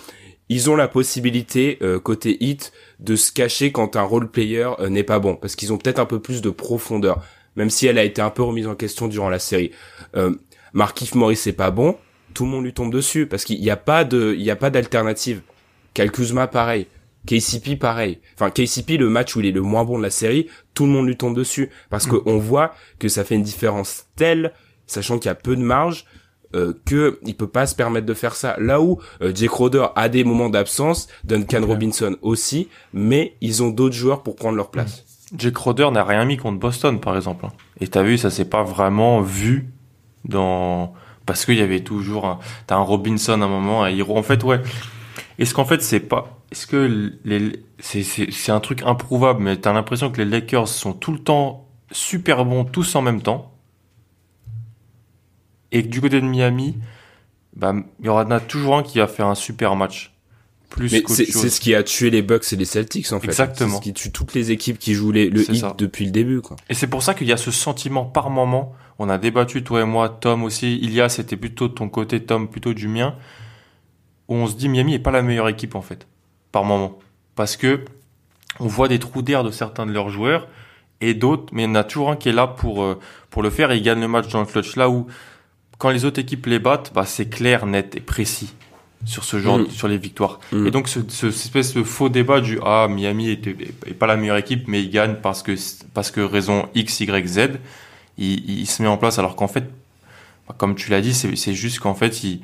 ils 0.52 0.68
ont 0.68 0.76
la 0.76 0.86
possibilité 0.88 1.78
euh, 1.80 1.98
côté 1.98 2.36
hit 2.44 2.72
de 3.00 3.16
se 3.16 3.32
cacher 3.32 3.72
quand 3.72 3.96
un 3.96 4.02
role 4.02 4.30
player 4.30 4.68
euh, 4.80 4.90
n'est 4.90 5.02
pas 5.02 5.18
bon, 5.18 5.34
parce 5.34 5.56
qu'ils 5.56 5.72
ont 5.72 5.78
peut-être 5.78 5.98
un 5.98 6.04
peu 6.04 6.20
plus 6.20 6.42
de 6.42 6.50
profondeur, 6.50 7.24
même 7.56 7.70
si 7.70 7.86
elle 7.86 7.96
a 7.96 8.04
été 8.04 8.20
un 8.20 8.28
peu 8.28 8.42
remise 8.42 8.66
en 8.66 8.74
question 8.74 9.08
durant 9.08 9.30
la 9.30 9.38
série. 9.38 9.70
Euh, 10.14 10.34
Markif 10.74 11.14
Morris 11.14 11.36
c'est 11.36 11.54
pas 11.54 11.70
bon, 11.70 11.96
tout 12.34 12.44
le 12.44 12.50
monde 12.50 12.64
lui 12.64 12.74
tombe 12.74 12.92
dessus 12.92 13.26
parce 13.26 13.44
qu'il 13.44 13.60
n'y 13.60 13.70
a 13.70 13.76
pas 13.76 14.04
de, 14.04 14.34
il 14.36 14.42
y 14.42 14.50
a 14.50 14.56
pas 14.56 14.68
d'alternative. 14.68 15.40
Cal 15.94 16.10
Kuzma 16.10 16.46
pareil. 16.48 16.86
KCP 17.26 17.76
pareil. 17.76 18.18
Enfin 18.34 18.50
KCP 18.50 18.98
le 18.98 19.08
match 19.08 19.36
où 19.36 19.40
il 19.40 19.46
est 19.46 19.52
le 19.52 19.62
moins 19.62 19.84
bon 19.84 19.96
de 19.96 20.02
la 20.02 20.10
série, 20.10 20.48
tout 20.74 20.84
le 20.84 20.92
monde 20.92 21.06
lui 21.06 21.16
tombe 21.16 21.36
dessus 21.36 21.70
parce 21.88 22.06
que 22.06 22.16
on 22.26 22.36
voit 22.38 22.74
que 22.98 23.08
ça 23.08 23.24
fait 23.24 23.36
une 23.36 23.42
différence 23.42 24.06
telle, 24.16 24.52
sachant 24.86 25.18
qu'il 25.18 25.28
y 25.28 25.32
a 25.32 25.34
peu 25.34 25.56
de 25.56 25.62
marge, 25.62 26.04
euh, 26.54 26.72
que 26.84 27.18
il 27.24 27.36
peut 27.36 27.46
pas 27.46 27.66
se 27.66 27.74
permettre 27.74 28.06
de 28.06 28.14
faire 28.14 28.34
ça. 28.34 28.56
Là 28.58 28.80
où 28.80 29.00
euh, 29.20 29.32
Jay 29.34 29.46
Crowder 29.46 29.86
a 29.96 30.08
des 30.08 30.24
moments 30.24 30.50
d'absence, 30.50 31.08
Duncan 31.24 31.66
Robinson 31.66 32.16
aussi, 32.22 32.68
mais 32.92 33.36
ils 33.40 33.62
ont 33.62 33.70
d'autres 33.70 33.94
joueurs 33.94 34.22
pour 34.22 34.36
prendre 34.36 34.56
leur 34.56 34.70
place. 34.70 35.04
Jay 35.36 35.52
Crowder 35.52 35.90
n'a 35.90 36.04
rien 36.04 36.24
mis 36.24 36.36
contre 36.36 36.58
Boston, 36.58 37.00
par 37.00 37.16
exemple. 37.16 37.46
hein. 37.46 37.52
Et 37.80 37.88
t'as 37.88 38.02
vu, 38.02 38.18
ça 38.18 38.30
s'est 38.30 38.44
pas 38.44 38.62
vraiment 38.62 39.22
vu 39.22 39.68
dans... 40.24 40.92
Parce 41.24 41.46
qu'il 41.46 41.56
y 41.56 41.62
avait 41.62 41.80
toujours 41.80 42.26
un... 42.26 42.38
T'as 42.66 42.76
un 42.76 42.82
Robinson 42.82 43.40
à 43.40 43.44
un 43.44 43.48
moment, 43.48 43.82
un 43.84 43.88
Hero. 43.88 44.16
En 44.16 44.22
fait, 44.22 44.44
ouais. 44.44 44.60
Est-ce 45.38 45.54
qu'en 45.54 45.64
fait, 45.64 45.80
c'est 45.82 46.00
pas... 46.00 46.38
Est-ce 46.50 46.66
que 46.66 47.12
les... 47.24 47.64
C'est, 47.78 48.02
c'est, 48.02 48.30
c'est 48.30 48.52
un 48.52 48.60
truc 48.60 48.82
improuvable, 48.84 49.42
mais 49.42 49.56
t'as 49.56 49.72
l'impression 49.72 50.10
que 50.10 50.18
les 50.20 50.28
Lakers 50.28 50.68
sont 50.68 50.92
tout 50.92 51.12
le 51.12 51.18
temps 51.18 51.66
super 51.90 52.44
bons, 52.44 52.64
tous 52.64 52.94
en 52.94 53.02
même 53.02 53.22
temps? 53.22 53.51
Et 55.72 55.82
du 55.82 56.00
côté 56.00 56.20
de 56.20 56.26
Miami, 56.26 56.76
bah, 57.56 57.74
il 58.00 58.06
y 58.06 58.08
en 58.08 58.30
a 58.30 58.40
toujours 58.40 58.76
un 58.76 58.82
qui 58.82 58.98
va 58.98 59.08
faire 59.08 59.26
un 59.26 59.34
super 59.34 59.74
match. 59.74 60.12
Plus 60.68 60.88
c'est 60.88 61.26
ce 61.26 61.60
qui 61.60 61.74
a 61.74 61.82
tué 61.82 62.08
les 62.08 62.22
Bucks 62.22 62.50
et 62.52 62.56
les 62.56 62.64
Celtics 62.64 63.12
en 63.12 63.20
fait. 63.20 63.26
Exactement. 63.26 63.72
C'est 63.72 63.76
ce 63.76 63.82
qui 63.82 63.92
tue 63.92 64.10
toutes 64.10 64.32
les 64.32 64.52
équipes 64.52 64.78
qui 64.78 64.94
jouent 64.94 65.12
les, 65.12 65.28
le 65.28 65.42
hit 65.42 65.56
ça. 65.56 65.74
depuis 65.76 66.06
le 66.06 66.10
début 66.10 66.40
quoi. 66.40 66.56
Et 66.70 66.74
c'est 66.74 66.86
pour 66.86 67.02
ça 67.02 67.12
qu'il 67.12 67.26
y 67.26 67.32
a 67.32 67.36
ce 67.36 67.50
sentiment 67.50 68.06
par 68.06 68.30
moment, 68.30 68.72
on 68.98 69.10
a 69.10 69.18
débattu 69.18 69.64
toi 69.64 69.82
et 69.82 69.84
moi, 69.84 70.08
Tom 70.08 70.44
aussi, 70.44 70.76
Ilias 70.76 71.10
c'était 71.10 71.36
plutôt 71.36 71.68
de 71.68 71.74
ton 71.74 71.90
côté, 71.90 72.20
Tom 72.24 72.48
plutôt 72.48 72.72
du 72.72 72.88
mien, 72.88 73.16
où 74.28 74.34
on 74.36 74.46
se 74.46 74.54
dit 74.54 74.70
Miami 74.70 74.94
est 74.94 74.98
pas 74.98 75.10
la 75.10 75.20
meilleure 75.20 75.48
équipe 75.50 75.74
en 75.74 75.82
fait, 75.82 76.06
par 76.52 76.64
moment, 76.64 76.98
parce 77.34 77.58
que 77.58 77.84
on 78.58 78.66
voit 78.66 78.88
des 78.88 78.98
trous 78.98 79.20
d'air 79.20 79.44
de 79.44 79.50
certains 79.50 79.84
de 79.84 79.92
leurs 79.92 80.08
joueurs 80.08 80.48
et 81.02 81.12
d'autres, 81.12 81.52
mais 81.52 81.64
il 81.64 81.66
y 81.66 81.70
en 81.70 81.74
a 81.74 81.84
toujours 81.84 82.10
un 82.10 82.16
qui 82.16 82.30
est 82.30 82.32
là 82.32 82.46
pour 82.46 82.82
euh, 82.82 82.98
pour 83.28 83.42
le 83.42 83.50
faire 83.50 83.72
et 83.72 83.76
il 83.76 83.82
gagne 83.82 84.00
le 84.00 84.08
match 84.08 84.28
dans 84.28 84.40
le 84.40 84.46
clutch 84.46 84.76
là 84.76 84.88
où 84.88 85.06
quand 85.82 85.90
les 85.90 86.04
autres 86.04 86.20
équipes 86.20 86.46
les 86.46 86.60
battent, 86.60 86.92
bah 86.94 87.04
c'est 87.06 87.28
clair, 87.28 87.66
net 87.66 87.96
et 87.96 88.00
précis 88.00 88.54
sur 89.04 89.24
ce 89.24 89.40
genre, 89.40 89.58
Mm. 89.58 89.70
sur 89.70 89.88
les 89.88 89.98
victoires. 89.98 90.38
Mm. 90.52 90.66
Et 90.68 90.70
donc 90.70 90.86
ce, 90.86 91.00
ce 91.08 91.32
cette 91.32 91.46
espèce 91.46 91.74
de 91.74 91.82
faux 91.82 92.08
débat 92.08 92.40
du 92.40 92.60
ah 92.64 92.86
Miami 92.88 93.30
est, 93.30 93.48
est 93.48 93.94
pas 93.98 94.06
la 94.06 94.16
meilleure 94.16 94.36
équipe, 94.36 94.68
mais 94.68 94.80
il 94.80 94.90
gagne 94.90 95.16
parce 95.20 95.42
que 95.42 95.56
parce 95.92 96.12
que 96.12 96.20
raison 96.20 96.68
X 96.76 97.00
Y 97.00 97.26
Z, 97.26 97.38
il, 98.16 98.60
il 98.60 98.66
se 98.66 98.80
met 98.80 98.86
en 98.86 98.96
place 98.96 99.18
alors 99.18 99.34
qu'en 99.34 99.48
fait, 99.48 99.64
bah, 100.46 100.54
comme 100.56 100.76
tu 100.76 100.88
l'as 100.92 101.00
dit, 101.00 101.14
c'est 101.14 101.54
juste 101.54 101.80
qu'en 101.80 101.94
fait 101.96 102.22
il 102.22 102.42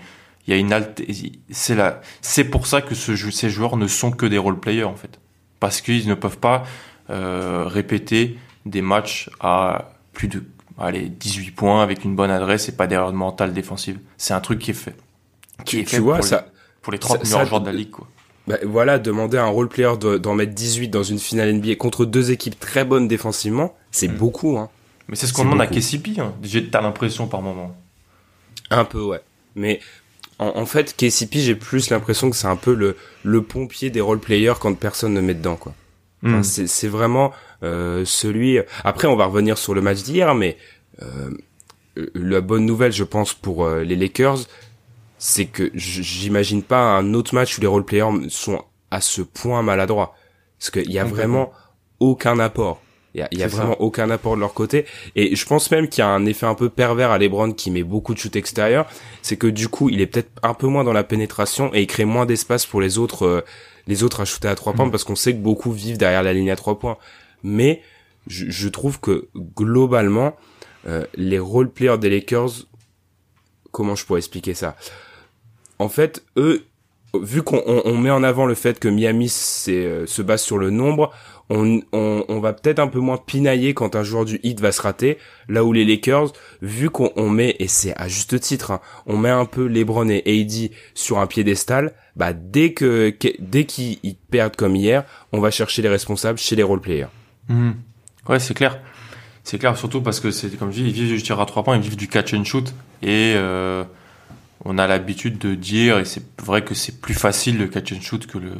il 0.48 0.50
y 0.50 0.54
a 0.54 0.56
une 0.56 0.72
alte, 0.72 1.02
c'est 1.50 1.76
la, 1.76 2.00
c'est 2.22 2.44
pour 2.44 2.66
ça 2.66 2.80
que 2.80 2.94
ce, 2.96 3.14
ces 3.30 3.50
joueurs 3.50 3.76
ne 3.76 3.86
sont 3.86 4.10
que 4.10 4.26
des 4.26 4.38
role 4.38 4.58
players 4.58 4.84
en 4.84 4.96
fait, 4.96 5.20
parce 5.60 5.80
qu'ils 5.80 6.08
ne 6.08 6.14
peuvent 6.14 6.38
pas 6.38 6.64
euh, 7.10 7.64
répéter 7.68 8.36
des 8.66 8.80
matchs 8.82 9.30
à 9.40 9.92
plus 10.14 10.26
de 10.26 10.42
allez 10.78 11.08
18 11.08 11.50
points 11.52 11.82
avec 11.82 12.04
une 12.04 12.14
bonne 12.16 12.30
adresse 12.30 12.68
et 12.68 12.72
pas 12.72 12.86
d'erreur 12.86 13.12
mentale 13.12 13.52
défensive. 13.52 13.98
C'est 14.16 14.34
un 14.34 14.40
truc 14.40 14.58
qui 14.60 14.70
est 14.70 14.74
fait. 14.74 14.94
Qui 15.64 15.76
Tu, 15.76 15.80
est 15.80 15.84
tu 15.84 15.90
fait 15.96 15.98
vois, 15.98 16.16
pour 16.16 16.24
ça, 16.24 16.46
les, 16.46 16.80
pour 16.82 16.92
les 16.92 16.98
30 16.98 17.18
ça- 17.18 17.22
meilleurs 17.24 17.40
ça- 17.40 17.44
joueurs 17.46 17.60
de 17.60 17.66
la 17.66 17.72
ligue 17.72 17.90
quoi. 17.90 18.06
bah, 18.46 18.56
voilà, 18.64 18.98
demander 18.98 19.36
à 19.38 19.44
un 19.44 19.48
role 19.48 19.68
player 19.68 19.96
de- 20.00 20.18
d'en 20.18 20.34
mettre 20.34 20.52
18 20.54 20.88
dans 20.88 21.02
une 21.02 21.18
finale 21.18 21.48
NBA 21.54 21.74
contre 21.76 22.04
deux 22.04 22.30
équipes 22.30 22.58
très 22.58 22.84
bonnes 22.84 23.08
défensivement, 23.08 23.74
c'est 23.90 24.08
Mm. 24.08 24.16
beaucoup, 24.16 24.56
hein. 24.58 24.68
Mais 25.08 25.16
c'est 25.16 25.26
ce 25.26 25.32
qu'on 25.32 25.44
demande 25.44 25.60
à. 25.62 25.66
KCP. 25.66 26.18
Hein. 26.20 26.34
J'ai- 26.42 26.68
T'as 26.68 26.80
l'impression 26.82 27.26
par 27.26 27.40
moment. 27.42 27.74
Un 28.70 28.84
peu, 28.84 29.02
ouais. 29.02 29.20
Mais 29.56 29.80
en, 30.38 30.48
en 30.54 30.66
fait, 30.66 30.94
KCP, 30.96 31.40
j'ai 31.40 31.54
plus 31.54 31.90
l'impression 31.90 32.28
que 32.30 32.36
c'est 32.36 32.46
un 32.46 32.56
peu 32.56 32.74
le, 32.74 32.96
le 33.24 33.42
pompier 33.42 33.88
des 33.90 34.00
role 34.02 34.20
players 34.20 34.54
quand 34.60 34.74
personne 34.74 35.14
ne 35.14 35.20
met 35.22 35.34
dedans, 35.34 35.56
quoi. 35.56 35.74
Enfin, 36.24 36.38
Hmm. 36.38 36.42
c'est 36.42 36.66
c'est 36.66 36.88
vraiment 36.88 37.32
celui. 37.62 38.58
Après, 38.84 39.08
on 39.08 39.16
va 39.16 39.26
revenir 39.26 39.58
sur 39.58 39.74
le 39.74 39.80
match 39.80 40.02
d'hier, 40.02 40.34
mais 40.34 40.56
euh, 41.02 41.30
la 42.14 42.40
bonne 42.40 42.64
nouvelle, 42.66 42.92
je 42.92 43.04
pense, 43.04 43.34
pour 43.34 43.64
euh, 43.64 43.82
les 43.82 43.96
Lakers, 43.96 44.38
c'est 45.18 45.46
que 45.46 45.70
j'imagine 45.74 46.62
pas 46.62 46.80
un 46.80 47.14
autre 47.14 47.34
match 47.34 47.58
où 47.58 47.60
les 47.60 47.66
role 47.66 47.84
players 47.84 48.28
sont 48.28 48.62
à 48.90 49.00
ce 49.00 49.20
point 49.22 49.62
maladroits, 49.62 50.14
parce 50.58 50.70
qu'il 50.70 50.90
y 50.92 50.98
a 50.98 51.04
vraiment 51.04 51.52
aucun 52.00 52.38
apport. 52.38 52.80
Il 53.14 53.20
y 53.20 53.22
a, 53.22 53.28
il 53.32 53.38
y 53.38 53.42
a 53.42 53.48
C'est 53.48 53.56
ça. 53.56 53.62
vraiment 53.62 53.80
aucun 53.80 54.10
apport 54.10 54.36
de 54.36 54.40
leur 54.40 54.54
côté. 54.54 54.84
Et 55.16 55.34
je 55.34 55.46
pense 55.46 55.70
même 55.70 55.88
qu'il 55.88 56.02
y 56.02 56.06
a 56.06 56.08
un 56.08 56.24
effet 56.26 56.46
un 56.46 56.54
peu 56.54 56.68
pervers 56.68 57.10
à 57.10 57.18
LeBron 57.18 57.52
qui 57.52 57.70
met 57.70 57.82
beaucoup 57.82 58.12
de 58.14 58.18
shoot 58.18 58.36
extérieur. 58.36 58.86
C'est 59.22 59.36
que 59.36 59.46
du 59.46 59.68
coup, 59.68 59.88
il 59.88 60.00
est 60.00 60.06
peut-être 60.06 60.30
un 60.42 60.54
peu 60.54 60.66
moins 60.68 60.84
dans 60.84 60.92
la 60.92 61.04
pénétration 61.04 61.74
et 61.74 61.80
il 61.82 61.86
crée 61.86 62.04
moins 62.04 62.26
d'espace 62.26 62.66
pour 62.66 62.80
les 62.80 62.98
autres, 62.98 63.24
euh, 63.26 63.40
les 63.88 64.02
autres 64.04 64.20
à 64.20 64.24
shooter 64.24 64.48
à 64.48 64.54
trois 64.54 64.74
points 64.74 64.86
Mm. 64.86 64.90
parce 64.90 65.04
qu'on 65.04 65.16
sait 65.16 65.32
que 65.32 65.38
beaucoup 65.38 65.72
vivent 65.72 65.96
derrière 65.98 66.22
la 66.22 66.32
ligne 66.34 66.50
à 66.50 66.56
trois 66.56 66.78
points. 66.78 66.98
Mais 67.42 67.82
je, 68.26 68.50
je 68.50 68.68
trouve 68.68 69.00
que 69.00 69.28
globalement, 69.56 70.36
euh, 70.86 71.04
les 71.14 71.38
role 71.38 71.70
players 71.70 71.98
des 71.98 72.10
Lakers, 72.10 72.66
comment 73.72 73.94
je 73.94 74.04
pourrais 74.04 74.18
expliquer 74.20 74.54
ça? 74.54 74.76
En 75.78 75.88
fait, 75.88 76.24
eux, 76.36 76.64
vu 77.20 77.42
qu'on 77.42 77.62
on- 77.66 77.82
on 77.84 77.96
met 77.96 78.10
en 78.10 78.22
avant 78.22 78.46
le 78.46 78.54
fait 78.54 78.78
que 78.78 78.88
Miami 78.88 79.32
euh, 79.68 80.06
se 80.06 80.22
base 80.22 80.42
sur 80.42 80.58
le 80.58 80.70
nombre, 80.70 81.12
on, 81.50 81.80
on, 81.92 82.24
on 82.28 82.40
va 82.40 82.52
peut-être 82.52 82.78
un 82.78 82.88
peu 82.88 82.98
moins 82.98 83.16
pinailler 83.16 83.72
quand 83.72 83.96
un 83.96 84.02
joueur 84.02 84.26
du 84.26 84.38
hit 84.42 84.60
va 84.60 84.70
se 84.72 84.82
rater, 84.82 85.16
là 85.48 85.64
où 85.64 85.72
les 85.72 85.86
Lakers, 85.86 86.32
vu 86.60 86.90
qu'on 86.90 87.10
on 87.16 87.30
met, 87.30 87.56
et 87.58 87.68
c'est 87.68 87.94
à 87.96 88.06
juste 88.08 88.38
titre, 88.40 88.70
hein, 88.72 88.80
on 89.06 89.16
met 89.16 89.30
un 89.30 89.46
peu 89.46 89.66
LeBron 89.66 90.08
et 90.10 90.22
AD 90.26 90.70
sur 90.94 91.18
un 91.18 91.26
piédestal, 91.26 91.94
bah 92.16 92.34
dès 92.34 92.74
que, 92.74 93.08
que- 93.10 93.34
dès 93.38 93.64
qu'ils 93.64 93.98
ils 94.02 94.16
perdent 94.16 94.56
comme 94.56 94.76
hier, 94.76 95.04
on 95.32 95.40
va 95.40 95.50
chercher 95.50 95.80
les 95.80 95.88
responsables 95.88 96.38
chez 96.38 96.56
les 96.56 96.62
role 96.62 96.80
players. 96.82 97.06
Mhm. 97.48 97.76
Ouais, 98.28 98.38
c'est 98.38 98.54
clair. 98.54 98.78
C'est 99.44 99.58
clair, 99.58 99.76
surtout 99.78 100.02
parce 100.02 100.20
que 100.20 100.30
c'est 100.30 100.50
comme 100.58 100.70
je 100.70 100.82
dis, 100.82 100.88
ils 100.88 100.92
vivent 100.92 101.14
du 101.16 101.22
tir 101.22 101.40
à 101.40 101.46
trois 101.46 101.62
points, 101.64 101.76
ils 101.76 101.82
vivent 101.82 101.96
du 101.96 102.08
catch 102.08 102.34
and 102.34 102.44
shoot. 102.44 102.74
Et 103.02 103.32
euh, 103.36 103.84
on 104.64 104.76
a 104.76 104.86
l'habitude 104.86 105.38
de 105.38 105.54
dire, 105.54 105.98
et 105.98 106.04
c'est 106.04 106.22
vrai 106.42 106.62
que 106.62 106.74
c'est 106.74 107.00
plus 107.00 107.14
facile 107.14 107.56
le 107.58 107.66
catch 107.68 107.92
and 107.92 108.00
shoot 108.02 108.26
que 108.26 108.36
le, 108.38 108.52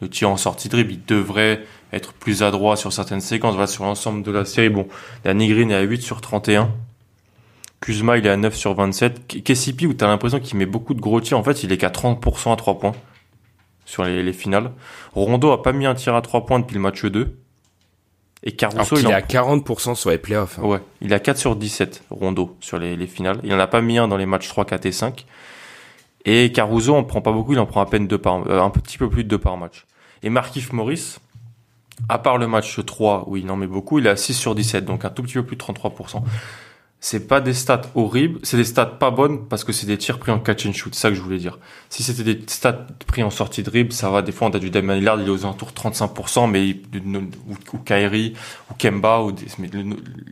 le 0.00 0.08
tir 0.08 0.30
en 0.30 0.36
sortie 0.36 0.68
de 0.68 0.72
dribble. 0.74 0.92
Il 0.92 1.04
devrait 1.06 1.64
être 1.92 2.12
plus 2.12 2.42
adroit 2.44 2.76
sur 2.76 2.92
certaines 2.92 3.20
séquences. 3.20 3.56
Sur 3.70 3.84
l'ensemble 3.84 4.22
de 4.22 4.30
la 4.30 4.44
série, 4.44 4.68
bon, 4.68 4.86
Danny 5.24 5.48
Green 5.48 5.70
est 5.72 5.74
à 5.74 5.80
8 5.82 6.02
sur 6.02 6.20
31. 6.20 6.70
Kuzma, 7.80 8.18
il 8.18 8.26
est 8.26 8.30
à 8.30 8.36
9 8.36 8.54
sur 8.56 8.74
27. 8.74 9.32
K- 9.32 9.42
KCP, 9.42 9.86
où 9.86 9.94
t'as 9.94 10.06
l'impression 10.08 10.38
qu'il 10.40 10.58
met 10.58 10.66
beaucoup 10.66 10.94
de 10.94 11.00
gros 11.00 11.20
tirs, 11.20 11.38
en 11.38 11.42
fait, 11.44 11.62
il 11.64 11.72
est 11.72 11.78
qu'à 11.78 11.90
30% 11.90 12.52
à 12.52 12.56
3 12.56 12.78
points 12.78 12.94
sur 13.84 14.04
les, 14.04 14.22
les 14.22 14.32
finales. 14.32 14.72
Rondo 15.14 15.50
a 15.50 15.62
pas 15.62 15.72
mis 15.72 15.86
un 15.86 15.94
tir 15.94 16.14
à 16.14 16.22
3 16.22 16.44
points 16.46 16.60
depuis 16.60 16.74
le 16.74 16.80
match 16.80 17.04
2. 17.04 17.36
Et 18.44 18.52
Caruso, 18.52 18.96
il 18.96 19.04
est 19.04 19.06
en 19.08 19.16
à 19.16 19.20
40% 19.20 19.94
sur 19.94 20.10
les 20.10 20.18
playoffs. 20.18 20.58
hein. 20.58 20.62
Ouais, 20.62 20.80
il 21.00 21.12
a 21.12 21.18
4 21.18 21.36
sur 21.38 21.56
17 21.56 22.04
Rondo 22.10 22.56
sur 22.60 22.78
les, 22.78 22.96
les 22.96 23.06
finales. 23.06 23.40
Il 23.42 23.52
en 23.52 23.58
a 23.58 23.66
pas 23.66 23.80
mis 23.80 23.98
un 23.98 24.06
dans 24.08 24.16
les 24.16 24.26
matchs 24.26 24.48
3, 24.48 24.64
4 24.64 24.86
et 24.86 24.92
5. 24.92 25.26
Et 26.24 26.52
Caruso, 26.52 26.94
on 26.94 27.04
prend 27.04 27.20
pas 27.20 27.32
beaucoup, 27.32 27.52
il 27.52 27.58
en 27.58 27.66
prend 27.66 27.80
à 27.80 27.86
peine 27.86 28.06
deux 28.06 28.18
par, 28.18 28.46
euh, 28.48 28.60
un 28.60 28.70
petit 28.70 28.98
peu 28.98 29.08
plus 29.08 29.24
de 29.24 29.28
deux 29.28 29.38
par 29.38 29.56
match. 29.56 29.86
Et 30.22 30.30
Markif 30.30 30.72
Morris, 30.72 31.16
à 32.08 32.18
part 32.18 32.38
le 32.38 32.46
match 32.46 32.84
3 32.84 33.24
où 33.28 33.36
il 33.36 33.50
en 33.50 33.56
met 33.56 33.66
beaucoup, 33.66 33.98
il 33.98 34.06
est 34.06 34.10
à 34.10 34.16
6 34.16 34.34
sur 34.34 34.54
17, 34.54 34.84
donc 34.84 35.04
un 35.04 35.10
tout 35.10 35.22
petit 35.22 35.34
peu 35.34 35.44
plus 35.44 35.56
de 35.56 35.62
33%. 35.62 36.22
C'est 37.00 37.28
pas 37.28 37.40
des 37.40 37.54
stats 37.54 37.82
horribles, 37.94 38.40
c'est 38.42 38.56
des 38.56 38.64
stats 38.64 38.84
pas 38.86 39.12
bonnes 39.12 39.46
parce 39.46 39.62
que 39.62 39.72
c'est 39.72 39.86
des 39.86 39.96
tirs 39.98 40.18
pris 40.18 40.32
en 40.32 40.40
catch 40.40 40.66
and 40.66 40.72
shoot, 40.72 40.92
c'est 40.96 41.02
ça 41.02 41.08
que 41.10 41.14
je 41.14 41.20
voulais 41.22 41.38
dire. 41.38 41.60
Si 41.90 42.02
c'était 42.02 42.24
des 42.34 42.42
stats 42.48 42.86
pris 43.06 43.22
en 43.22 43.30
sortie 43.30 43.62
de 43.62 43.70
dribble, 43.70 43.92
ça 43.92 44.10
va, 44.10 44.20
des 44.20 44.32
fois 44.32 44.48
on 44.48 44.50
a 44.50 44.58
du 44.58 44.70
Damian 44.70 44.94
Lillard, 44.94 45.20
il 45.20 45.28
est 45.28 45.30
aux 45.30 45.44
alentours 45.44 45.68
de 45.68 45.74
35%, 45.74 46.48
mais 46.48 46.66
il- 46.68 46.82
ou, 47.16 47.54
ou 47.72 47.78
Kyrie, 47.78 48.34
ou 48.70 48.74
Kemba, 48.74 49.22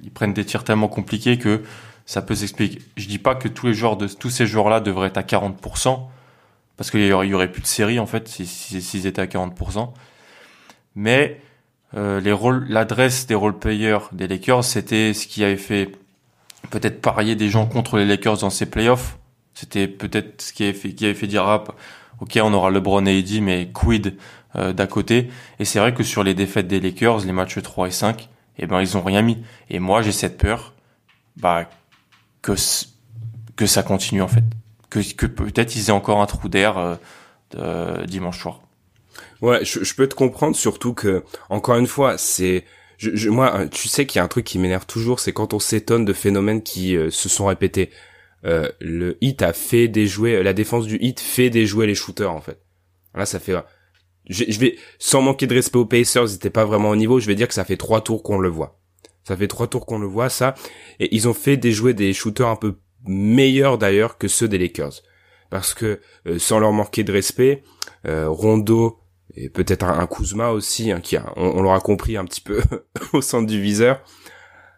ils 0.03 0.11
prennent 0.11 0.33
des 0.35 0.45
tirs 0.45 0.65
tellement 0.65 0.89
compliqués 0.89 1.39
que 1.39 1.63
ça 2.05 2.21
peut 2.21 2.35
s'expliquer. 2.35 2.81
Je 2.97 3.07
dis 3.07 3.19
pas 3.19 3.37
que 3.37 3.47
tous 3.47 3.67
les 3.67 3.75
joueurs 3.75 3.97
de 3.97 4.09
tous 4.09 4.31
ces 4.31 4.47
joueurs-là 4.49 4.81
devraient 4.81 5.07
être 5.09 5.19
à 5.19 5.23
40%, 5.23 6.09
parce 6.77 6.91
qu'il 6.91 7.07
y 7.07 7.13
aurait, 7.13 7.51
plus 7.53 7.63
de 7.63 7.67
série 7.69 8.01
en 8.01 8.07
fait 8.07 8.27
si- 8.27 8.45
si- 8.47 8.83
s'ils 8.83 9.07
étaient 9.07 9.23
à 9.23 9.29
40%. 9.29 9.95
Mais 10.97 11.41
euh, 11.97 12.19
les 12.21 12.33
rôles, 12.33 12.67
l'adresse 12.69 13.29
des 13.29 13.37
role 13.37 13.57
players 13.57 13.99
des 14.13 14.27
Lakers, 14.27 14.65
c'était 14.65 15.15
ce 15.15 15.29
qui 15.29 15.45
avait 15.45 15.57
fait 15.57 15.93
peut-être 16.71 17.01
parier 17.01 17.35
des 17.35 17.49
gens 17.49 17.67
contre 17.67 17.99
les 17.99 18.05
Lakers 18.05 18.39
dans 18.39 18.51
ces 18.51 18.67
playoffs. 18.67 19.19
C'était 19.55 19.89
peut-être 19.89 20.43
ce 20.43 20.53
qui 20.53 20.65
avait 20.65 20.73
fait, 20.73 20.93
qui 20.93 21.05
avait 21.05 21.15
fait 21.15 21.27
dire 21.27 21.45
ah, 21.45 21.65
ok 22.21 22.39
on 22.43 22.53
aura 22.53 22.71
LeBron 22.71 23.07
et 23.07 23.19
AD 23.19 23.41
mais 23.43 23.71
quid 23.73 24.17
euh, 24.57 24.73
d'à 24.73 24.87
côté? 24.87 25.31
Et 25.59 25.65
c'est 25.65 25.79
vrai 25.79 25.95
que 25.95 26.03
sur 26.03 26.23
les 26.23 26.35
défaites 26.35 26.69
des 26.69 26.81
Lakers, 26.81 27.25
les 27.25 27.33
matchs 27.33 27.61
3 27.63 27.89
et 27.89 27.91
5, 27.91 28.29
eh 28.59 28.67
ben 28.67 28.81
ils 28.81 28.97
ont 28.97 29.03
rien 29.03 29.23
mis. 29.23 29.39
Et 29.71 29.79
moi 29.79 30.03
j'ai 30.03 30.13
cette 30.13 30.39
peur, 30.39 30.75
bah 31.37 31.69
que 32.43 32.53
que 33.57 33.67
ça 33.67 33.83
continue 33.83 34.23
en 34.23 34.29
fait, 34.29 34.45
que 34.91 35.01
que 35.15 35.27
peut-être 35.27 35.75
ils 35.77 35.89
aient 35.89 35.93
encore 35.93 36.21
un 36.21 36.27
trou 36.27 36.49
d'air 36.49 36.79
euh, 36.79 36.97
euh, 37.57 38.05
dimanche 38.07 38.41
soir. 38.41 38.61
Ouais, 39.43 39.65
je, 39.65 39.85
je 39.85 39.95
peux 39.95 40.09
te 40.09 40.15
comprendre, 40.15 40.57
surtout 40.57 40.95
que, 40.95 41.25
encore 41.51 41.77
une 41.77 41.87
fois, 41.87 42.19
c'est... 42.19 42.65
Je, 42.99 43.11
je- 43.15 43.31
moi, 43.31 43.61
euh, 43.61 43.69
tu 43.69 43.89
sais 43.89 44.07
qu'il 44.07 44.19
y 44.19 44.21
a 44.21 44.25
un 44.25 44.29
truc 44.29 44.45
qui 44.45 44.59
m'énerve 44.59 44.87
toujours, 44.87 45.21
c'est 45.21 45.33
quand 45.33 45.55
on 45.55 45.59
s'étonne 45.59 46.05
de 46.05 46.13
phénomènes 46.13 46.63
qui 46.63 46.97
euh, 46.97 47.11
se 47.11 47.29
sont 47.29 47.47
répétés. 47.47 47.91
Euh, 48.45 48.69
le 48.81 49.19
hit 49.21 49.43
a 49.43 49.53
fait 49.53 49.89
déjouer, 49.89 50.43
la 50.43 50.53
défense 50.53 50.87
du 50.87 50.99
hit 51.01 51.21
fait 51.21 51.51
déjouer 51.51 51.87
les 51.87 51.95
shooters, 51.95 52.33
en 52.33 52.41
fait. 52.41 52.61
Là, 53.15 53.27
ça 53.27 53.39
fait... 53.41 53.55
Je 54.29 54.59
vais, 54.59 54.77
sans 54.99 55.23
manquer 55.23 55.47
de 55.47 55.55
respect 55.55 55.79
aux 55.79 55.87
Pacers, 55.87 56.25
ils 56.25 56.35
étaient 56.35 56.51
pas 56.51 56.65
vraiment 56.65 56.91
au 56.91 56.97
niveau, 56.97 57.21
je 57.21 57.27
vais 57.27 57.37
dire 57.37 57.47
que 57.47 57.55
ça 57.55 57.65
fait 57.65 57.77
trois 57.77 58.01
tours 58.03 58.23
qu'on 58.23 58.39
le 58.39 58.49
voit. 58.49 58.81
Ça 59.23 59.37
fait 59.37 59.47
trois 59.49 59.69
tours 59.69 59.87
qu'on 59.87 59.99
le 59.99 60.07
voit, 60.07 60.29
ça. 60.29 60.55
Et 60.99 61.15
ils 61.15 61.29
ont 61.29 61.35
fait 61.35 61.57
déjouer 61.57 61.95
des 61.95 62.13
shooters 62.13 62.49
un 62.49 62.57
peu 62.57 62.79
meilleurs, 63.07 63.79
d'ailleurs, 63.79 64.19
que 64.19 64.27
ceux 64.29 64.49
des 64.49 64.59
Lakers. 64.59 65.03
Parce 65.49 65.75
que, 65.75 66.01
euh, 66.27 66.39
sans 66.39 66.59
leur 66.59 66.73
manquer 66.73 67.05
de 67.05 67.13
respect, 67.13 67.63
euh, 68.07 68.29
Rondo, 68.29 68.99
et 69.37 69.51
peut-être 69.51 69.85
un, 69.85 70.07
Kuzma 70.07 70.51
aussi, 70.51 70.91
hein, 70.91 71.01
qui 71.01 71.17
a, 71.17 71.33
on, 71.37 71.63
l'aura 71.63 71.81
compris 71.81 72.17
un 72.17 72.25
petit 72.25 72.41
peu 72.41 72.63
au 73.13 73.21
centre 73.21 73.47
du 73.47 73.61
viseur. 73.61 74.03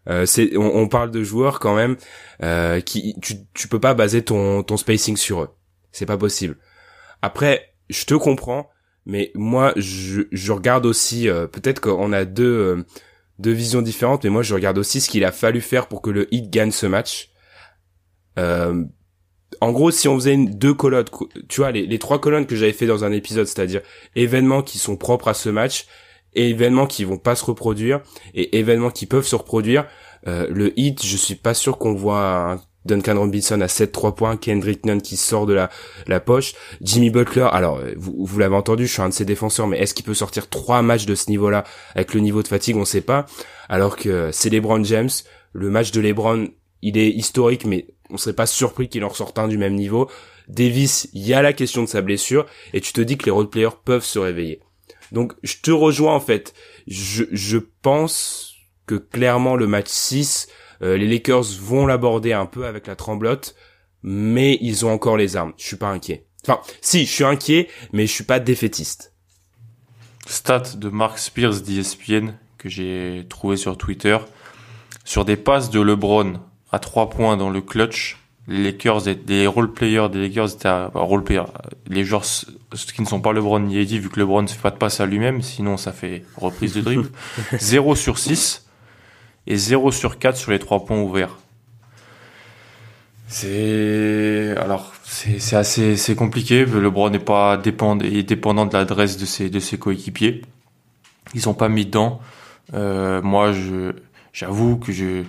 Euh, 0.08 0.26
c'est, 0.26 0.56
on, 0.56 0.76
on 0.76 0.88
parle 0.88 1.10
de 1.10 1.22
joueurs 1.22 1.60
quand 1.60 1.76
même 1.76 1.96
euh, 2.42 2.80
qui, 2.80 3.14
tu, 3.20 3.34
tu 3.54 3.68
peux 3.68 3.80
pas 3.80 3.94
baser 3.94 4.22
ton, 4.22 4.62
ton 4.62 4.76
spacing 4.76 5.16
sur 5.16 5.42
eux. 5.42 5.50
C'est 5.92 6.06
pas 6.06 6.16
possible. 6.16 6.56
Après, 7.22 7.74
je 7.88 8.04
te 8.04 8.14
comprends, 8.14 8.68
mais 9.06 9.30
moi, 9.34 9.72
je, 9.76 10.22
je 10.32 10.52
regarde 10.52 10.86
aussi. 10.86 11.28
euh, 11.28 11.46
peut-être 11.46 11.80
qu'on 11.80 12.12
a 12.12 12.24
deux, 12.24 12.44
euh, 12.44 12.84
deux 13.38 13.52
visions 13.52 13.82
différentes, 13.82 14.24
mais 14.24 14.30
moi, 14.30 14.42
je 14.42 14.54
regarde 14.54 14.78
aussi 14.78 15.00
ce 15.00 15.08
qu'il 15.08 15.24
a 15.24 15.32
fallu 15.32 15.60
faire 15.60 15.88
pour 15.88 16.02
que 16.02 16.10
le 16.10 16.32
Heat 16.34 16.50
gagne 16.50 16.72
ce 16.72 16.86
match. 16.86 17.30
Euh, 19.54 19.56
en 19.60 19.72
gros, 19.72 19.90
si 19.90 20.08
on 20.08 20.14
faisait 20.16 20.34
une, 20.34 20.50
deux 20.58 20.74
colonnes, 20.74 21.08
co- 21.10 21.28
tu 21.48 21.60
vois, 21.60 21.70
les, 21.70 21.98
trois 21.98 22.20
colonnes 22.20 22.46
que 22.46 22.56
j'avais 22.56 22.72
fait 22.72 22.86
dans 22.86 23.04
un 23.04 23.12
épisode, 23.12 23.46
c'est-à-dire 23.46 23.80
événements 24.16 24.62
qui 24.62 24.78
sont 24.78 24.96
propres 24.96 25.28
à 25.28 25.34
ce 25.34 25.48
match 25.48 25.86
événements 26.34 26.86
qui 26.86 27.04
vont 27.04 27.16
pas 27.16 27.34
se 27.34 27.44
reproduire 27.44 28.00
et 28.34 28.58
événements 28.58 28.90
qui 28.90 29.06
peuvent 29.06 29.26
se 29.26 29.34
reproduire. 29.34 29.86
Euh, 30.26 30.46
le 30.50 30.78
hit, 30.78 31.04
je 31.04 31.16
suis 31.16 31.34
pas 31.34 31.54
sûr 31.54 31.78
qu'on 31.78 31.94
voit 31.94 32.52
un 32.52 32.60
Duncan 32.84 33.18
Robinson 33.18 33.60
à 33.60 33.66
7-3 33.66 34.14
points, 34.14 34.36
Kendrick 34.36 34.84
Nunn 34.86 35.00
qui 35.02 35.16
sort 35.16 35.46
de 35.46 35.54
la, 35.54 35.68
la 36.06 36.20
poche, 36.20 36.54
Jimmy 36.80 37.10
Butler, 37.10 37.48
alors 37.50 37.80
vous, 37.96 38.14
vous 38.24 38.38
l'avez 38.38 38.54
entendu, 38.54 38.86
je 38.86 38.92
suis 38.92 39.02
un 39.02 39.08
de 39.08 39.14
ses 39.14 39.24
défenseurs, 39.24 39.66
mais 39.66 39.78
est-ce 39.78 39.94
qu'il 39.94 40.04
peut 40.04 40.14
sortir 40.14 40.48
trois 40.48 40.80
matchs 40.82 41.06
de 41.06 41.14
ce 41.14 41.28
niveau-là 41.30 41.64
avec 41.94 42.14
le 42.14 42.20
niveau 42.20 42.42
de 42.42 42.48
fatigue, 42.48 42.76
on 42.76 42.84
sait 42.84 43.00
pas, 43.00 43.26
alors 43.68 43.96
que 43.96 44.30
c'est 44.32 44.48
LeBron 44.50 44.84
James, 44.84 45.10
le 45.52 45.70
match 45.70 45.90
de 45.90 46.00
LeBron, 46.00 46.48
il 46.82 46.96
est 46.96 47.10
historique, 47.10 47.64
mais 47.66 47.88
on 48.10 48.16
serait 48.16 48.34
pas 48.34 48.46
surpris 48.46 48.88
qu'il 48.88 49.04
en 49.04 49.08
ressorte 49.08 49.38
un 49.38 49.48
du 49.48 49.58
même 49.58 49.74
niveau. 49.74 50.10
Davis, 50.48 51.08
il 51.12 51.26
y 51.26 51.34
a 51.34 51.42
la 51.42 51.52
question 51.52 51.82
de 51.82 51.88
sa 51.88 52.00
blessure, 52.00 52.46
et 52.72 52.80
tu 52.80 52.92
te 52.92 53.00
dis 53.00 53.18
que 53.18 53.26
les 53.26 53.30
roleplayers 53.30 53.76
peuvent 53.84 54.04
se 54.04 54.18
réveiller. 54.18 54.60
Donc 55.12 55.34
je 55.42 55.56
te 55.62 55.70
rejoins 55.70 56.14
en 56.14 56.20
fait. 56.20 56.54
Je, 56.86 57.24
je 57.32 57.58
pense 57.82 58.54
que 58.86 58.94
clairement 58.94 59.56
le 59.56 59.66
match 59.66 59.88
6, 59.88 60.48
euh, 60.82 60.96
les 60.96 61.06
Lakers 61.06 61.44
vont 61.60 61.86
l'aborder 61.86 62.32
un 62.32 62.46
peu 62.46 62.66
avec 62.66 62.86
la 62.86 62.96
tremblote, 62.96 63.54
mais 64.02 64.58
ils 64.60 64.86
ont 64.86 64.92
encore 64.92 65.16
les 65.16 65.36
armes. 65.36 65.52
Je 65.56 65.66
suis 65.66 65.76
pas 65.76 65.88
inquiet. 65.88 66.26
Enfin, 66.46 66.60
si, 66.80 67.04
je 67.04 67.10
suis 67.10 67.24
inquiet, 67.24 67.68
mais 67.92 68.06
je 68.06 68.12
suis 68.12 68.24
pas 68.24 68.40
défaitiste. 68.40 69.12
Stat 70.26 70.74
de 70.76 70.88
Mark 70.88 71.18
Spears 71.18 71.60
d'ESPN 71.60 72.32
que 72.58 72.68
j'ai 72.68 73.26
trouvé 73.28 73.56
sur 73.56 73.76
Twitter. 73.76 74.18
Sur 75.04 75.24
des 75.24 75.36
passes 75.36 75.70
de 75.70 75.80
LeBron 75.80 76.40
à 76.72 76.78
3 76.78 77.10
points 77.10 77.36
dans 77.36 77.50
le 77.50 77.60
clutch, 77.60 78.18
les 78.48 78.62
Lakers, 78.72 79.02
les 79.26 79.46
role 79.46 79.72
players 79.72 80.08
des 80.10 80.20
Lakers 80.20 80.54
étaient 80.54 80.68
à, 80.68 80.90
role 80.94 81.22
players, 81.22 81.44
les 81.86 82.04
joueurs 82.04 82.24
qui 82.94 83.02
ne 83.02 83.06
sont 83.06 83.20
pas 83.20 83.32
LeBron 83.32 83.60
ni 83.60 83.78
Eddie, 83.78 83.98
vu 83.98 84.08
que 84.08 84.18
LeBron 84.18 84.42
ne 84.42 84.48
fait 84.48 84.60
pas 84.60 84.70
de 84.70 84.76
passe 84.76 85.00
à 85.00 85.06
lui-même, 85.06 85.42
sinon 85.42 85.76
ça 85.76 85.92
fait 85.92 86.24
reprise 86.36 86.74
de 86.74 86.80
dribble. 86.80 87.10
0 87.58 87.94
sur 87.94 88.18
6 88.18 88.66
et 89.46 89.56
0 89.56 89.92
sur 89.92 90.18
4 90.18 90.36
sur 90.36 90.50
les 90.50 90.58
3 90.58 90.86
points 90.86 90.98
ouverts. 90.98 91.36
C'est 93.28 94.54
alors 94.56 94.94
c'est 95.04 95.56
assez 95.56 95.98
c'est 95.98 96.14
compliqué. 96.14 96.64
LeBron 96.64 97.10
n'est 97.10 97.18
pas 97.18 97.58
dépendant 97.58 98.02
est 98.02 98.22
dépendant 98.22 98.64
de 98.64 98.72
l'adresse 98.72 99.18
de 99.18 99.26
ses 99.26 99.50
de 99.50 99.60
ses 99.60 99.78
coéquipiers. 99.78 100.40
Ils 101.34 101.42
sont 101.42 101.52
pas 101.52 101.68
mis 101.68 101.84
dedans. 101.84 102.20
Euh, 102.72 103.20
moi 103.20 103.52
je 103.52 103.92
j'avoue 104.32 104.78
que 104.78 104.92
je 104.92 105.24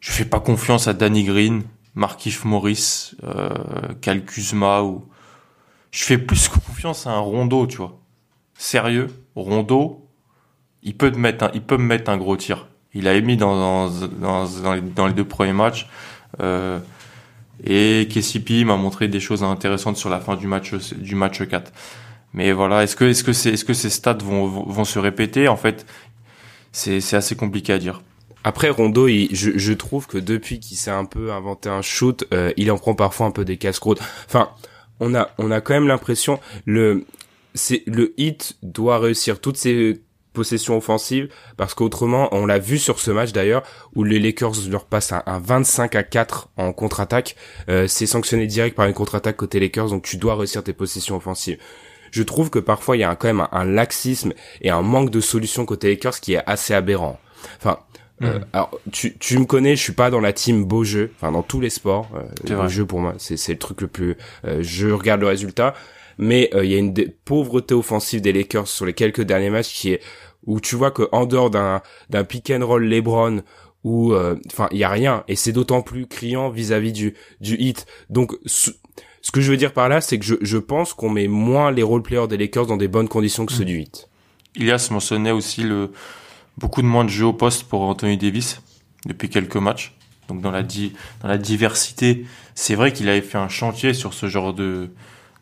je 0.00 0.10
fais 0.10 0.24
pas 0.24 0.40
confiance 0.40 0.88
à 0.88 0.94
Danny 0.94 1.24
Green 1.24 1.62
Markif 1.94 2.44
Morris, 2.44 3.12
euh, 3.24 3.50
ou 4.82 5.04
je 5.90 6.04
fais 6.04 6.18
plus 6.18 6.48
confiance 6.48 7.06
à 7.06 7.10
un 7.10 7.18
Rondo, 7.18 7.66
tu 7.66 7.78
vois. 7.78 7.98
Sérieux, 8.56 9.08
Rondo, 9.34 10.06
il 10.82 10.96
peut 10.96 11.10
mettre 11.10 11.44
un, 11.44 11.50
il 11.54 11.62
peut 11.62 11.76
me 11.76 11.84
mettre 11.84 12.10
un 12.10 12.16
gros 12.16 12.36
tir. 12.36 12.68
Il 12.94 13.08
a 13.08 13.14
émis 13.14 13.36
dans 13.36 13.88
dans 13.88 15.06
les, 15.06 15.12
deux 15.12 15.24
premiers 15.24 15.52
matchs. 15.52 15.88
Euh, 16.40 16.78
et 17.64 18.08
KCP 18.08 18.64
m'a 18.64 18.76
montré 18.76 19.08
des 19.08 19.20
choses 19.20 19.42
intéressantes 19.42 19.96
sur 19.96 20.08
la 20.08 20.20
fin 20.20 20.36
du 20.36 20.46
match 20.46 20.74
du 20.94 21.14
match 21.14 21.46
4. 21.46 21.72
Mais 22.32 22.52
voilà, 22.52 22.84
est-ce 22.84 22.96
que 22.96 23.04
est-ce 23.04 23.24
que 23.24 23.32
c'est 23.32 23.50
est-ce 23.50 23.64
que 23.64 23.74
ces 23.74 23.90
stats 23.90 24.14
vont 24.14 24.46
vont 24.46 24.84
se 24.84 24.98
répéter? 24.98 25.48
En 25.48 25.56
fait, 25.56 25.86
c'est 26.72 27.00
c'est 27.00 27.16
assez 27.16 27.36
compliqué 27.36 27.72
à 27.72 27.78
dire. 27.78 28.02
Après 28.42 28.70
Rondo, 28.70 29.06
il, 29.06 29.34
je, 29.34 29.50
je, 29.56 29.72
trouve 29.72 30.06
que 30.06 30.16
depuis 30.16 30.60
qu'il 30.60 30.76
s'est 30.76 30.90
un 30.90 31.04
peu 31.04 31.32
inventé 31.32 31.68
un 31.68 31.82
shoot, 31.82 32.24
euh, 32.32 32.52
il 32.56 32.70
en 32.70 32.78
prend 32.78 32.94
parfois 32.94 33.26
un 33.26 33.30
peu 33.30 33.44
des 33.44 33.58
casse-croûtes. 33.58 34.00
Enfin, 34.26 34.50
on 35.00 35.14
a 35.14 35.30
on 35.38 35.50
a 35.50 35.60
quand 35.60 35.74
même 35.74 35.88
l'impression 35.88 36.38
le 36.64 37.04
c'est 37.54 37.82
le 37.86 38.14
hit 38.16 38.56
doit 38.62 38.98
réussir 38.98 39.40
toutes 39.40 39.56
ses 39.56 40.00
possessions 40.32 40.76
offensives 40.76 41.28
parce 41.56 41.74
qu'autrement 41.74 42.28
on 42.32 42.46
l'a 42.46 42.58
vu 42.58 42.78
sur 42.78 43.00
ce 43.00 43.10
match 43.10 43.32
d'ailleurs 43.32 43.64
où 43.96 44.04
les 44.04 44.20
Lakers 44.20 44.68
leur 44.70 44.84
passent 44.84 45.12
un, 45.12 45.22
un 45.26 45.40
25 45.40 45.96
à 45.96 46.02
4 46.02 46.50
en 46.56 46.72
contre-attaque. 46.72 47.34
Euh, 47.68 47.88
c'est 47.88 48.06
sanctionné 48.06 48.46
direct 48.46 48.76
par 48.76 48.86
une 48.86 48.94
contre-attaque 48.94 49.36
côté 49.36 49.58
Lakers 49.58 49.88
donc 49.88 50.04
tu 50.04 50.16
dois 50.16 50.36
réussir 50.36 50.62
tes 50.62 50.72
possessions 50.72 51.16
offensives. 51.16 51.58
Je 52.12 52.22
trouve 52.22 52.50
que 52.50 52.58
parfois 52.58 52.96
il 52.96 53.00
y 53.00 53.04
a 53.04 53.14
quand 53.16 53.28
même 53.28 53.40
un, 53.40 53.48
un 53.52 53.64
laxisme 53.64 54.32
et 54.62 54.70
un 54.70 54.82
manque 54.82 55.10
de 55.10 55.20
solutions 55.20 55.66
côté 55.66 55.88
Lakers 55.90 56.20
qui 56.20 56.34
est 56.34 56.42
assez 56.46 56.74
aberrant. 56.74 57.18
Enfin 57.58 57.78
euh, 58.22 58.38
mm. 58.38 58.44
alors, 58.52 58.78
tu, 58.92 59.16
tu 59.18 59.38
me 59.38 59.44
connais, 59.44 59.76
je 59.76 59.82
suis 59.82 59.92
pas 59.92 60.10
dans 60.10 60.20
la 60.20 60.32
team 60.32 60.64
beau 60.64 60.84
jeu, 60.84 61.10
enfin 61.16 61.32
dans 61.32 61.42
tous 61.42 61.60
les 61.60 61.70
sports. 61.70 62.08
Euh, 62.14 62.56
beau 62.56 62.68
jeu 62.68 62.84
pour 62.84 63.00
moi, 63.00 63.14
c'est 63.18 63.36
c'est 63.36 63.52
le 63.52 63.58
truc 63.58 63.80
le 63.80 63.88
plus. 63.88 64.16
Euh, 64.44 64.58
je 64.62 64.88
regarde 64.88 65.20
le 65.20 65.26
résultat, 65.26 65.74
mais 66.18 66.50
euh, 66.54 66.64
il 66.64 66.70
y 66.70 66.74
a 66.74 66.78
une 66.78 66.94
pauvreté 67.24 67.74
offensive 67.74 68.20
des 68.20 68.32
Lakers 68.32 68.68
sur 68.68 68.86
les 68.86 68.92
quelques 68.92 69.22
derniers 69.22 69.50
matchs 69.50 69.72
qui 69.72 69.92
est 69.92 70.00
où 70.46 70.60
tu 70.60 70.76
vois 70.76 70.90
que 70.90 71.08
en 71.12 71.26
dehors 71.26 71.50
d'un 71.50 71.82
d'un 72.08 72.24
pick 72.24 72.50
and 72.50 72.66
roll 72.66 72.84
LeBron 72.84 73.42
où 73.84 74.14
enfin 74.46 74.68
il 74.72 74.78
y 74.78 74.84
a 74.84 74.90
rien 74.90 75.24
et 75.26 75.36
c'est 75.36 75.52
d'autant 75.52 75.80
plus 75.80 76.06
criant 76.06 76.50
vis-à-vis 76.50 76.92
du 76.92 77.14
du 77.40 77.56
hit. 77.56 77.86
Donc 78.10 78.36
ce, 78.44 78.70
que 79.32 79.40
je 79.40 79.50
veux 79.50 79.56
dire 79.56 79.72
par 79.72 79.88
là, 79.88 80.00
c'est 80.00 80.18
que 80.18 80.24
je, 80.24 80.34
je 80.40 80.58
pense 80.58 80.92
qu'on 80.92 81.10
met 81.10 81.28
moins 81.28 81.70
les 81.70 81.82
role 81.82 82.02
players 82.02 82.26
des 82.28 82.36
Lakers 82.36 82.66
dans 82.66 82.76
des 82.76 82.88
bonnes 82.88 83.08
conditions 83.08 83.46
que 83.46 83.52
ceux 83.52 83.64
mm. 83.64 83.66
du 83.66 83.80
hit. 83.80 84.08
Ilias 84.56 84.88
mentionnait 84.90 85.30
aussi 85.30 85.62
le 85.62 85.90
beaucoup 86.60 86.82
de 86.82 86.86
moins 86.86 87.04
de 87.04 87.10
jeux 87.10 87.26
au 87.26 87.32
poste 87.32 87.64
pour 87.64 87.82
Anthony 87.82 88.16
Davis 88.16 88.60
depuis 89.06 89.28
quelques 89.28 89.56
matchs. 89.56 89.96
Donc 90.28 90.42
dans 90.42 90.52
la, 90.52 90.62
di 90.62 90.92
dans 91.22 91.28
la 91.28 91.38
diversité, 91.38 92.24
c'est 92.54 92.76
vrai 92.76 92.92
qu'il 92.92 93.08
avait 93.08 93.20
fait 93.20 93.38
un 93.38 93.48
chantier 93.48 93.94
sur 93.94 94.14
ce 94.14 94.28
genre 94.28 94.54
de, 94.54 94.90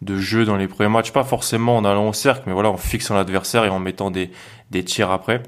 de 0.00 0.16
jeu 0.16 0.46
dans 0.46 0.56
les 0.56 0.66
premiers 0.66 0.88
matchs, 0.88 1.12
pas 1.12 1.24
forcément 1.24 1.76
en 1.76 1.84
allant 1.84 2.08
au 2.08 2.12
cercle, 2.14 2.44
mais 2.46 2.54
voilà, 2.54 2.70
en 2.70 2.78
fixant 2.78 3.14
l'adversaire 3.14 3.64
et 3.64 3.68
en 3.68 3.80
mettant 3.80 4.10
des, 4.10 4.30
des 4.70 4.84
tirs 4.84 5.10
après. 5.10 5.42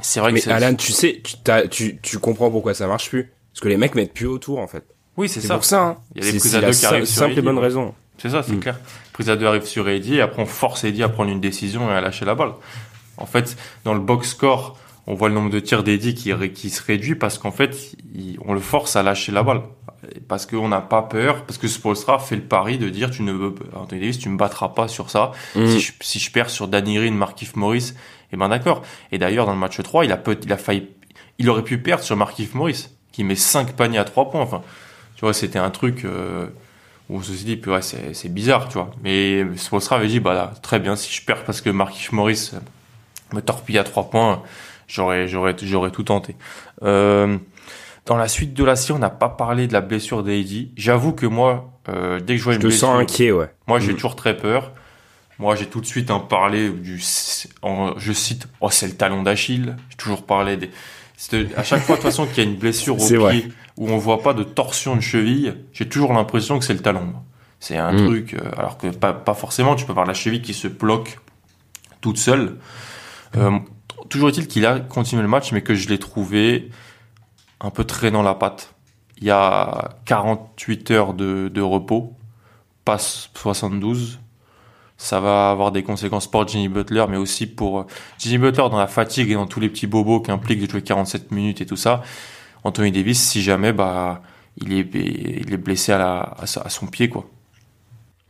C'est 0.00 0.20
vrai 0.20 0.32
mais 0.32 0.40
que 0.40 0.50
Alan, 0.50 0.74
tu 0.74 0.92
sais, 0.92 1.22
tu, 1.24 1.68
tu, 1.70 1.98
tu 2.02 2.18
comprends 2.18 2.50
pourquoi 2.50 2.74
ça 2.74 2.86
marche 2.86 3.08
plus. 3.08 3.32
Parce 3.52 3.60
que 3.62 3.68
les 3.68 3.76
mecs 3.76 3.94
mettent 3.94 4.12
plus 4.12 4.26
autour, 4.26 4.58
en 4.58 4.68
fait. 4.68 4.84
Oui, 5.16 5.28
c'est 5.28 5.40
ça. 5.40 5.54
pour 5.54 5.64
ça, 5.64 5.82
hein. 5.82 5.96
Il 6.14 6.24
y 6.24 6.28
a 6.28 6.30
des 6.30 6.38
prises 6.38 6.54
à 6.54 6.60
deux 6.60 6.70
qui 6.70 6.86
arrivent 6.86 7.04
sur 7.04 7.24
simple 7.24 7.38
et 7.38 7.42
bonne 7.42 7.58
raison. 7.58 7.94
C'est 8.18 8.30
ça, 8.30 8.42
c'est 8.42 8.52
mm. 8.52 8.60
clair. 8.60 8.78
Prise 9.12 9.30
à 9.30 9.36
deux 9.36 9.46
arrive 9.46 9.64
sur 9.64 9.88
Eddie, 9.88 10.16
et 10.16 10.20
après 10.20 10.42
on 10.42 10.46
force 10.46 10.84
Eddie 10.84 11.02
à 11.02 11.08
prendre 11.08 11.30
une 11.30 11.40
décision 11.40 11.90
et 11.90 11.94
à 11.94 12.00
lâcher 12.00 12.24
la 12.24 12.34
balle. 12.36 12.52
En 13.16 13.26
fait, 13.26 13.56
dans 13.84 13.94
le 13.94 14.00
box 14.00 14.28
score, 14.28 14.78
on 15.08 15.14
voit 15.14 15.30
le 15.30 15.34
nombre 15.34 15.48
de 15.48 15.58
tirs 15.58 15.82
d'Eddie 15.82 16.14
qui, 16.14 16.32
qui 16.50 16.68
se 16.68 16.82
réduit 16.82 17.14
parce 17.14 17.38
qu'en 17.38 17.50
fait, 17.50 17.96
on 18.44 18.52
le 18.52 18.60
force 18.60 18.94
à 18.94 19.02
lâcher 19.02 19.32
la 19.32 19.42
balle. 19.42 19.62
Parce 20.28 20.44
qu'on 20.44 20.68
n'a 20.68 20.82
pas 20.82 21.00
peur, 21.00 21.44
parce 21.44 21.58
que 21.58 21.66
Spolstra 21.66 22.18
fait 22.18 22.36
le 22.36 22.42
pari 22.42 22.76
de 22.76 22.90
dire 22.90 23.10
tu 23.10 23.22
ne 23.22 23.32
veux, 23.32 23.54
Anthony 23.74 24.02
Davis, 24.02 24.18
tu 24.18 24.28
me 24.28 24.36
battras 24.36 24.68
pas 24.68 24.86
sur 24.86 25.08
ça. 25.08 25.32
Mm. 25.56 25.66
Si, 25.66 25.80
je, 25.80 25.92
si, 26.00 26.18
je, 26.18 26.30
perds 26.30 26.50
sur 26.50 26.68
Danny 26.68 26.96
Green, 26.96 27.14
Markif 27.14 27.56
Morris, 27.56 27.94
eh 28.32 28.36
ben 28.36 28.50
d'accord. 28.50 28.82
Et 29.10 29.16
d'ailleurs, 29.16 29.46
dans 29.46 29.54
le 29.54 29.58
match 29.58 29.80
3, 29.82 30.04
il 30.04 30.12
a 30.12 30.18
peut, 30.18 30.38
il 30.42 30.52
a 30.52 30.58
failli, 30.58 30.88
il 31.38 31.48
aurait 31.48 31.64
pu 31.64 31.78
perdre 31.78 32.04
sur 32.04 32.14
Markif 32.14 32.54
Morris, 32.54 32.88
qui 33.10 33.24
met 33.24 33.34
5 33.34 33.72
paniers 33.72 33.98
à 33.98 34.04
3 34.04 34.30
points. 34.30 34.42
Enfin, 34.42 34.60
tu 35.16 35.22
vois, 35.22 35.32
c'était 35.32 35.58
un 35.58 35.70
truc, 35.70 36.04
euh, 36.04 36.46
où 37.08 37.16
on 37.16 37.22
se 37.22 37.32
dit, 37.32 37.60
ouais, 37.66 37.80
c'est 37.82 38.32
bizarre, 38.32 38.68
tu 38.68 38.74
vois. 38.74 38.90
Mais 39.02 39.42
Spolstra 39.56 39.96
avait 39.96 40.08
dit, 40.08 40.20
bah 40.20 40.34
là, 40.34 40.52
très 40.62 40.78
bien, 40.78 40.96
si 40.96 41.12
je 41.12 41.24
perds 41.24 41.44
parce 41.44 41.62
que 41.62 41.70
Markif 41.70 42.12
Morris 42.12 42.52
me 43.32 43.40
torpille 43.40 43.78
à 43.78 43.84
3 43.84 44.10
points, 44.10 44.42
j'aurais 44.88 45.28
j'aurais 45.28 45.54
j'aurais 45.62 45.90
tout 45.90 46.02
tenté. 46.02 46.34
Euh, 46.82 47.38
dans 48.06 48.16
la 48.16 48.26
suite 48.26 48.54
de 48.54 48.64
la 48.64 48.74
série, 48.74 48.96
on 48.96 49.00
n'a 49.00 49.10
pas 49.10 49.28
parlé 49.28 49.66
de 49.66 49.72
la 49.74 49.82
blessure 49.82 50.22
d'Eddie. 50.22 50.72
J'avoue 50.76 51.12
que 51.12 51.26
moi, 51.26 51.78
euh, 51.88 52.20
dès 52.20 52.34
que 52.34 52.38
je 52.38 52.44
vois 52.44 52.54
une 52.54 52.62
je 52.62 52.68
te 52.68 52.72
sens 52.72 52.98
inquiet, 52.98 53.30
ouais. 53.30 53.50
Moi, 53.66 53.78
j'ai 53.80 53.92
mm. 53.92 53.96
toujours 53.96 54.16
très 54.16 54.36
peur. 54.36 54.72
Moi, 55.38 55.54
j'ai 55.54 55.66
tout 55.66 55.80
de 55.80 55.86
suite 55.86 56.10
en 56.10 56.18
parlé 56.18 56.70
du, 56.70 56.98
je 56.98 58.12
cite, 58.12 58.48
oh 58.60 58.70
c'est 58.70 58.88
le 58.88 58.94
talon 58.94 59.22
d'Achille. 59.22 59.76
J'ai 59.90 59.96
toujours 59.96 60.24
parlé 60.24 60.56
des, 60.56 60.70
à 61.56 61.62
chaque 61.62 61.82
fois 61.82 61.96
de 61.96 62.00
toute 62.00 62.10
façon 62.10 62.26
qu'il 62.26 62.42
y 62.42 62.46
a 62.46 62.50
une 62.50 62.56
blessure 62.56 62.96
au 63.00 63.28
pied 63.28 63.48
où 63.76 63.88
on 63.90 63.98
voit 63.98 64.22
pas 64.22 64.34
de 64.34 64.42
torsion 64.42 64.96
de 64.96 65.00
cheville, 65.00 65.54
j'ai 65.72 65.88
toujours 65.88 66.12
l'impression 66.12 66.58
que 66.58 66.64
c'est 66.64 66.72
le 66.72 66.80
talon. 66.80 67.12
C'est 67.60 67.76
un 67.76 67.92
mm. 67.92 68.06
truc, 68.06 68.34
euh, 68.34 68.50
alors 68.56 68.78
que 68.78 68.88
pas, 68.88 69.12
pas 69.12 69.34
forcément. 69.34 69.74
Tu 69.74 69.84
peux 69.84 69.92
voir 69.92 70.06
la 70.06 70.14
cheville 70.14 70.42
qui 70.42 70.54
se 70.54 70.68
bloque 70.68 71.18
toute 72.00 72.18
seule. 72.18 72.56
Euh, 73.36 73.58
toujours 74.08 74.28
est-il 74.28 74.46
qu'il 74.46 74.66
a 74.66 74.80
continué 74.80 75.22
le 75.22 75.28
match, 75.28 75.52
mais 75.52 75.62
que 75.62 75.74
je 75.74 75.88
l'ai 75.88 75.98
trouvé 75.98 76.70
un 77.60 77.70
peu 77.70 77.84
traînant 77.84 78.22
la 78.22 78.34
patte. 78.34 78.74
Il 79.20 79.24
y 79.26 79.30
a 79.30 79.96
48 80.04 80.90
heures 80.92 81.14
de, 81.14 81.60
repos, 81.60 82.12
passe 82.84 83.30
72. 83.34 84.20
Ça 84.96 85.20
va 85.20 85.50
avoir 85.50 85.70
des 85.70 85.82
conséquences 85.82 86.28
pour 86.28 86.46
Jimmy 86.46 86.68
Butler, 86.68 87.04
mais 87.08 87.16
aussi 87.16 87.46
pour 87.46 87.86
Jimmy 88.18 88.38
Butler 88.38 88.68
dans 88.70 88.78
la 88.78 88.88
fatigue 88.88 89.30
et 89.30 89.34
dans 89.34 89.46
tous 89.46 89.60
les 89.60 89.68
petits 89.68 89.86
bobos 89.86 90.20
qui 90.20 90.30
impliquent 90.30 90.60
de 90.60 90.70
jouer 90.70 90.82
47 90.82 91.30
minutes 91.30 91.60
et 91.60 91.66
tout 91.66 91.76
ça. 91.76 92.02
Anthony 92.64 92.90
Davis, 92.90 93.20
si 93.20 93.42
jamais, 93.42 93.72
bah, 93.72 94.22
il 94.56 94.72
est, 94.72 95.56
blessé 95.56 95.92
à, 95.92 96.34
son 96.46 96.86
pied, 96.86 97.08
quoi. 97.08 97.28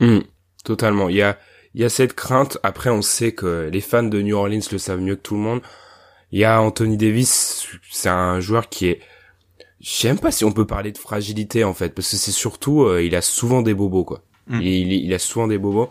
Hmm, 0.00 0.20
totalement. 0.64 1.08
Il 1.08 1.16
y 1.16 1.22
a, 1.22 1.38
il 1.78 1.82
y 1.82 1.84
a 1.84 1.88
cette 1.88 2.14
crainte. 2.14 2.58
Après, 2.64 2.90
on 2.90 3.02
sait 3.02 3.30
que 3.30 3.70
les 3.72 3.80
fans 3.80 4.02
de 4.02 4.20
New 4.20 4.36
Orleans 4.36 4.60
le 4.72 4.78
savent 4.78 5.00
mieux 5.00 5.14
que 5.14 5.22
tout 5.22 5.34
le 5.34 5.40
monde. 5.40 5.60
Il 6.32 6.40
y 6.40 6.44
a 6.44 6.60
Anthony 6.60 6.96
Davis, 6.96 7.68
c'est 7.88 8.08
un 8.08 8.40
joueur 8.40 8.68
qui 8.68 8.88
est, 8.88 9.00
je 9.80 9.88
sais 9.88 10.08
même 10.08 10.18
pas 10.18 10.32
si 10.32 10.44
on 10.44 10.50
peut 10.50 10.66
parler 10.66 10.90
de 10.90 10.98
fragilité 10.98 11.62
en 11.62 11.74
fait, 11.74 11.94
parce 11.94 12.10
que 12.10 12.16
c'est 12.16 12.32
surtout, 12.32 12.82
euh, 12.82 13.02
il 13.02 13.14
a 13.14 13.22
souvent 13.22 13.62
des 13.62 13.74
bobos 13.74 14.04
quoi. 14.04 14.22
Mm. 14.48 14.60
Il, 14.60 14.92
il, 14.92 15.14
a 15.14 15.20
souvent 15.20 15.46
des 15.46 15.56
bobos. 15.56 15.88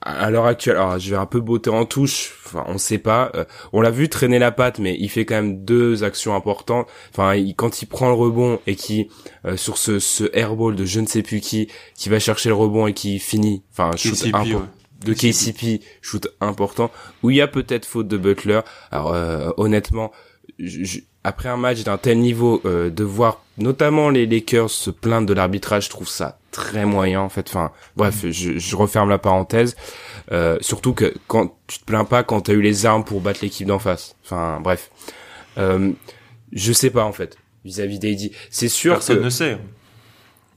à 0.00 0.30
l'heure 0.30 0.46
actuelle, 0.46 0.76
alors 0.76 0.98
je 1.00 1.10
vais 1.10 1.16
un 1.16 1.26
peu 1.26 1.40
botter 1.40 1.70
en 1.70 1.86
touche. 1.86 2.38
Enfin, 2.46 2.64
on 2.68 2.78
sait 2.78 2.98
pas. 2.98 3.32
Euh, 3.34 3.44
on 3.72 3.80
l'a 3.80 3.90
vu 3.90 4.08
traîner 4.08 4.38
la 4.38 4.52
patte, 4.52 4.78
mais 4.78 4.96
il 4.98 5.08
fait 5.08 5.24
quand 5.24 5.34
même 5.34 5.64
deux 5.64 6.04
actions 6.04 6.36
importantes. 6.36 6.86
Enfin, 7.10 7.34
quand 7.56 7.82
il 7.82 7.86
prend 7.86 8.08
le 8.08 8.14
rebond 8.14 8.60
et 8.68 8.76
qui 8.76 9.10
euh, 9.44 9.56
sur 9.56 9.76
ce, 9.76 9.98
ce 9.98 10.30
airball 10.34 10.76
de 10.76 10.84
je 10.84 11.00
ne 11.00 11.06
sais 11.06 11.22
plus 11.22 11.40
qui, 11.40 11.66
qui 11.96 12.08
va 12.08 12.20
chercher 12.20 12.48
le 12.48 12.54
rebond 12.54 12.86
et 12.86 12.94
qui 12.94 13.18
finit. 13.18 13.64
Enfin, 13.72 13.90
shoot 13.96 14.12
KCP, 14.12 14.54
ouais. 14.54 14.62
De 15.04 15.12
KCP, 15.14 15.80
shoot 16.02 16.28
important. 16.40 16.90
Où 17.22 17.30
il 17.30 17.36
y 17.36 17.40
a 17.40 17.48
peut-être 17.48 17.86
faute 17.86 18.08
de 18.08 18.16
Butler. 18.16 18.60
Alors 18.90 19.12
euh, 19.14 19.50
honnêtement, 19.56 20.12
je- 20.58 21.00
après 21.22 21.48
un 21.50 21.56
match 21.58 21.82
d'un 21.84 21.98
tel 21.98 22.18
niveau, 22.18 22.62
euh, 22.64 22.88
de 22.90 23.04
voir 23.04 23.44
notamment 23.58 24.08
les 24.08 24.24
Lakers 24.26 24.70
se 24.70 24.90
plaindre 24.90 25.26
de 25.26 25.34
l'arbitrage, 25.34 25.84
je 25.84 25.90
trouve 25.90 26.08
ça 26.08 26.38
très 26.50 26.86
moyen 26.86 27.20
en 27.20 27.28
fait. 27.28 27.46
Enfin, 27.48 27.72
bref, 27.96 28.24
je, 28.30 28.58
je 28.58 28.76
referme 28.76 29.10
la 29.10 29.18
parenthèse. 29.18 29.76
Euh, 30.32 30.56
surtout 30.60 30.94
que 30.94 31.12
quand 31.26 31.56
tu 31.66 31.78
te 31.80 31.84
plains 31.84 32.04
pas 32.04 32.22
quand 32.22 32.40
t'as 32.42 32.52
eu 32.54 32.62
les 32.62 32.86
armes 32.86 33.04
pour 33.04 33.20
battre 33.20 33.40
l'équipe 33.42 33.66
d'en 33.66 33.78
face. 33.78 34.16
Enfin, 34.24 34.60
bref, 34.60 34.90
euh, 35.58 35.92
je 36.52 36.72
sais 36.72 36.90
pas 36.90 37.04
en 37.04 37.12
fait 37.12 37.36
vis-à-vis 37.64 37.98
d'AD. 37.98 38.30
C'est 38.50 38.68
sûr 38.70 38.94
Personne 38.94 39.18
que 39.18 39.24
ne 39.24 39.30
sait. 39.30 39.58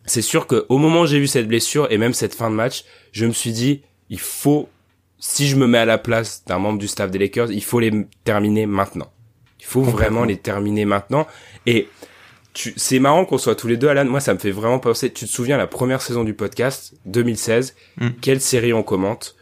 c'est 0.06 0.22
sûr 0.22 0.48
que 0.48 0.66
au 0.70 0.78
moment 0.78 1.02
où 1.02 1.06
j'ai 1.06 1.20
vu 1.20 1.28
cette 1.28 1.48
blessure 1.50 1.92
et 1.92 1.98
même 1.98 2.14
cette 2.14 2.34
fin 2.36 2.50
de 2.50 2.56
match, 2.56 2.86
je 3.12 3.26
me 3.26 3.32
suis 3.34 3.52
dit 3.52 3.82
il 4.10 4.20
faut 4.20 4.70
si 5.20 5.48
je 5.48 5.56
me 5.56 5.68
mets 5.68 5.78
à 5.78 5.86
la 5.86 5.98
place 5.98 6.44
d'un 6.46 6.60
membre 6.60 6.80
du 6.80 6.88
staff 6.88 7.10
des 7.10 7.18
Lakers, 7.20 7.50
il 7.52 7.64
faut 7.64 7.80
les 7.80 7.92
terminer 8.26 8.66
maintenant. 8.66 9.10
Il 9.60 9.66
faut 9.66 9.82
vraiment 9.82 10.26
les 10.26 10.36
terminer 10.38 10.84
maintenant. 10.84 11.26
Et 11.66 11.88
tu 12.54 12.74
c'est 12.76 13.00
marrant 13.00 13.24
qu'on 13.26 13.38
soit 13.38 13.56
tous 13.56 13.68
les 13.68 13.78
deux 13.78 13.88
Alan, 13.88 14.04
moi 14.06 14.20
ça 14.20 14.34
me 14.34 14.40
fait 14.40 14.52
vraiment 14.52 14.80
penser, 14.80 15.12
tu 15.12 15.26
te 15.26 15.30
souviens 15.30 15.58
la 15.58 15.66
première 15.68 16.02
saison 16.02 16.24
du 16.26 16.34
podcast 16.34 16.94
2016, 17.06 17.74
Mm. 17.98 18.10
quelle 18.22 18.42
série 18.42 18.74
on 18.74 18.84
commente? 18.84 19.36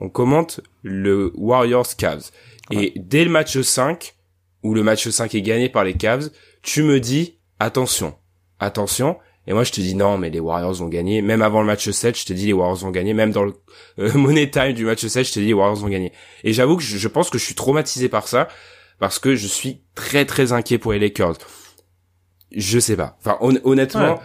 On 0.00 0.08
commente 0.08 0.60
le 0.82 1.32
Warriors 1.36 1.96
Cavs. 1.96 2.30
Et 2.70 2.92
dès 2.96 3.24
le 3.24 3.30
match 3.30 3.58
5 3.60 4.14
où 4.64 4.74
le 4.74 4.82
match 4.82 5.08
5 5.08 5.34
est 5.34 5.42
gagné 5.42 5.68
par 5.68 5.84
les 5.84 5.94
Cavs, 5.94 6.30
tu 6.62 6.82
me 6.82 6.98
dis 7.00 7.38
attention, 7.60 8.14
attention 8.58 9.16
et 9.48 9.52
moi, 9.54 9.64
je 9.64 9.72
te 9.72 9.80
dis 9.80 9.94
non, 9.96 10.16
mais 10.18 10.30
les 10.30 10.38
Warriors 10.40 10.80
ont 10.82 10.88
gagné. 10.88 11.22
Même 11.22 11.42
avant 11.42 11.60
le 11.62 11.66
match 11.66 11.88
7, 11.90 12.16
je 12.16 12.24
te 12.26 12.32
dis 12.34 12.46
les 12.46 12.52
Warriors 12.52 12.84
ont 12.84 12.90
gagné. 12.90 13.14
Même 13.14 13.32
dans 13.32 13.42
le 13.44 13.54
euh, 13.98 14.12
money 14.12 14.48
time 14.50 14.74
du 14.74 14.84
match 14.84 15.04
7, 15.06 15.26
je 15.26 15.32
te 15.32 15.40
dis 15.40 15.46
les 15.46 15.52
Warriors 15.54 15.82
ont 15.82 15.88
gagné. 15.88 16.12
Et 16.44 16.52
j'avoue 16.52 16.76
que 16.76 16.82
je, 16.84 16.98
je 16.98 17.08
pense 17.08 17.30
que 17.30 17.38
je 17.38 17.44
suis 17.44 17.54
traumatisé 17.56 18.08
par 18.08 18.28
ça 18.28 18.46
parce 19.00 19.18
que 19.18 19.34
je 19.34 19.46
suis 19.46 19.80
très 19.94 20.24
très 20.26 20.52
inquiet 20.52 20.78
pour 20.78 20.92
les 20.92 20.98
Lakers. 21.00 21.38
Je 22.54 22.78
sais 22.78 22.96
pas. 22.96 23.16
Enfin, 23.20 23.36
hon- 23.40 23.58
honnêtement, 23.64 24.14
Ouais. 24.14 24.20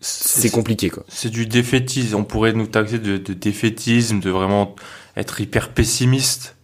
c'est 0.00 0.50
compliqué 0.50 0.90
quoi. 0.90 1.04
C'est 1.08 1.30
du 1.30 1.46
défaitisme. 1.46 2.16
On 2.16 2.24
pourrait 2.24 2.52
nous 2.52 2.66
taxer 2.66 2.98
de, 2.98 3.16
de 3.16 3.32
défaitisme, 3.32 4.20
de 4.20 4.30
vraiment 4.30 4.74
être 5.16 5.40
hyper 5.40 5.70
pessimiste. 5.70 6.56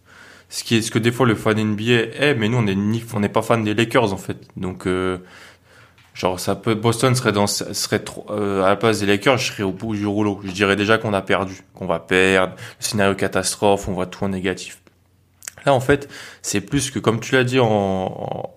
Ce 0.48 0.64
qui 0.64 0.76
est 0.76 0.82
ce 0.82 0.90
que 0.90 0.98
des 0.98 1.12
fois 1.12 1.26
le 1.26 1.36
fan 1.36 1.56
NBA 1.62 1.82
est, 2.16 2.34
mais 2.34 2.48
nous 2.48 2.58
on 2.58 2.66
est 2.66 2.74
ni, 2.74 3.02
on 3.14 3.20
n'est 3.20 3.28
pas 3.28 3.42
fan 3.42 3.62
des 3.64 3.72
Lakers 3.74 4.12
en 4.12 4.16
fait. 4.16 4.36
Donc 4.56 4.86
euh, 4.86 5.18
genre 6.14 6.38
ça 6.40 6.54
peut 6.56 6.74
Boston 6.74 7.14
serait 7.14 7.32
dans 7.32 7.46
serait 7.46 8.00
trop, 8.00 8.26
euh, 8.30 8.62
à 8.64 8.68
la 8.68 8.76
place 8.76 9.00
des 9.00 9.06
Lakers, 9.06 9.38
je 9.38 9.52
serais 9.52 9.62
au 9.62 9.72
bout 9.72 9.94
du 9.94 10.06
rouleau. 10.06 10.40
Je 10.44 10.50
dirais 10.50 10.76
déjà 10.76 10.98
qu'on 10.98 11.12
a 11.14 11.22
perdu, 11.22 11.54
qu'on 11.74 11.86
va 11.86 11.98
perdre, 12.00 12.54
le 12.56 12.84
scénario 12.84 13.14
catastrophe, 13.14 13.88
on 13.88 13.92
voit 13.92 14.06
tout 14.06 14.24
en 14.24 14.28
négatif. 14.28 14.80
Là 15.66 15.74
en 15.74 15.80
fait, 15.80 16.08
c'est 16.42 16.60
plus 16.62 16.90
que 16.90 16.98
comme 16.98 17.20
tu 17.20 17.34
l'as 17.34 17.44
dit 17.44 17.60
en, 17.60 17.66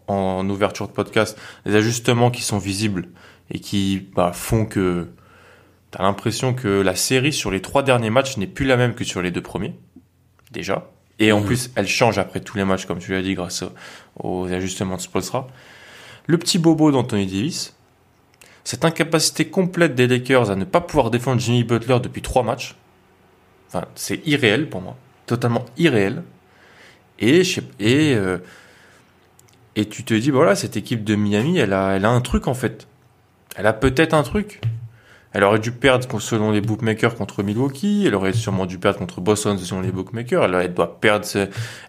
en, 0.08 0.14
en 0.14 0.50
ouverture 0.50 0.88
de 0.88 0.94
podcast, 0.94 1.38
les 1.66 1.76
ajustements 1.76 2.32
qui 2.32 2.42
sont 2.42 2.58
visibles 2.60 3.10
et 3.52 3.60
qui 3.60 4.08
bah, 4.16 4.32
font 4.34 4.66
que 4.66 5.10
T'as 5.92 6.02
l'impression 6.02 6.56
que 6.56 6.82
la 6.82 6.96
série 6.96 7.32
sur 7.32 7.52
les 7.52 7.62
trois 7.62 7.84
derniers 7.84 8.10
matchs 8.10 8.38
n'est 8.38 8.48
plus 8.48 8.66
la 8.66 8.78
même 8.78 8.96
que 8.96 9.04
sur 9.04 9.22
les 9.22 9.30
deux 9.30 9.44
premiers, 9.44 9.76
déjà. 10.50 10.90
Et 11.20 11.32
en 11.32 11.40
Mhm. 11.40 11.46
plus, 11.46 11.70
elle 11.76 11.88
change 11.88 12.18
après 12.18 12.40
tous 12.40 12.58
les 12.58 12.64
matchs, 12.64 12.88
comme 12.88 12.98
tu 12.98 13.12
l'as 13.12 13.22
dit, 13.22 13.36
grâce 13.36 13.62
au- 13.62 14.42
aux 14.44 14.52
ajustements 14.52 14.96
de 14.96 15.02
Spolstra. 15.02 15.46
Le 16.26 16.38
petit 16.38 16.58
bobo 16.58 16.92
d'Anthony 16.92 17.26
Davis, 17.26 17.74
cette 18.64 18.86
incapacité 18.86 19.46
complète 19.46 19.96
des 19.96 20.08
Lakers 20.08 20.50
à 20.50 20.56
ne 20.56 20.64
pas 20.64 20.82
pouvoir 20.82 21.12
défendre 21.12 21.42
Jimmy 21.42 21.64
Butler 21.64 22.00
depuis 22.02 22.22
trois 22.22 22.44
matchs, 22.44 22.76
enfin, 23.68 23.86
c'est 23.96 24.26
irréel 24.26 24.70
pour 24.70 24.82
moi, 24.82 24.96
totalement 25.26 25.66
irréel. 25.78 26.24
Et, 27.20 27.44
euh, 28.16 28.38
tu 29.76 30.04
te 30.04 30.14
dis, 30.14 30.32
bah 30.32 30.38
voilà, 30.38 30.56
cette 30.56 30.78
équipe 30.78 31.04
de 31.04 31.16
Miami, 31.16 31.58
elle 31.58 31.74
a, 31.74 31.94
un 31.94 32.22
truc 32.22 32.48
en 32.48 32.54
fait. 32.54 32.88
Elle 33.56 33.68
a 33.68 33.74
peut-être 33.74 34.14
un 34.14 34.24
truc. 34.24 34.62
Elle 35.32 35.44
aurait 35.44 35.60
dû 35.60 35.72
perdre 35.72 36.20
selon 36.20 36.52
les 36.52 36.62
bookmakers 36.62 37.16
contre 37.16 37.42
Milwaukee. 37.42 38.04
Elle 38.06 38.14
aurait 38.14 38.34
sûrement 38.34 38.66
dû 38.66 38.78
perdre 38.78 39.00
contre 39.00 39.20
Boston 39.20 39.58
selon 39.58 39.82
les 39.82 39.92
bookmakers. 39.92 40.44
Elle, 40.44 40.74
doit 40.74 41.00
perdre. 41.00 41.26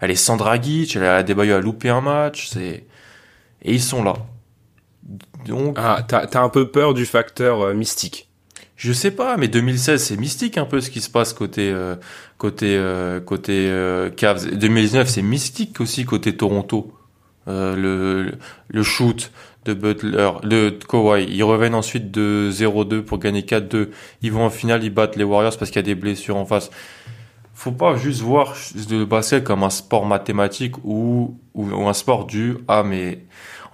Elle 0.00 0.10
est 0.10 0.14
sans 0.14 0.36
Dragic. 0.36 0.96
Elle 0.96 1.04
a 1.04 1.16
Adebayo 1.16 1.56
a 1.56 1.60
loupé 1.60 1.90
un 1.90 2.00
match. 2.00 2.50
Et 3.64 3.72
ils 3.72 3.82
sont 3.82 4.02
là. 4.02 4.14
Donc 5.46 5.76
Ah, 5.78 6.04
t'as 6.06 6.42
un 6.42 6.48
peu 6.48 6.70
peur 6.70 6.94
du 6.94 7.04
facteur 7.06 7.60
euh, 7.60 7.74
mystique. 7.74 8.28
je 8.76 8.92
sais 8.92 9.10
pas, 9.10 9.36
mais 9.36 9.48
2016 9.48 10.02
c'est 10.02 10.16
mystique 10.16 10.58
un 10.58 10.64
peu 10.64 10.80
ce 10.80 10.90
qui 10.90 11.00
se 11.00 11.10
passe 11.10 11.32
côté 11.32 11.70
euh, 11.70 11.96
côté 12.38 12.76
euh, 12.76 13.20
côté 13.20 13.68
euh, 13.68 14.10
Cavs. 14.10 14.46
2019 14.56 15.08
c'est 15.08 15.22
mystique 15.22 15.80
aussi 15.80 16.04
côté 16.04 16.36
Toronto. 16.36 16.92
Le 17.46 18.32
le 18.68 18.82
shoot 18.82 19.30
de 19.66 19.74
Butler, 19.74 20.30
de 20.44 20.70
Kawhi, 20.88 21.26
ils 21.30 21.42
reviennent 21.42 21.74
ensuite 21.74 22.10
de 22.10 22.50
0-2 22.52 23.02
pour 23.02 23.18
gagner 23.18 23.42
4-2. 23.42 23.88
Ils 24.22 24.32
vont 24.32 24.44
en 24.44 24.50
finale, 24.50 24.84
ils 24.84 24.90
battent 24.90 25.16
les 25.16 25.24
Warriors 25.24 25.56
parce 25.58 25.70
qu'il 25.70 25.76
y 25.78 25.80
a 25.80 25.82
des 25.82 25.94
blessures 25.94 26.36
en 26.36 26.44
face. 26.44 26.70
Faut 27.54 27.72
pas 27.72 27.96
juste 27.96 28.20
voir 28.20 28.54
le 28.90 29.04
basket 29.04 29.44
comme 29.44 29.62
un 29.62 29.70
sport 29.70 30.04
mathématique 30.06 30.76
ou, 30.84 31.38
ou, 31.54 31.70
ou 31.70 31.88
un 31.88 31.92
sport 31.94 32.26
du 32.26 32.56
ah 32.68 32.82
mais 32.82 33.20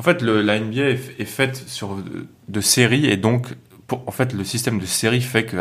en 0.01 0.03
fait 0.03 0.23
la 0.23 0.59
NBA 0.59 0.81
est, 1.19 1.25
faite 1.27 1.57
sur 1.69 1.97
de, 1.97 2.27
de 2.49 2.61
séries 2.63 3.05
et 3.05 3.19
donc 3.19 3.49
en 3.91 4.11
fait 4.11 4.33
le 4.33 4.45
système 4.45 4.79
de 4.79 4.87
séries 4.87 5.21
fait 5.21 5.45
que 5.45 5.59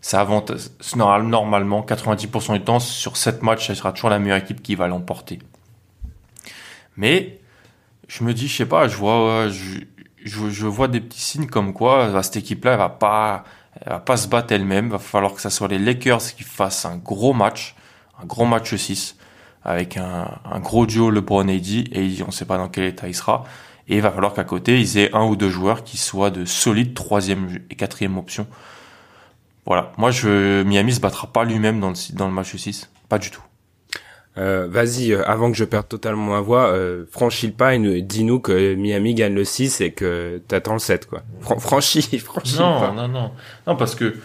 ça 0.00 0.20
avantage 0.20 0.62
normal- 0.96 1.28
normalement 1.28 1.86
90% 1.88 2.54
du 2.54 2.62
temps 2.62 2.80
sur 2.80 3.16
7 3.16 3.44
matchs 3.44 3.68
ça 3.68 3.76
sera 3.76 3.92
toujours 3.92 4.10
la 4.10 4.18
meilleure 4.18 4.38
équipe 4.38 4.62
qui 4.62 4.74
va 4.74 4.88
l'emporter. 4.88 5.38
Mais 6.96 7.38
je 8.08 8.24
me 8.24 8.34
dis, 8.34 8.48
je 8.48 8.56
sais 8.56 8.66
pas, 8.66 8.88
je 8.88 8.96
vois, 8.96 9.46
je 9.48 10.66
vois 10.66 10.88
des 10.88 11.00
petits 11.00 11.20
signes 11.20 11.46
comme 11.46 11.72
quoi 11.72 12.10
bah, 12.10 12.24
cette 12.24 12.38
équipe-là, 12.38 12.72
elle 12.72 12.78
va 12.78 12.88
pas, 12.88 13.44
elle 13.80 13.92
va 13.92 14.00
pas 14.00 14.16
se 14.16 14.26
battre 14.26 14.52
elle-même. 14.52 14.88
Va 14.90 14.98
falloir 14.98 15.34
que 15.34 15.40
ça 15.40 15.50
soit 15.50 15.68
les 15.68 15.78
Lakers 15.78 16.34
qui 16.36 16.42
fassent 16.42 16.84
un 16.84 16.96
gros 16.96 17.32
match, 17.32 17.76
un 18.20 18.26
gros 18.26 18.44
match 18.44 18.74
6 18.74 19.16
avec 19.64 19.96
un, 19.96 20.28
un 20.50 20.60
gros 20.60 20.86
duo 20.86 21.10
LeBron 21.10 21.48
AD 21.48 21.68
et 21.92 22.16
on 22.26 22.30
sait 22.30 22.44
pas 22.44 22.56
dans 22.58 22.68
quel 22.68 22.84
état 22.84 23.08
il 23.08 23.14
sera. 23.14 23.44
Et 23.88 23.96
il 23.96 24.02
va 24.02 24.10
falloir 24.10 24.32
qu'à 24.32 24.44
côté, 24.44 24.78
ils 24.80 24.96
aient 24.98 25.12
un 25.14 25.24
ou 25.24 25.34
deux 25.36 25.50
joueurs 25.50 25.82
qui 25.84 25.96
soient 25.98 26.30
de 26.30 26.44
solides 26.44 26.94
troisième 26.94 27.58
et 27.70 27.74
quatrième 27.74 28.16
option. 28.16 28.46
Voilà. 29.66 29.92
Moi, 29.98 30.10
je, 30.10 30.62
Miami 30.62 30.92
se 30.92 31.00
battra 31.00 31.26
pas 31.28 31.44
lui-même 31.44 31.80
dans 31.80 31.90
le, 31.90 32.14
dans 32.16 32.26
le 32.26 32.32
match 32.32 32.54
6. 32.56 32.90
Pas 33.08 33.18
du 33.18 33.30
tout. 33.30 33.42
Euh, 34.38 34.66
Vas-y, 34.70 35.12
euh, 35.12 35.22
avant 35.28 35.50
que 35.50 35.56
je 35.58 35.64
perde 35.64 35.88
totalement 35.88 36.32
ma 36.32 36.40
voix, 36.40 36.68
euh, 36.68 37.04
franchis 37.10 37.48
le 37.48 37.52
pas 37.52 37.74
et 37.74 37.78
nous- 37.78 38.00
dis-nous 38.00 38.40
que 38.40 38.74
Miami 38.74 39.14
gagne 39.14 39.34
le 39.34 39.44
6 39.44 39.80
et 39.82 39.92
que 39.92 40.40
t'attends 40.48 40.72
le 40.72 40.78
7, 40.78 41.06
quoi. 41.06 41.22
Fran- 41.40 41.58
franchis, 41.58 42.18
franchis 42.18 42.54
le 42.56 42.62
Non, 42.62 42.80
pas. 42.80 42.92
non, 42.92 43.08
non. 43.08 43.30
Non, 43.66 43.76
parce 43.76 43.94
que. 43.94 44.16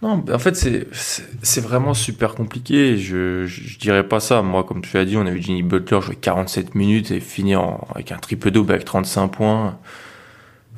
Non, 0.00 0.24
en 0.32 0.38
fait, 0.38 0.54
c'est, 0.54 1.60
vraiment 1.60 1.92
super 1.92 2.34
compliqué. 2.36 2.96
Je, 2.96 3.46
je, 3.46 3.62
je 3.62 3.78
dirais 3.78 4.06
pas 4.06 4.20
ça. 4.20 4.42
Moi, 4.42 4.62
comme 4.62 4.80
tu 4.80 4.96
l'as 4.96 5.04
dit, 5.04 5.16
on 5.16 5.26
a 5.26 5.30
vu 5.30 5.42
Jimmy 5.42 5.62
Butler 5.64 6.00
jouer 6.00 6.14
47 6.14 6.76
minutes 6.76 7.10
et 7.10 7.18
finir 7.18 7.62
en- 7.62 7.88
avec 7.94 8.12
un 8.12 8.18
triple 8.18 8.50
double 8.52 8.72
avec 8.72 8.84
35 8.84 9.28
points. 9.28 9.78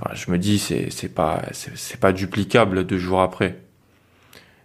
Enfin, 0.01 0.15
je 0.15 0.31
me 0.31 0.39
dis, 0.39 0.59
c'est, 0.59 0.89
c'est 0.91 1.11
pas, 1.15 1.43
c'est, 1.53 2.01
pas 2.01 2.13
duplicable 2.13 2.85
deux 2.87 2.97
jours 2.99 3.21
après. 3.21 3.59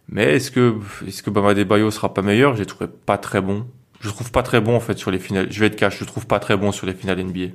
Mais 0.08 0.36
est-ce 0.36 0.52
que, 0.52 0.76
est-ce 1.06 1.22
que 1.22 1.30
Bama 1.30 1.54
Bayo 1.54 1.92
sera 1.92 2.14
pas 2.14 2.22
meilleur? 2.22 2.54
Je 2.56 2.60
l'ai 2.60 2.66
trouvé 2.66 2.90
pas 3.06 3.18
très 3.18 3.42
bon. 3.42 3.68
Je 4.00 4.10
trouve 4.10 4.32
pas 4.32 4.44
très 4.44 4.62
bon, 4.62 4.76
en 4.76 4.80
fait, 4.80 4.98
sur 4.98 5.12
les 5.12 5.20
finales. 5.20 5.48
Je 5.52 5.60
vais 5.60 5.66
être 5.66 5.76
cash, 5.76 6.00
je 6.00 6.06
trouve 6.06 6.28
pas 6.28 6.40
très 6.40 6.56
bon 6.56 6.72
sur 6.72 6.88
les 6.88 6.94
finales 6.94 7.20
NBA. 7.22 7.54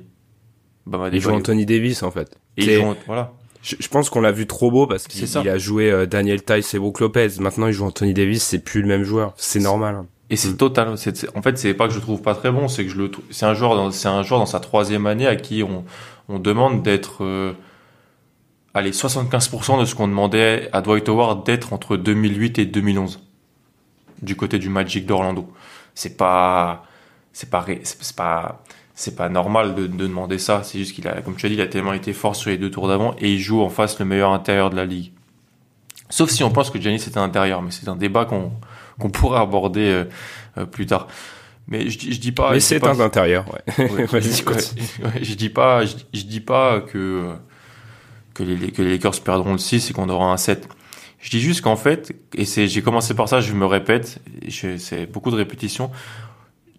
Bama 0.85 1.09
Il 1.11 1.19
joue. 1.19 1.31
Anthony 1.31 1.65
Davis, 1.65 2.03
en 2.03 2.11
fait. 2.11 2.37
Et 2.57 2.65
il 2.65 2.71
joue- 2.81 2.95
voilà. 3.07 3.33
Je, 3.63 3.75
je 3.79 3.87
pense 3.89 4.09
qu'on 4.09 4.21
l'a 4.21 4.31
vu 4.31 4.47
trop 4.47 4.71
beau 4.71 4.87
parce 4.87 5.03
C'est 5.03 5.09
qu'il 5.09 5.27
ça. 5.27 5.41
il 5.43 5.49
a 5.49 5.57
joué 5.57 5.91
euh, 5.91 6.05
Daniel 6.05 6.43
Tice 6.43 6.73
et 6.73 6.79
Brook 6.79 6.99
Lopez. 6.99 7.27
Maintenant, 7.39 7.67
il 7.67 7.73
joue 7.73 7.85
Anthony 7.85 8.13
Davis, 8.13 8.43
c'est 8.43 8.59
plus 8.59 8.81
le 8.81 8.87
même 8.87 9.03
joueur. 9.03 9.33
C'est 9.37 9.59
normal. 9.59 9.95
hein. 9.95 10.05
Et 10.29 10.35
c'est 10.37 10.49
Mm. 10.51 10.57
total. 10.57 10.87
en 11.35 11.41
fait, 11.41 11.57
c'est 11.57 11.73
pas 11.73 11.87
que 11.87 11.91
je 11.93 11.97
le 11.97 12.01
trouve 12.03 12.21
pas 12.21 12.33
très 12.35 12.51
bon, 12.51 12.67
c'est 12.69 12.85
que 12.85 12.89
je 12.91 12.97
le 12.97 13.11
c'est 13.31 13.45
un 13.45 13.53
joueur, 13.53 13.75
dans, 13.75 13.91
c'est 13.91 14.07
un 14.07 14.23
joueur 14.23 14.39
dans 14.39 14.45
sa 14.45 14.59
troisième 14.61 15.05
année 15.05 15.27
à 15.27 15.35
qui 15.35 15.61
on, 15.61 15.83
on 16.29 16.39
demande 16.39 16.83
d'être, 16.83 17.23
euh, 17.25 17.51
allez, 18.73 18.91
75% 18.91 19.79
de 19.81 19.85
ce 19.85 19.93
qu'on 19.93 20.07
demandait 20.07 20.69
à 20.71 20.81
Dwight 20.81 21.09
Howard 21.09 21.45
d'être 21.45 21.73
entre 21.73 21.97
2008 21.97 22.59
et 22.59 22.65
2011 22.65 23.19
du 24.21 24.35
côté 24.37 24.57
du 24.57 24.69
Magic 24.69 25.05
d'Orlando. 25.05 25.51
C'est 25.95 26.15
pas, 26.15 26.85
c'est 27.33 27.49
pas, 27.49 27.65
c'est 27.83 28.15
pas, 28.15 28.63
c'est 29.01 29.15
pas 29.15 29.29
normal 29.29 29.73
de, 29.75 29.87
de 29.87 30.07
demander 30.07 30.37
ça. 30.37 30.61
C'est 30.63 30.77
juste 30.77 30.93
qu'il 30.93 31.07
a, 31.07 31.21
comme 31.21 31.35
tu 31.35 31.45
as 31.45 31.49
dit, 31.49 31.55
il 31.55 31.61
a 31.61 31.67
tellement 31.67 31.93
été 31.93 32.13
fort 32.13 32.35
sur 32.35 32.49
les 32.51 32.57
deux 32.57 32.69
tours 32.69 32.87
d'avant 32.87 33.15
et 33.19 33.31
il 33.33 33.39
joue 33.39 33.61
en 33.61 33.69
face 33.69 33.97
le 33.99 34.05
meilleur 34.05 34.31
intérieur 34.31 34.69
de 34.69 34.75
la 34.75 34.85
ligue. 34.85 35.11
Sauf 36.09 36.29
si 36.29 36.43
on 36.43 36.51
pense 36.51 36.69
que 36.69 36.79
Giannis 36.79 37.03
est 37.07 37.17
un 37.17 37.23
intérieur, 37.23 37.61
mais 37.61 37.71
c'est 37.71 37.87
un 37.87 37.95
débat 37.95 38.25
qu'on 38.25 38.51
qu'on 38.99 39.09
pourrait 39.09 39.39
aborder 39.39 39.87
euh, 39.89 40.03
euh, 40.59 40.65
plus 40.65 40.85
tard. 40.85 41.07
Mais 41.67 41.89
je, 41.89 41.97
dis- 41.97 42.13
je 42.13 42.19
dis 42.19 42.31
pas. 42.31 42.51
Mais 42.51 42.59
c'est 42.59 42.79
un 42.85 42.99
intérieur, 42.99 43.45
ouais. 43.53 43.89
Ouais, 43.91 44.11
ouais, 44.11 44.21
je 45.23 45.33
dis 45.35 45.49
pas, 45.49 45.85
je, 45.85 45.95
je 46.13 46.21
dis 46.23 46.41
pas 46.41 46.81
que 46.81 47.33
que 48.33 48.43
les 48.43 48.71
que 48.71 48.81
les 48.81 48.91
Lakers 48.91 49.19
perdront 49.21 49.53
le 49.53 49.57
6 49.57 49.89
et 49.89 49.93
qu'on 49.93 50.09
aura 50.09 50.31
un 50.31 50.37
7. 50.37 50.67
Je 51.19 51.29
dis 51.29 51.39
juste 51.39 51.61
qu'en 51.61 51.75
fait, 51.75 52.13
et 52.35 52.45
c'est 52.45 52.67
j'ai 52.67 52.81
commencé 52.81 53.13
par 53.13 53.29
ça, 53.29 53.41
je 53.41 53.53
me 53.53 53.65
répète, 53.65 54.19
c'est 54.49 55.05
beaucoup 55.05 55.31
de 55.31 55.35
répétitions. 55.37 55.89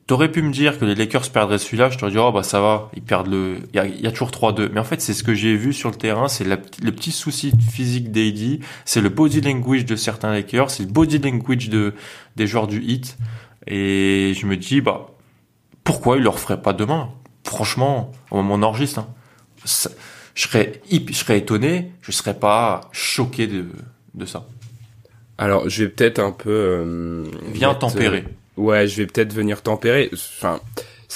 T'aurais 0.09 0.31
pu 0.33 0.43
me 0.43 0.51
dire 0.53 0.79
que 0.79 0.85
les 0.85 0.95
Lakers 0.97 1.31
perdraient 1.31 1.59
celui-là, 1.59 1.89
je 1.89 1.97
t'aurais 1.97 2.11
dit 2.13 2.19
oh 2.19 2.33
bah 2.33 2.43
ça 2.43 2.61
va, 2.61 2.91
ils 2.95 3.03
perdent 3.03 3.29
le, 3.29 3.59
il 3.73 3.77
y 3.77 3.79
a, 3.79 3.87
il 3.87 4.01
y 4.01 4.07
a 4.07 4.11
toujours 4.11 4.31
3-2. 4.31 4.69
Mais 4.73 4.81
en 4.81 4.85
fait 4.85 5.01
c'est 5.01 5.15
ce 5.15 5.23
que 5.23 5.33
j'ai 5.33 5.57
vu 5.57 5.73
sur 5.73 5.91
le 5.91 5.95
terrain, 5.97 6.27
c'est 6.29 6.45
le 6.45 6.57
petit 6.93 7.13
souci 7.13 7.53
physique 7.71 8.11
d'AD, 8.11 8.59
c'est 8.85 9.01
le 9.01 9.09
body 9.09 9.41
language 9.41 9.85
de 9.87 9.95
certains 9.97 10.33
Lakers, 10.33 10.71
c'est 10.71 10.83
le 10.83 10.91
body 10.91 11.19
language 11.19 11.69
de 11.71 11.95
des 12.37 12.47
joueurs 12.49 12.67
du 12.67 12.83
Heat, 12.83 13.17
et 13.69 14.33
je 14.37 14.45
me 14.47 14.57
dis 14.57 14.81
bah 14.81 15.07
pourquoi 15.85 16.17
il 16.17 16.25
leur 16.25 16.39
ferait 16.39 16.61
pas 16.61 16.73
demain? 16.73 17.11
Franchement, 17.45 18.11
au 18.31 18.37
moment 18.39 18.55
où 18.55 18.59
on 18.59 18.63
enregistre, 18.63 18.99
hein, 19.01 19.09
je 19.65 20.43
serais 20.43 20.83
je 20.91 21.13
serais 21.15 21.39
étonné, 21.39 21.93
je 22.03 22.11
serais 22.13 22.35
pas 22.39 22.83
choqué 22.93 23.47
de 23.47 23.67
de 24.15 24.27
ça. 24.27 24.47
Alors, 25.39 25.69
je 25.69 25.85
vais 25.85 25.89
peut-être 25.91 26.19
un 26.19 26.31
peu... 26.31 26.51
euh, 26.51 27.25
Viens 27.53 27.75
tempérer. 27.75 28.25
euh, 28.27 28.31
ouais, 28.57 28.87
je 28.87 28.97
vais 28.97 29.07
peut-être 29.07 29.33
venir 29.33 29.63
tempérer. 29.63 30.11
Enfin, 30.13 30.61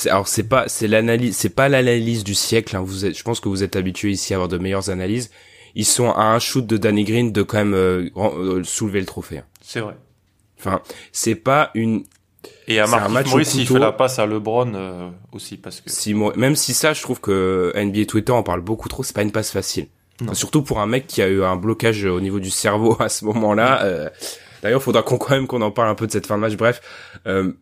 alors 0.06 0.28
c'est 0.28 0.42
pas, 0.42 0.68
c'est 0.68 0.88
l'analyse, 0.88 1.36
c'est 1.36 1.54
pas 1.54 1.68
l'analyse 1.68 2.24
du 2.24 2.34
siècle. 2.34 2.76
Hein. 2.76 2.82
Vous 2.84 3.06
êtes, 3.06 3.16
je 3.16 3.22
pense 3.22 3.40
que 3.40 3.48
vous 3.48 3.62
êtes 3.62 3.76
habitués 3.76 4.10
ici 4.10 4.34
à 4.34 4.36
avoir 4.36 4.48
de 4.48 4.58
meilleures 4.58 4.90
analyses. 4.90 5.30
Ils 5.74 5.84
sont 5.84 6.10
à 6.10 6.24
un 6.24 6.38
shoot 6.38 6.66
de 6.66 6.76
Danny 6.76 7.04
Green 7.04 7.32
de 7.32 7.42
quand 7.42 7.58
même 7.58 7.74
euh, 7.74 8.08
euh, 8.16 8.64
soulever 8.64 9.00
le 9.00 9.06
trophée. 9.06 9.38
hein. 9.38 9.44
C'est 9.60 9.80
vrai. 9.80 9.94
Enfin, 10.58 10.80
c'est 11.12 11.34
pas 11.34 11.70
une 11.74 12.04
Et 12.66 12.80
à 12.80 12.84
un 12.84 13.08
match 13.08 13.28
Morris, 13.28 13.52
il 13.56 13.66
fait 13.66 13.78
la 13.78 13.92
passe 13.92 14.18
à 14.18 14.24
LeBron 14.24 14.72
euh, 14.74 15.10
aussi 15.32 15.58
parce 15.58 15.82
que 15.82 15.90
si 15.90 16.14
même 16.14 16.56
si 16.56 16.72
ça, 16.72 16.94
je 16.94 17.02
trouve 17.02 17.20
que 17.20 17.72
NBA 17.76 18.06
Twitter 18.06 18.32
en 18.32 18.42
parle 18.42 18.62
beaucoup 18.62 18.88
trop. 18.88 19.02
C'est 19.02 19.14
pas 19.14 19.22
une 19.22 19.32
passe 19.32 19.50
facile. 19.50 19.88
Enfin, 20.22 20.32
surtout 20.32 20.62
pour 20.62 20.80
un 20.80 20.86
mec 20.86 21.06
qui 21.06 21.20
a 21.20 21.28
eu 21.28 21.42
un 21.42 21.56
blocage 21.56 22.06
au 22.06 22.22
niveau 22.22 22.40
du 22.40 22.48
cerveau 22.48 22.96
à 23.00 23.10
ce 23.10 23.26
moment-là. 23.26 24.10
Euh, 24.66 24.68
D'ailleurs, 24.68 24.82
faudra 24.82 25.02
qu'on 25.02 25.18
quand 25.18 25.34
même 25.34 25.46
qu'on 25.46 25.62
en 25.62 25.70
parle 25.70 25.88
un 25.88 25.94
peu 25.94 26.06
de 26.06 26.12
cette 26.12 26.26
fin 26.26 26.36
de 26.36 26.40
match. 26.42 26.56
Bref, 26.56 26.80
euh, 27.26 27.52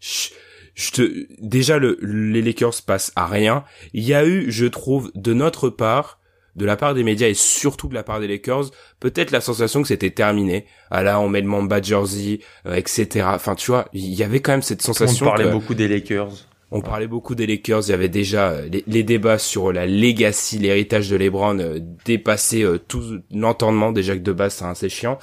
je, 0.00 0.28
je 0.74 0.90
te 0.92 1.26
déjà 1.40 1.78
le 1.78 1.98
les 2.02 2.42
Lakers 2.42 2.82
passent 2.86 3.12
à 3.16 3.26
rien. 3.26 3.64
Il 3.92 4.04
y 4.04 4.14
a 4.14 4.24
eu, 4.26 4.50
je 4.50 4.66
trouve, 4.66 5.10
de 5.14 5.32
notre 5.34 5.68
part, 5.68 6.20
de 6.56 6.64
la 6.64 6.76
part 6.76 6.94
des 6.94 7.04
médias 7.04 7.28
et 7.28 7.34
surtout 7.34 7.88
de 7.88 7.94
la 7.94 8.02
part 8.02 8.20
des 8.20 8.28
Lakers, 8.28 8.70
peut-être 8.98 9.30
la 9.30 9.40
sensation 9.40 9.82
que 9.82 9.88
c'était 9.88 10.10
terminé. 10.10 10.66
Ah 10.90 11.02
là, 11.02 11.20
on 11.20 11.28
met 11.28 11.40
le 11.40 11.46
Mamba 11.46 11.80
jersey, 11.80 12.40
euh, 12.66 12.74
etc. 12.74 13.26
Enfin, 13.34 13.54
tu 13.54 13.70
vois, 13.70 13.88
il 13.92 14.14
y 14.14 14.22
avait 14.22 14.40
quand 14.40 14.52
même 14.52 14.62
cette 14.62 14.80
on 14.82 14.92
sensation. 14.92 15.26
parlait 15.26 15.44
que- 15.44 15.50
beaucoup 15.50 15.74
des 15.74 15.86
Lakers. 15.88 16.32
on 16.72 16.80
parlait 16.80 17.06
beaucoup 17.08 17.34
des 17.34 17.46
Lakers, 17.46 17.82
il 17.86 17.90
y 17.90 17.94
avait 17.94 18.08
déjà 18.08 18.50
euh, 18.50 18.68
les, 18.70 18.84
les 18.86 19.02
débats 19.02 19.38
sur 19.38 19.72
la 19.72 19.86
legacy, 19.86 20.58
l'héritage 20.58 21.08
de 21.10 21.16
LeBron 21.16 21.58
euh, 21.58 21.78
dépassaient 22.04 22.62
euh, 22.64 22.78
tout 22.78 23.20
l'entendement 23.32 23.90
déjà 23.92 24.14
que 24.14 24.20
de 24.22 24.32
base 24.32 24.54
c'est 24.54 24.64
assez 24.64 24.88
chiant. 24.88 25.18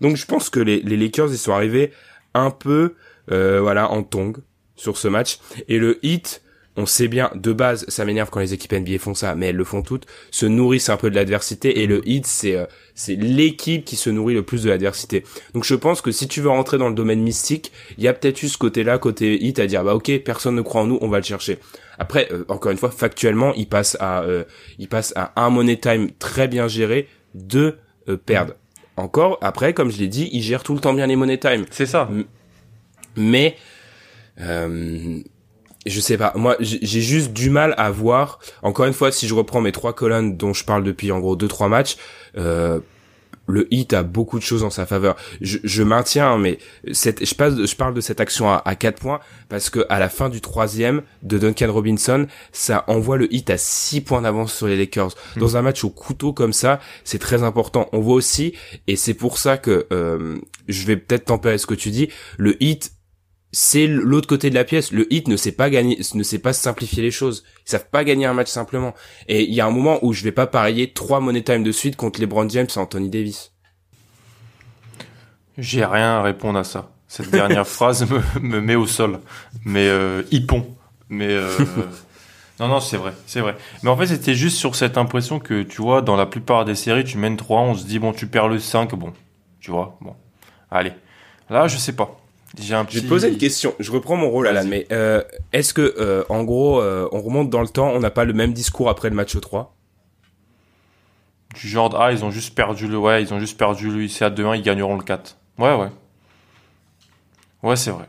Donc 0.00 0.16
je 0.16 0.26
pense 0.26 0.50
que 0.50 0.60
les, 0.60 0.80
les 0.80 0.96
Lakers 0.96 1.30
ils 1.30 1.38
sont 1.38 1.52
arrivés 1.52 1.92
un 2.34 2.50
peu 2.50 2.94
euh, 3.30 3.60
voilà 3.60 3.90
en 3.90 4.02
tongue 4.02 4.38
sur 4.76 4.96
ce 4.96 5.08
match 5.08 5.38
et 5.68 5.78
le 5.78 5.98
Heat 6.04 6.42
on 6.76 6.86
sait 6.86 7.08
bien 7.08 7.30
de 7.34 7.52
base 7.52 7.84
ça 7.88 8.04
m'énerve 8.04 8.30
quand 8.30 8.40
les 8.40 8.54
équipes 8.54 8.72
NBA 8.72 8.98
font 8.98 9.14
ça 9.14 9.34
mais 9.34 9.46
elles 9.46 9.56
le 9.56 9.64
font 9.64 9.82
toutes 9.82 10.06
se 10.30 10.46
nourrissent 10.46 10.88
un 10.88 10.96
peu 10.96 11.10
de 11.10 11.16
l'adversité 11.16 11.80
et 11.80 11.86
le 11.86 12.08
Heat 12.08 12.26
c'est 12.26 12.56
euh, 12.56 12.66
c'est 12.94 13.16
l'équipe 13.16 13.84
qui 13.84 13.96
se 13.96 14.10
nourrit 14.10 14.34
le 14.34 14.42
plus 14.42 14.64
de 14.64 14.70
l'adversité. 14.70 15.22
Donc 15.54 15.62
je 15.62 15.76
pense 15.76 16.00
que 16.00 16.10
si 16.10 16.26
tu 16.26 16.40
veux 16.40 16.48
rentrer 16.48 16.78
dans 16.78 16.88
le 16.88 16.96
domaine 16.96 17.20
mystique, 17.20 17.70
il 17.96 18.02
y 18.02 18.08
a 18.08 18.12
peut-être 18.12 18.42
eu 18.42 18.48
ce 18.48 18.58
côté-là, 18.58 18.98
côté 18.98 19.40
hit, 19.40 19.60
à 19.60 19.68
dire 19.68 19.84
bah 19.84 19.94
ok, 19.94 20.18
personne 20.24 20.56
ne 20.56 20.62
croit 20.62 20.80
en 20.80 20.86
nous, 20.88 20.98
on 21.00 21.06
va 21.08 21.18
le 21.18 21.22
chercher. 21.22 21.58
Après, 22.00 22.26
euh, 22.32 22.44
encore 22.48 22.72
une 22.72 22.78
fois, 22.78 22.90
factuellement, 22.90 23.54
il 23.54 23.68
passe 23.68 23.96
à, 24.00 24.24
il 24.80 24.88
passe 24.88 25.12
à 25.14 25.32
un 25.40 25.48
money 25.48 25.76
time 25.76 26.10
très 26.18 26.48
bien 26.48 26.66
géré, 26.66 27.06
deux 27.34 27.78
perdre. 28.26 28.54
Encore, 28.98 29.38
après, 29.42 29.74
comme 29.74 29.90
je 29.90 29.98
l'ai 29.98 30.08
dit, 30.08 30.28
il 30.32 30.42
gère 30.42 30.64
tout 30.64 30.74
le 30.74 30.80
temps 30.80 30.92
bien 30.92 31.06
les 31.06 31.14
money 31.14 31.38
time. 31.38 31.66
C'est 31.70 31.86
ça. 31.86 32.10
Mais 33.16 33.56
euh, 34.40 35.20
je 35.86 36.00
sais 36.00 36.18
pas. 36.18 36.32
Moi, 36.34 36.56
j'ai 36.60 37.00
juste 37.00 37.32
du 37.32 37.48
mal 37.48 37.74
à 37.78 37.90
voir. 37.90 38.40
Encore 38.62 38.86
une 38.86 38.92
fois, 38.92 39.12
si 39.12 39.28
je 39.28 39.34
reprends 39.34 39.60
mes 39.60 39.70
trois 39.70 39.92
colonnes 39.92 40.36
dont 40.36 40.52
je 40.52 40.64
parle 40.64 40.82
depuis 40.82 41.12
en 41.12 41.20
gros 41.20 41.36
deux 41.36 41.46
trois 41.46 41.68
matchs, 41.68 41.96
euh, 42.36 42.80
le 43.48 43.66
hit 43.72 43.92
a 43.92 44.02
beaucoup 44.02 44.38
de 44.38 44.44
choses 44.44 44.62
en 44.62 44.70
sa 44.70 44.86
faveur. 44.86 45.16
Je, 45.40 45.58
je 45.64 45.82
maintiens, 45.82 46.32
hein, 46.32 46.38
mais 46.38 46.58
cette, 46.92 47.24
je, 47.24 47.34
passe, 47.34 47.54
je 47.54 47.74
parle 47.74 47.94
de 47.94 48.00
cette 48.00 48.20
action 48.20 48.48
à, 48.50 48.62
à 48.64 48.74
4 48.74 49.00
points 49.00 49.20
parce 49.48 49.70
que 49.70 49.84
à 49.88 49.98
la 49.98 50.08
fin 50.08 50.28
du 50.28 50.40
troisième 50.40 51.02
de 51.22 51.38
Duncan 51.38 51.72
Robinson, 51.72 52.26
ça 52.52 52.84
envoie 52.86 53.16
le 53.16 53.32
hit 53.32 53.50
à 53.50 53.58
6 53.58 54.02
points 54.02 54.22
d'avance 54.22 54.54
sur 54.54 54.66
les 54.66 54.76
Lakers. 54.76 55.14
Dans 55.36 55.56
un 55.56 55.62
match 55.62 55.82
au 55.84 55.90
couteau 55.90 56.32
comme 56.32 56.52
ça, 56.52 56.80
c'est 57.04 57.18
très 57.18 57.42
important. 57.42 57.88
On 57.92 58.00
voit 58.00 58.14
aussi, 58.14 58.54
et 58.86 58.96
c'est 58.96 59.14
pour 59.14 59.38
ça 59.38 59.56
que 59.56 59.86
euh, 59.92 60.38
je 60.68 60.86
vais 60.86 60.96
peut-être 60.96 61.26
tempérer 61.26 61.58
ce 61.58 61.66
que 61.66 61.74
tu 61.74 61.90
dis, 61.90 62.08
le 62.36 62.62
hit 62.62 62.92
c'est 63.52 63.86
l'autre 63.86 64.28
côté 64.28 64.50
de 64.50 64.54
la 64.54 64.64
pièce. 64.64 64.92
Le 64.92 65.12
hit 65.12 65.28
ne 65.28 65.36
sait 65.36 65.52
pas 65.52 65.70
gagner, 65.70 65.98
ne 66.14 66.22
sait 66.22 66.38
pas 66.38 66.52
simplifier 66.52 67.02
les 67.02 67.10
choses. 67.10 67.44
Ils 67.66 67.70
savent 67.70 67.88
pas 67.90 68.04
gagner 68.04 68.26
un 68.26 68.34
match 68.34 68.48
simplement. 68.48 68.94
Et 69.28 69.42
il 69.42 69.54
y 69.54 69.60
a 69.60 69.66
un 69.66 69.70
moment 69.70 69.98
où 70.02 70.12
je 70.12 70.22
vais 70.22 70.32
pas 70.32 70.46
parier 70.46 70.92
trois 70.92 71.20
money 71.20 71.42
time 71.42 71.62
de 71.62 71.72
suite 71.72 71.96
contre 71.96 72.20
LeBron 72.20 72.48
James 72.48 72.66
et 72.74 72.78
Anthony 72.78 73.08
Davis. 73.08 73.52
J'ai 75.56 75.84
rien 75.84 76.18
à 76.18 76.22
répondre 76.22 76.58
à 76.58 76.64
ça. 76.64 76.90
Cette 77.08 77.30
dernière 77.30 77.66
phrase 77.66 78.08
me, 78.08 78.20
me 78.40 78.60
met 78.60 78.74
au 78.74 78.86
sol. 78.86 79.20
Mais 79.64 79.88
euh, 79.88 80.22
hippon. 80.30 80.66
Mais 81.08 81.28
euh, 81.30 81.50
non, 82.60 82.68
non, 82.68 82.80
c'est 82.80 82.98
vrai, 82.98 83.14
c'est 83.26 83.40
vrai. 83.40 83.56
Mais 83.82 83.88
en 83.88 83.96
fait, 83.96 84.06
c'était 84.06 84.34
juste 84.34 84.58
sur 84.58 84.76
cette 84.76 84.98
impression 84.98 85.40
que, 85.40 85.62
tu 85.62 85.80
vois, 85.80 86.02
dans 86.02 86.16
la 86.16 86.26
plupart 86.26 86.64
des 86.66 86.74
séries, 86.74 87.04
tu 87.04 87.16
mènes 87.16 87.36
3, 87.36 87.60
on 87.62 87.74
se 87.74 87.84
dit, 87.86 87.98
bon, 87.98 88.12
tu 88.12 88.26
perds 88.26 88.48
le 88.48 88.58
5, 88.58 88.94
bon, 88.94 89.12
tu 89.60 89.70
vois, 89.70 89.96
bon. 90.00 90.14
Allez. 90.70 90.92
Là, 91.48 91.66
je 91.66 91.78
sais 91.78 91.94
pas. 91.94 92.20
J'ai 92.56 92.74
un 92.74 92.82
Je 92.82 92.86
petit... 92.86 92.96
vais 92.96 93.02
te 93.02 93.08
poser 93.08 93.28
une 93.28 93.38
question. 93.38 93.74
Je 93.78 93.90
reprends 93.92 94.16
mon 94.16 94.30
rôle, 94.30 94.46
Alan. 94.48 94.64
Mais 94.66 94.86
euh, 94.92 95.22
est-ce 95.52 95.74
que, 95.74 95.94
euh, 95.98 96.24
en 96.28 96.44
gros, 96.44 96.80
euh, 96.80 97.08
on 97.12 97.20
remonte 97.20 97.50
dans 97.50 97.60
le 97.60 97.68
temps, 97.68 97.90
on 97.90 98.00
n'a 98.00 98.10
pas 98.10 98.24
le 98.24 98.32
même 98.32 98.52
discours 98.52 98.88
après 98.88 99.10
le 99.10 99.14
match 99.16 99.38
3 99.38 99.74
Du 101.54 101.68
genre, 101.68 101.90
de, 101.90 101.96
ah, 101.98 102.10
ils 102.12 102.24
ont 102.24 102.30
juste 102.30 102.54
perdu 102.54 102.88
le, 102.88 102.98
ouais, 102.98 103.22
ils 103.22 103.34
ont 103.34 103.40
juste 103.40 103.58
perdu 103.58 103.90
le 103.90 104.02
ICA 104.04 104.30
2-1, 104.30 104.56
ils 104.56 104.62
gagneront 104.62 104.96
le 104.96 105.02
4. 105.04 105.36
Ouais, 105.58 105.74
ouais. 105.74 105.88
Ouais, 107.62 107.76
c'est 107.76 107.90
vrai. 107.90 108.06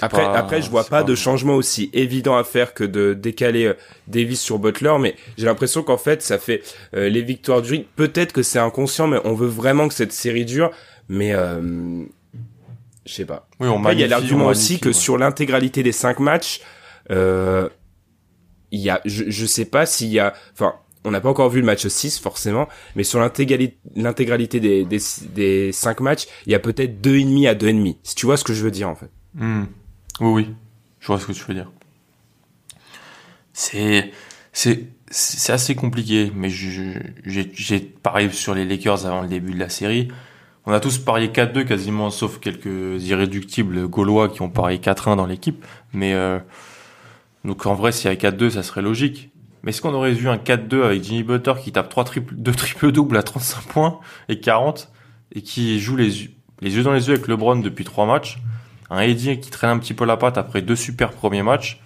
Après, 0.00 0.22
pas- 0.22 0.32
après, 0.36 0.60
je 0.60 0.70
vois 0.70 0.84
pas, 0.84 1.04
de 1.04 1.14
changement 1.14 1.54
aussi 1.54 1.88
évident 1.92 2.36
à 2.36 2.42
faire 2.42 2.74
que 2.74 2.82
de 2.82 3.14
décaler 3.14 3.66
euh, 3.66 3.74
Davis 4.08 4.40
sur 4.40 4.58
Butler, 4.58 4.96
mais 5.00 5.14
j'ai 5.38 5.46
l'impression 5.46 5.84
qu'en 5.84 5.98
fait, 5.98 6.20
ça 6.20 6.38
fait 6.38 6.62
euh, 6.96 7.08
les 7.08 7.22
victoires 7.22 7.62
du. 7.62 7.80
Peut-être 7.94 8.32
que 8.32 8.42
c'est 8.42 8.58
inconscient, 8.58 9.06
mais 9.06 9.18
on 9.24 9.34
veut 9.34 9.46
vraiment 9.46 9.86
que 9.86 9.94
cette 9.94 10.12
série 10.12 10.44
dure. 10.44 10.72
Mais 11.08 11.32
euh, 11.32 12.04
je 13.06 13.12
sais 13.12 13.24
pas. 13.24 13.48
Oui, 13.60 13.68
on 13.68 13.80
Après, 13.80 13.94
il 13.94 14.00
y 14.00 14.04
a 14.04 14.08
l'argument 14.08 14.46
aussi 14.46 14.80
que 14.80 14.88
ouais. 14.88 14.94
sur 14.94 15.18
l'intégralité 15.18 15.82
des 15.82 15.92
cinq 15.92 16.20
matchs, 16.20 16.60
euh, 17.10 17.68
il 18.70 18.80
y 18.80 18.90
a, 18.90 19.00
je, 19.04 19.24
je 19.28 19.46
sais 19.46 19.66
pas 19.66 19.86
s'il 19.86 20.08
y 20.08 20.18
a, 20.18 20.34
enfin, 20.52 20.74
on 21.04 21.10
n'a 21.10 21.20
pas 21.20 21.28
encore 21.28 21.50
vu 21.50 21.60
le 21.60 21.66
match 21.66 21.86
6 21.86 22.18
forcément, 22.18 22.66
mais 22.96 23.04
sur 23.04 23.20
l'intégralité, 23.20 24.60
des, 24.60 24.84
des, 24.84 24.98
des 25.34 25.72
cinq 25.72 26.00
matchs, 26.00 26.26
il 26.46 26.52
y 26.52 26.54
a 26.54 26.58
peut-être 26.58 27.00
deux 27.00 27.16
et 27.16 27.24
demi 27.24 27.46
à 27.46 27.54
deux 27.54 27.68
et 27.68 27.72
demi. 27.74 27.98
Si 28.02 28.14
tu 28.14 28.26
vois 28.26 28.36
ce 28.36 28.44
que 28.44 28.54
je 28.54 28.64
veux 28.64 28.70
dire 28.70 28.88
en 28.88 28.96
fait. 28.96 29.10
Hmm. 29.34 29.64
Oui, 30.20 30.32
oui. 30.32 30.54
Je 31.00 31.06
vois 31.08 31.20
ce 31.20 31.26
que 31.26 31.32
tu 31.32 31.44
veux 31.44 31.54
dire. 31.54 31.70
C'est, 33.52 34.10
c'est, 34.52 34.86
c'est 35.10 35.52
assez 35.52 35.74
compliqué, 35.74 36.32
mais 36.34 36.48
j'ai, 36.48 37.02
j'ai 37.24 37.80
parié 37.80 38.30
sur 38.30 38.54
les 38.54 38.64
Lakers 38.64 39.06
avant 39.06 39.20
le 39.20 39.28
début 39.28 39.52
de 39.52 39.58
la 39.60 39.68
série. 39.68 40.08
On 40.66 40.72
a 40.72 40.80
tous 40.80 40.98
parié 40.98 41.28
4-2 41.28 41.64
quasiment, 41.64 42.10
sauf 42.10 42.38
quelques 42.40 43.06
irréductibles 43.06 43.86
gaulois 43.86 44.28
qui 44.28 44.40
ont 44.42 44.48
parié 44.48 44.78
4-1 44.78 45.16
dans 45.16 45.26
l'équipe. 45.26 45.64
Mais, 45.92 46.14
euh, 46.14 46.38
donc 47.44 47.66
en 47.66 47.74
vrai, 47.74 47.92
s'il 47.92 48.06
y 48.06 48.08
avait 48.08 48.16
4-2, 48.16 48.50
ça 48.50 48.62
serait 48.62 48.82
logique. 48.82 49.30
Mais 49.62 49.70
est-ce 49.70 49.82
qu'on 49.82 49.94
aurait 49.94 50.12
vu 50.12 50.28
un 50.28 50.36
4-2 50.36 50.82
avec 50.82 51.04
Jimmy 51.04 51.22
Butler 51.22 51.54
qui 51.62 51.72
tape 51.72 51.88
3 51.88 52.04
triples, 52.04 52.34
2 52.36 52.52
triples 52.52 52.92
doubles 52.92 53.16
à 53.16 53.22
35 53.22 53.62
points 53.64 53.98
et 54.28 54.40
40 54.40 54.90
et 55.32 55.42
qui 55.42 55.78
joue 55.80 55.96
les, 55.96 56.30
les 56.60 56.76
yeux 56.76 56.82
dans 56.82 56.92
les 56.92 57.08
yeux 57.08 57.14
avec 57.14 57.28
LeBron 57.28 57.56
depuis 57.56 57.84
3 57.84 58.06
matchs? 58.06 58.38
un 58.90 59.00
Eddie 59.00 59.40
qui 59.40 59.50
traîne 59.50 59.70
un 59.70 59.78
petit 59.78 59.94
peu 59.94 60.04
la 60.04 60.16
patte 60.16 60.38
après 60.38 60.62
deux 60.62 60.76
super 60.76 61.10
premiers 61.12 61.42
matchs? 61.42 61.80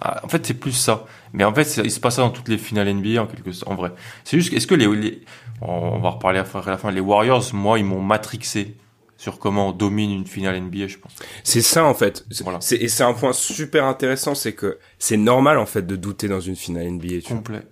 Ah, 0.00 0.20
En 0.24 0.28
fait, 0.28 0.44
c'est 0.46 0.54
plus 0.54 0.72
ça. 0.72 1.04
Mais 1.32 1.44
en 1.44 1.54
fait, 1.54 1.76
il 1.84 1.90
se 1.90 2.00
passe 2.00 2.16
ça 2.16 2.22
dans 2.22 2.30
toutes 2.30 2.48
les 2.48 2.58
finales 2.58 2.88
NBA 2.92 3.22
en 3.22 3.26
quelque 3.26 3.52
sorte. 3.52 3.70
En 3.70 3.74
vrai, 3.76 3.92
c'est 4.24 4.38
juste. 4.38 4.52
Est-ce 4.52 4.66
que 4.66 4.74
les, 4.74 4.86
les- 4.94 5.22
on 5.62 5.98
va 5.98 6.10
reparler 6.10 6.38
après 6.38 6.60
la 6.66 6.76
fin. 6.78 6.90
Les 6.90 7.00
Warriors, 7.00 7.44
moi, 7.54 7.78
ils 7.78 7.84
m'ont 7.84 8.02
matrixé 8.02 8.76
sur 9.18 9.38
comment 9.38 9.68
on 9.68 9.72
domine 9.72 10.10
une 10.12 10.26
finale 10.26 10.56
NBA, 10.60 10.88
je 10.88 10.98
pense. 10.98 11.12
C'est 11.42 11.62
ça 11.62 11.84
en 11.86 11.94
fait. 11.94 12.26
Voilà. 12.42 12.60
c'est- 12.60 12.76
et 12.76 12.88
c'est 12.88 13.02
un 13.04 13.14
point 13.14 13.32
super 13.32 13.86
intéressant, 13.86 14.34
c'est 14.34 14.52
que 14.52 14.78
c'est 14.98 15.16
normal 15.16 15.56
en 15.56 15.64
fait 15.64 15.86
de 15.86 15.96
douter 15.96 16.28
dans 16.28 16.40
une 16.40 16.56
finale 16.56 16.86
NBA. 16.88 17.08
Tu 17.08 17.28
vois. 17.28 17.36
Complet, 17.38 17.62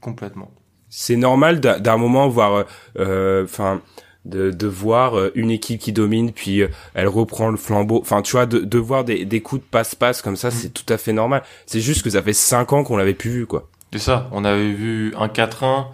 complètement. 0.00 0.50
c'est 0.88 1.16
normal 1.16 1.60
d'un 1.60 1.96
moment 1.98 2.26
voir, 2.28 2.64
euh, 2.98 3.44
enfin, 3.44 3.82
de, 4.28 4.50
de 4.50 4.66
voir 4.66 5.18
euh, 5.18 5.32
une 5.34 5.50
équipe 5.50 5.80
qui 5.80 5.92
domine, 5.92 6.32
puis 6.32 6.62
euh, 6.62 6.68
elle 6.94 7.08
reprend 7.08 7.48
le 7.50 7.56
flambeau. 7.56 7.98
Enfin, 8.00 8.22
tu 8.22 8.32
vois, 8.32 8.46
de, 8.46 8.58
de 8.60 8.78
voir 8.78 9.04
des, 9.04 9.24
des 9.24 9.40
coups 9.40 9.62
de 9.62 9.66
passe-passe 9.68 10.22
comme 10.22 10.36
ça, 10.36 10.50
c'est 10.50 10.68
tout 10.70 10.90
à 10.92 10.98
fait 10.98 11.12
normal. 11.12 11.42
C'est 11.66 11.80
juste 11.80 12.02
que 12.02 12.10
ça 12.10 12.22
fait 12.22 12.32
cinq 12.34 12.72
ans 12.72 12.84
qu'on 12.84 12.96
l'avait 12.96 13.14
plus 13.14 13.30
vu, 13.30 13.46
quoi. 13.46 13.68
C'est 13.92 13.98
ça, 13.98 14.28
on 14.32 14.44
avait 14.44 14.72
vu 14.72 15.14
un 15.18 15.28
4-1, 15.28 15.86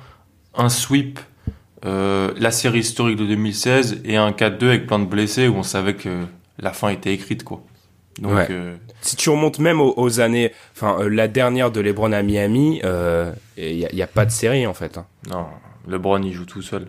un 0.57 0.69
sweep, 0.69 1.21
euh, 1.85 2.33
la 2.37 2.51
série 2.51 2.81
historique 2.81 3.17
de 3.19 3.25
2016 3.27 4.01
et 4.05 4.17
un 4.17 4.31
4-2 4.33 4.65
avec 4.69 4.87
plein 4.87 4.99
de 4.99 5.05
blessés 5.05 5.49
où 5.49 5.57
on 5.57 5.63
savait 5.63 5.95
que 5.95 6.25
la 6.59 6.73
fin 6.73 6.89
était 6.89 7.13
écrite 7.13 7.45
quoi. 7.45 7.63
Donc 8.21 8.33
Ouais. 8.33 8.47
euh, 8.51 8.75
Si 9.01 9.17
tu 9.17 9.29
remontes 9.31 9.59
même 9.59 9.81
aux, 9.81 9.93
aux 9.97 10.21
années, 10.21 10.53
enfin, 10.75 10.97
euh, 11.01 11.09
la 11.09 11.29
dernière 11.29 11.71
de 11.71 11.81
LeBron 11.81 12.13
à 12.13 12.23
Miami, 12.23 12.81
il 13.59 13.77
y, 13.77 13.85
a, 13.87 13.93
y 13.95 14.03
a 14.03 14.07
pas 14.07 14.25
de 14.25 14.31
série 14.31 14.67
en 14.67 14.75
fait. 14.75 14.97
hein. 14.99 15.07
non, 15.31 15.47
LeBron 15.87 16.23
il 16.23 16.33
joue 16.33 16.47
tout 16.47 16.63
seul. 16.63 16.87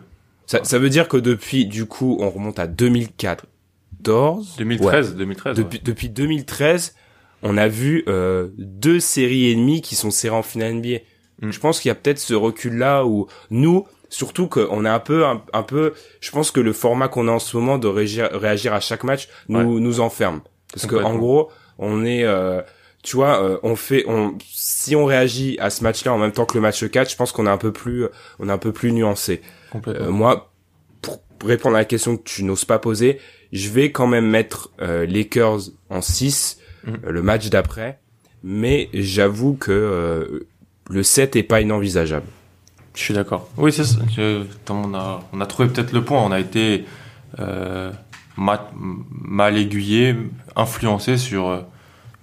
Ça, 0.47 0.63
ça 0.63 0.79
veut 0.79 0.89
dire 0.89 1.07
que 1.07 1.17
depuis, 1.17 1.65
du 1.65 1.85
coup, 1.85 2.17
on 2.19 2.29
remonte 2.29 2.59
à 2.59 2.67
2014. 2.67 3.47
2013, 4.57 5.11
Ouais. 5.11 5.17
2013. 5.17 5.55
Depuis, 5.57 5.79
depuis 5.79 6.09
2013, 6.09 6.95
on 7.41 7.57
a 7.57 7.67
vu 7.67 8.03
euh, 8.07 8.49
deux 8.57 8.99
séries 8.99 9.45
et 9.45 9.55
demie 9.55 9.81
qui 9.81 9.95
sont 9.95 10.11
serrées 10.11 10.35
en 10.35 10.43
finale 10.43 10.75
NBA. 10.75 10.97
Mm. 11.41 11.51
Je 11.51 11.59
pense 11.59 11.79
qu'il 11.79 11.89
y 11.89 11.91
a 11.91 11.95
peut-être 11.95 12.19
ce 12.19 12.33
recul-là 12.33 13.05
où 13.05 13.27
nous, 13.49 13.85
surtout 14.09 14.47
qu'on 14.47 14.85
est 14.85 14.89
un 14.89 14.99
peu, 14.99 15.25
un, 15.25 15.41
un 15.53 15.63
peu, 15.63 15.93
je 16.21 16.31
pense 16.31 16.51
que 16.51 16.59
le 16.59 16.73
format 16.73 17.07
qu'on 17.07 17.27
a 17.27 17.31
en 17.31 17.39
ce 17.39 17.57
moment 17.57 17.77
de 17.77 17.87
réagir, 17.87 18.29
réagir 18.31 18.73
à 18.73 18.79
chaque 18.79 19.03
match 19.03 19.27
nous 19.49 19.79
nous 19.79 19.99
enferme. 19.99 20.41
Parce 20.73 20.85
que 20.85 20.95
en 20.95 21.15
gros, 21.15 21.49
on 21.79 22.05
est, 22.05 22.23
euh, 22.23 22.61
tu 23.03 23.15
vois, 23.15 23.41
euh, 23.43 23.57
on 23.63 23.75
fait, 23.75 24.03
on, 24.07 24.37
si 24.47 24.95
on 24.95 25.05
réagit 25.05 25.57
à 25.59 25.69
ce 25.69 25.83
match-là 25.83 26.13
en 26.13 26.17
même 26.17 26.31
temps 26.31 26.45
que 26.45 26.55
le 26.55 26.61
match 26.61 26.87
4, 26.87 27.09
je 27.09 27.15
pense 27.15 27.31
qu'on 27.31 27.47
est 27.47 27.49
un 27.51 27.57
peu 27.57 27.71
plus, 27.71 28.05
on 28.39 28.49
est 28.49 28.51
un 28.51 28.57
peu 28.57 28.71
plus 28.71 28.91
nuancé. 28.91 29.41
Complètement. 29.75 30.05
Euh, 30.07 30.11
moi, 30.11 30.51
pour 31.01 31.19
répondre 31.45 31.75
à 31.75 31.79
la 31.79 31.85
question 31.85 32.17
que 32.17 32.23
tu 32.23 32.43
n'oses 32.43 32.65
pas 32.65 32.79
poser, 32.79 33.19
je 33.51 33.69
vais 33.69 33.91
quand 33.91 34.07
même 34.07 34.27
mettre 34.29 34.71
euh, 34.81 35.05
Lakers 35.05 35.59
en 35.89 36.01
6 36.01 36.59
Mhm. 36.85 36.97
euh, 37.05 37.11
le 37.11 37.21
match 37.21 37.49
d'après, 37.49 37.99
mais 38.43 38.89
j'avoue 38.93 39.53
que 39.55 39.71
euh, 39.71 40.47
le 40.89 41.03
7 41.03 41.35
est 41.35 41.43
pas 41.43 41.61
inenvisageable. 41.61 42.25
Je 42.93 43.01
suis 43.01 43.13
d'accord. 43.13 43.49
Oui, 43.57 43.71
c'est 43.73 43.83
ça. 43.83 43.99
Je- 44.15 44.43
on 44.69 44.93
a, 44.93 45.21
on 45.33 45.41
a 45.41 45.45
trouvé 45.45 45.67
peut-être 45.69 45.91
le 45.93 46.03
point. 46.03 46.21
On 46.23 46.31
a 46.31 46.39
été 46.39 46.85
euh, 47.39 47.91
ma- 48.37 48.71
mal 48.75 49.57
aiguillé, 49.57 50.15
influencé 50.55 51.17
sur 51.17 51.49
euh, 51.49 51.61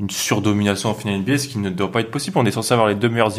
une 0.00 0.09
surdomination 0.11 0.88
en 0.90 0.94
finale 0.94 1.18
NBA, 1.20 1.38
ce 1.38 1.48
qui 1.48 1.59
ne 1.59 1.68
doit 1.70 1.92
pas 1.92 2.00
être 2.00 2.11
possible. 2.11 2.38
On 2.38 2.46
est 2.46 2.50
censé 2.53 2.72
avoir 2.72 2.88
les 2.88 2.94
deux 2.94 3.09
meilleures 3.11 3.38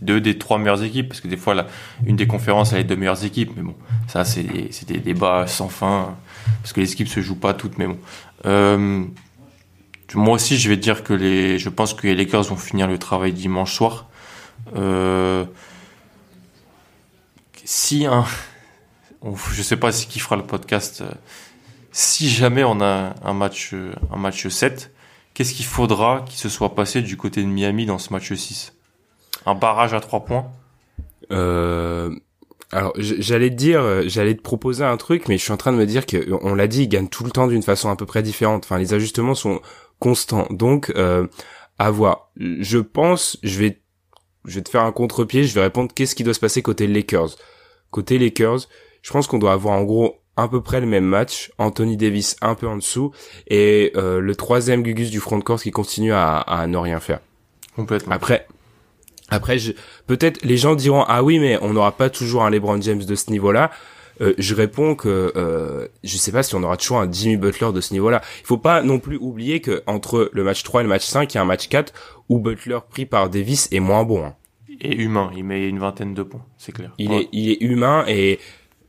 deux 0.00 0.20
des 0.20 0.38
trois 0.38 0.58
meilleures 0.58 0.82
équipes, 0.82 1.08
parce 1.08 1.20
que 1.20 1.28
des 1.28 1.36
fois, 1.36 1.54
la, 1.54 1.66
une 2.06 2.16
des 2.16 2.26
conférences 2.26 2.72
a 2.72 2.76
les 2.76 2.84
deux 2.84 2.96
meilleures 2.96 3.24
équipes. 3.24 3.52
Mais 3.56 3.62
bon, 3.62 3.74
ça, 4.08 4.24
c'est 4.24 4.42
des, 4.42 4.70
des 4.86 4.98
débats 4.98 5.46
sans 5.46 5.68
fin, 5.68 6.16
parce 6.60 6.72
que 6.72 6.80
les 6.80 6.92
équipes 6.92 7.08
se 7.08 7.20
jouent 7.20 7.38
pas 7.38 7.54
toutes. 7.54 7.78
Mais 7.78 7.86
bon. 7.86 7.98
Euh, 8.46 9.04
moi 10.14 10.34
aussi, 10.34 10.58
je 10.58 10.68
vais 10.68 10.76
dire 10.76 11.04
que 11.04 11.12
les, 11.12 11.58
je 11.58 11.68
pense 11.68 11.94
que 11.94 12.06
les 12.06 12.14
Lakers 12.14 12.44
vont 12.44 12.56
finir 12.56 12.86
le 12.86 12.98
travail 12.98 13.32
dimanche 13.32 13.74
soir. 13.74 14.08
Euh, 14.76 15.44
si 17.64 18.06
un, 18.06 18.24
je 19.52 19.62
sais 19.62 19.76
pas 19.76 19.92
si 19.92 20.06
qui 20.06 20.18
fera 20.20 20.36
le 20.36 20.44
podcast, 20.44 21.00
euh, 21.00 21.10
si 21.92 22.28
jamais 22.28 22.64
on 22.64 22.80
a 22.80 23.14
un 23.22 23.34
match, 23.34 23.74
un 24.12 24.16
match 24.16 24.46
7, 24.46 24.92
qu'est-ce 25.34 25.54
qu'il 25.54 25.66
faudra 25.66 26.24
qu'il 26.26 26.38
se 26.38 26.48
soit 26.48 26.74
passé 26.74 27.02
du 27.02 27.16
côté 27.16 27.42
de 27.42 27.48
Miami 27.48 27.86
dans 27.86 27.98
ce 27.98 28.12
match 28.12 28.32
6 28.32 28.72
Un 29.46 29.54
barrage 29.54 29.94
à 29.94 30.00
3 30.00 30.24
points 30.24 30.46
Euh, 31.30 32.14
alors 32.70 32.92
j'allais 32.96 33.50
te 33.50 33.54
dire, 33.54 33.80
euh, 33.82 34.02
j'allais 34.06 34.34
te 34.34 34.40
proposer 34.42 34.84
un 34.84 34.96
truc, 34.96 35.28
mais 35.28 35.36
je 35.36 35.42
suis 35.42 35.52
en 35.52 35.56
train 35.58 35.72
de 35.72 35.76
me 35.76 35.86
dire 35.86 36.06
que 36.06 36.32
on 36.42 36.54
l'a 36.54 36.66
dit, 36.66 36.84
ils 36.84 36.88
gagnent 36.88 37.08
tout 37.08 37.24
le 37.24 37.30
temps 37.30 37.46
d'une 37.46 37.62
façon 37.62 37.90
à 37.90 37.96
peu 37.96 38.06
près 38.06 38.22
différente. 38.22 38.64
Enfin, 38.64 38.78
les 38.78 38.94
ajustements 38.94 39.34
sont 39.34 39.60
constants, 39.98 40.46
donc 40.50 40.90
euh, 40.96 41.26
à 41.78 41.90
voir. 41.90 42.30
Je 42.36 42.78
pense, 42.78 43.38
je 43.42 43.58
vais, 43.58 43.82
je 44.46 44.56
vais 44.56 44.62
te 44.62 44.70
faire 44.70 44.82
un 44.84 44.92
contre-pied. 44.92 45.44
Je 45.44 45.54
vais 45.54 45.60
répondre 45.62 45.92
qu'est-ce 45.94 46.14
qui 46.14 46.24
doit 46.24 46.34
se 46.34 46.40
passer 46.40 46.62
côté 46.62 46.86
Lakers? 46.86 47.36
Côté 47.90 48.18
Lakers, 48.18 48.68
je 49.02 49.10
pense 49.12 49.26
qu'on 49.26 49.38
doit 49.38 49.52
avoir 49.52 49.74
en 49.78 49.84
gros 49.84 50.22
à 50.36 50.48
peu 50.48 50.62
près 50.62 50.80
le 50.80 50.86
même 50.86 51.04
match. 51.04 51.52
Anthony 51.58 51.98
Davis 51.98 52.36
un 52.40 52.54
peu 52.54 52.66
en 52.66 52.76
dessous 52.76 53.12
et 53.48 53.92
euh, 53.96 54.18
le 54.18 54.34
troisième 54.34 54.82
Gugus 54.82 55.10
du 55.10 55.20
front 55.20 55.36
de 55.36 55.44
course 55.44 55.62
qui 55.62 55.70
continue 55.72 56.12
à, 56.14 56.38
à 56.38 56.66
ne 56.66 56.76
rien 56.78 57.00
faire. 57.00 57.20
Complètement. 57.76 58.14
Après, 58.14 58.46
après, 59.32 59.58
je- 59.58 59.72
peut-être 60.06 60.44
les 60.44 60.56
gens 60.56 60.74
diront 60.74 61.04
ah 61.08 61.22
oui, 61.22 61.38
mais 61.38 61.58
on 61.62 61.72
n'aura 61.72 61.92
pas 61.92 62.10
toujours 62.10 62.44
un 62.44 62.50
LeBron 62.50 62.80
James 62.80 63.02
de 63.04 63.14
ce 63.14 63.30
niveau-là. 63.30 63.70
Euh, 64.20 64.34
je 64.38 64.54
réponds 64.54 64.94
que 64.94 65.32
euh, 65.36 65.88
je 66.04 66.16
sais 66.18 66.32
pas 66.32 66.42
si 66.42 66.54
on 66.54 66.62
aura 66.62 66.76
toujours 66.76 66.98
un 66.98 67.10
Jimmy 67.10 67.36
Butler 67.38 67.72
de 67.72 67.80
ce 67.80 67.92
niveau-là. 67.94 68.20
Il 68.42 68.46
faut 68.46 68.58
pas 68.58 68.82
non 68.82 68.98
plus 68.98 69.16
oublier 69.16 69.60
que 69.60 69.82
entre 69.86 70.30
le 70.32 70.44
match 70.44 70.62
3 70.62 70.82
et 70.82 70.84
le 70.84 70.88
match 70.90 71.06
5, 71.06 71.32
il 71.32 71.36
y 71.36 71.38
a 71.38 71.42
un 71.42 71.46
match 71.46 71.68
4 71.68 71.92
où 72.28 72.38
Butler 72.38 72.78
pris 72.90 73.06
par 73.06 73.30
Davis 73.30 73.68
est 73.72 73.80
moins 73.80 74.04
bon. 74.04 74.24
hein. 74.26 74.34
Et 74.80 74.94
humain, 74.96 75.30
il 75.36 75.44
met 75.44 75.66
une 75.68 75.78
vingtaine 75.78 76.12
de 76.14 76.22
points, 76.22 76.44
c'est 76.58 76.72
clair. 76.72 76.92
Il 76.98 77.10
Ouais. 77.10 77.22
est 77.22 77.28
il 77.32 77.50
est 77.50 77.62
humain 77.62 78.04
et 78.08 78.38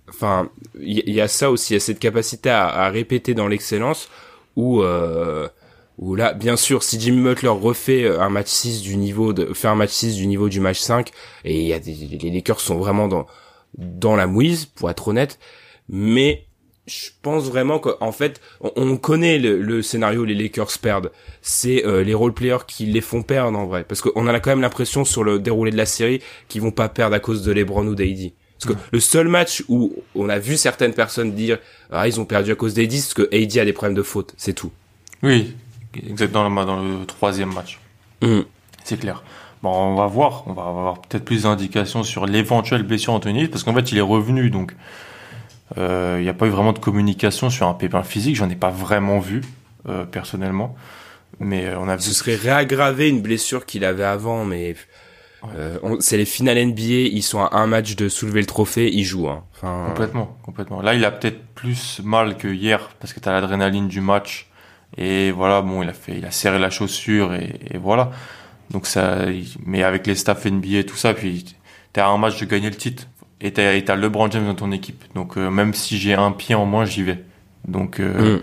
enfin 0.09 0.49
il 0.79 1.07
y, 1.09 1.11
y 1.13 1.21
a 1.21 1.27
ça 1.27 1.49
aussi, 1.51 1.71
il 1.73 1.75
y 1.75 1.77
a 1.77 1.79
cette 1.79 1.99
capacité 1.99 2.49
à, 2.49 2.67
à 2.67 2.89
répéter 2.89 3.33
dans 3.33 3.47
l'excellence 3.47 4.09
où 4.55 4.81
euh, 4.81 5.47
où 5.97 6.15
là 6.15 6.33
bien 6.33 6.55
sûr 6.55 6.83
si 6.83 6.99
Jimmy 6.99 7.21
Butler 7.23 7.49
refait 7.49 8.07
un 8.07 8.29
match 8.29 8.47
6 8.47 8.81
du 8.81 8.97
niveau 8.97 9.33
de 9.33 9.53
fait 9.53 9.67
un 9.67 9.75
match 9.75 9.91
6 9.91 10.15
du 10.15 10.27
niveau 10.27 10.49
du 10.49 10.59
match 10.59 10.79
5 10.79 11.11
et 11.45 11.59
il 11.59 11.67
y 11.67 11.73
a 11.73 11.79
des, 11.79 11.93
les 11.93 12.31
Lakers 12.31 12.59
sont 12.59 12.77
vraiment 12.77 13.07
dans 13.07 13.27
dans 13.77 14.15
la 14.15 14.27
mouise 14.27 14.65
pour 14.65 14.89
être 14.89 15.07
honnête 15.07 15.39
mais 15.87 16.45
je 16.85 17.09
pense 17.21 17.45
vraiment 17.45 17.79
qu'en 17.79 18.11
fait, 18.11 18.41
on, 18.59 18.71
on 18.75 18.97
connaît 18.97 19.39
le, 19.39 19.61
le 19.61 19.81
scénario 19.81 20.25
les 20.25 20.35
Lakers 20.35 20.77
perdent. 20.81 21.11
C'est 21.41 21.85
euh, 21.85 22.03
les 22.03 22.13
role 22.13 22.33
players 22.33 22.65
qui 22.67 22.85
les 22.85 23.01
font 23.01 23.23
perdre 23.23 23.57
en 23.57 23.65
vrai, 23.65 23.85
parce 23.87 24.01
qu'on 24.01 24.27
a 24.27 24.39
quand 24.39 24.51
même 24.51 24.61
l'impression 24.61 25.05
sur 25.05 25.23
le 25.23 25.39
déroulé 25.39 25.71
de 25.71 25.77
la 25.77 25.85
série 25.85 26.21
qu'ils 26.49 26.61
vont 26.61 26.71
pas 26.71 26.89
perdre 26.89 27.15
à 27.15 27.19
cause 27.19 27.43
de 27.43 27.51
LeBron 27.51 27.87
ou 27.87 27.95
d'AD. 27.95 28.31
Parce 28.59 28.75
que 28.75 28.79
le 28.91 28.99
seul 28.99 29.27
match 29.27 29.63
où 29.67 29.93
on 30.15 30.29
a 30.29 30.39
vu 30.39 30.55
certaines 30.57 30.93
personnes 30.93 31.33
dire 31.33 31.59
ah 31.91 32.07
ils 32.07 32.19
ont 32.19 32.25
perdu 32.25 32.51
à 32.51 32.55
cause 32.55 32.73
d'AD, 32.73 32.91
c'est 32.91 33.13
que 33.13 33.29
AD 33.33 33.57
a 33.57 33.65
des 33.65 33.73
problèmes 33.73 33.95
de 33.95 34.03
faute, 34.03 34.33
c'est 34.37 34.53
tout. 34.53 34.71
Oui, 35.21 35.55
exactement 35.97 36.49
dans 36.65 36.77
le, 36.79 36.93
dans 36.93 36.99
le 36.99 37.05
troisième 37.05 37.53
match. 37.53 37.79
Mhm. 38.21 38.45
C'est 38.83 38.99
clair. 38.99 39.23
Bon, 39.61 39.71
on 39.71 39.95
va 39.95 40.07
voir. 40.07 40.43
On 40.47 40.53
va 40.53 40.63
avoir 40.63 41.01
peut-être 41.01 41.23
plus 41.23 41.43
d'indications 41.43 42.03
sur 42.03 42.25
l'éventuelle 42.25 42.83
blessure 42.83 43.13
d'Anthony, 43.13 43.47
parce 43.47 43.63
qu'en 43.63 43.73
fait, 43.73 43.91
il 43.91 43.97
est 43.97 44.01
revenu, 44.01 44.49
donc 44.49 44.75
euh, 45.77 46.17
il 46.19 46.23
n'y 46.23 46.29
a 46.29 46.33
pas 46.33 46.45
eu 46.47 46.49
vraiment 46.49 46.73
de 46.73 46.79
communication 46.79 47.49
sur 47.49 47.67
un 47.67 47.73
pépin 47.73 48.03
physique. 48.03 48.35
J'en 48.35 48.49
ai 48.49 48.55
pas 48.55 48.69
vraiment 48.69 49.19
vu 49.19 49.41
euh, 49.87 50.05
personnellement, 50.05 50.75
mais 51.39 51.65
euh, 51.67 51.79
on 51.79 51.87
a 51.87 51.95
vu. 51.95 52.01
Ce 52.03 52.13
serait 52.13 52.35
réaggraver 52.35 53.09
une 53.09 53.21
blessure 53.21 53.65
qu'il 53.65 53.85
avait 53.85 54.03
avant, 54.03 54.43
mais 54.45 54.75
euh, 55.55 55.77
on- 55.81 55.99
c'est 55.99 56.17
les 56.17 56.25
finales 56.25 56.57
NBA, 56.57 57.09
ils 57.11 57.23
sont 57.23 57.41
à 57.43 57.55
un 57.57 57.67
match 57.67 57.95
de 57.95 58.07
soulever 58.09 58.41
le 58.41 58.45
trophée, 58.45 58.93
ils 58.93 59.03
jouent. 59.05 59.29
Hein. 59.29 59.43
Enfin, 59.55 59.85
Complètement, 59.87 60.37
complètement. 60.43 60.81
Là, 60.81 60.93
il 60.93 61.03
a 61.05 61.11
peut-être 61.11 61.41
plus 61.55 62.01
mal 62.03 62.37
que 62.37 62.47
hier 62.49 62.89
parce 62.99 63.13
que 63.13 63.19
t'as 63.19 63.31
l'adrénaline 63.31 63.87
du 63.87 64.01
match 64.01 64.47
et 64.97 65.31
voilà, 65.31 65.61
bon, 65.61 65.81
il 65.83 65.89
a 65.89 65.93
fait, 65.93 66.15
il 66.17 66.25
a 66.25 66.31
serré 66.31 66.59
la 66.59 66.69
chaussure 66.69 67.33
et, 67.33 67.59
et 67.71 67.77
voilà. 67.77 68.11
Donc 68.71 68.87
ça, 68.87 69.19
mais 69.65 69.83
avec 69.83 70.07
les 70.07 70.15
staffs 70.15 70.45
NBA 70.45 70.77
et 70.79 70.85
tout 70.85 70.95
ça, 70.95 71.13
puis 71.13 71.45
t'es 71.91 72.01
à 72.01 72.07
un 72.07 72.17
match 72.17 72.39
de 72.39 72.45
gagner 72.45 72.69
le 72.69 72.75
titre 72.75 73.03
et 73.41 73.51
t'as, 73.51 73.73
et 73.73 73.83
t'as 73.83 73.95
LeBron 73.95 74.29
James 74.31 74.45
dans 74.45 74.55
ton 74.55 74.71
équipe. 74.71 75.03
Donc 75.15 75.37
euh, 75.37 75.49
même 75.49 75.73
si 75.73 75.97
j'ai 75.97 76.13
un 76.13 76.31
pied 76.31 76.55
en 76.55 76.65
moins, 76.65 76.85
j'y 76.85 77.03
vais. 77.03 77.23
Donc 77.67 77.99
euh, 77.99 78.37
Mm. 78.37 78.41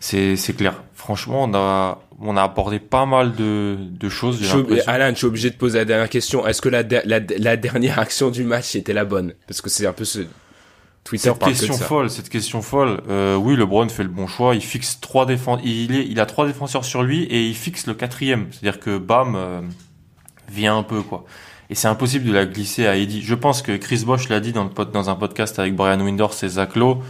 c'est, 0.00 0.36
c'est 0.36 0.52
clair. 0.54 0.82
Franchement, 0.94 1.44
on 1.44 1.54
a, 1.54 2.00
on 2.20 2.36
a 2.36 2.42
abordé 2.42 2.78
pas 2.80 3.06
mal 3.06 3.34
de, 3.34 3.76
de 3.78 4.08
choses. 4.08 4.38
J'ai. 4.42 4.82
Alan, 4.88 5.10
je 5.10 5.18
suis 5.18 5.26
obligé 5.26 5.48
de 5.50 5.56
poser 5.56 5.78
la 5.78 5.84
dernière 5.84 6.08
question. 6.10 6.46
Est-ce 6.46 6.60
que 6.60 6.68
la, 6.68 6.82
la, 6.82 7.20
la 7.38 7.56
dernière 7.56 7.98
action 7.98 8.30
du 8.30 8.44
match 8.44 8.74
était 8.76 8.92
la 8.92 9.04
bonne? 9.04 9.32
Parce 9.46 9.60
que 9.60 9.70
c'est 9.70 9.86
un 9.86 9.92
peu 9.92 10.04
ce 10.04 10.20
Twitter 11.08 11.28
Cette 11.30 11.38
que 11.38 11.44
question 11.46 11.74
folle, 11.86 12.10
cette 12.10 12.28
question 12.28 12.60
folle. 12.62 13.00
Euh, 13.08 13.36
oui, 13.36 13.56
LeBron 13.56 13.88
fait 13.88 14.02
le 14.02 14.08
bon 14.10 14.26
choix. 14.26 14.54
Il 14.54 14.60
fixe 14.60 15.00
trois 15.00 15.24
défenseurs. 15.24 15.64
Il, 15.64 15.94
est, 15.96 16.06
il 16.06 16.20
a 16.20 16.26
trois 16.26 16.46
défenseurs 16.46 16.84
sur 16.84 17.02
lui 17.02 17.22
et 17.24 17.46
il 17.46 17.54
fixe 17.54 17.86
le 17.86 17.94
quatrième. 17.94 18.48
C'est-à-dire 18.50 18.78
que 18.78 18.98
Bam 18.98 19.34
euh, 19.34 19.60
vient 20.50 20.76
un 20.76 20.82
peu 20.82 21.00
quoi. 21.02 21.24
Et 21.70 21.74
c'est 21.74 21.88
impossible 21.88 22.26
de 22.26 22.32
la 22.32 22.44
glisser 22.46 22.86
à 22.86 22.96
Eddie. 22.96 23.22
Je 23.22 23.34
pense 23.34 23.62
que 23.62 23.76
Chris 23.76 24.02
Bosch 24.04 24.28
l'a 24.28 24.40
dit 24.40 24.52
dans, 24.52 24.64
le 24.64 24.70
pod- 24.70 24.90
dans 24.92 25.08
un 25.10 25.14
podcast 25.14 25.58
avec 25.58 25.74
Brian 25.74 26.00
Windors 26.00 26.34
et 26.42 26.48
Zach 26.48 26.76
Lowe. 26.76 27.02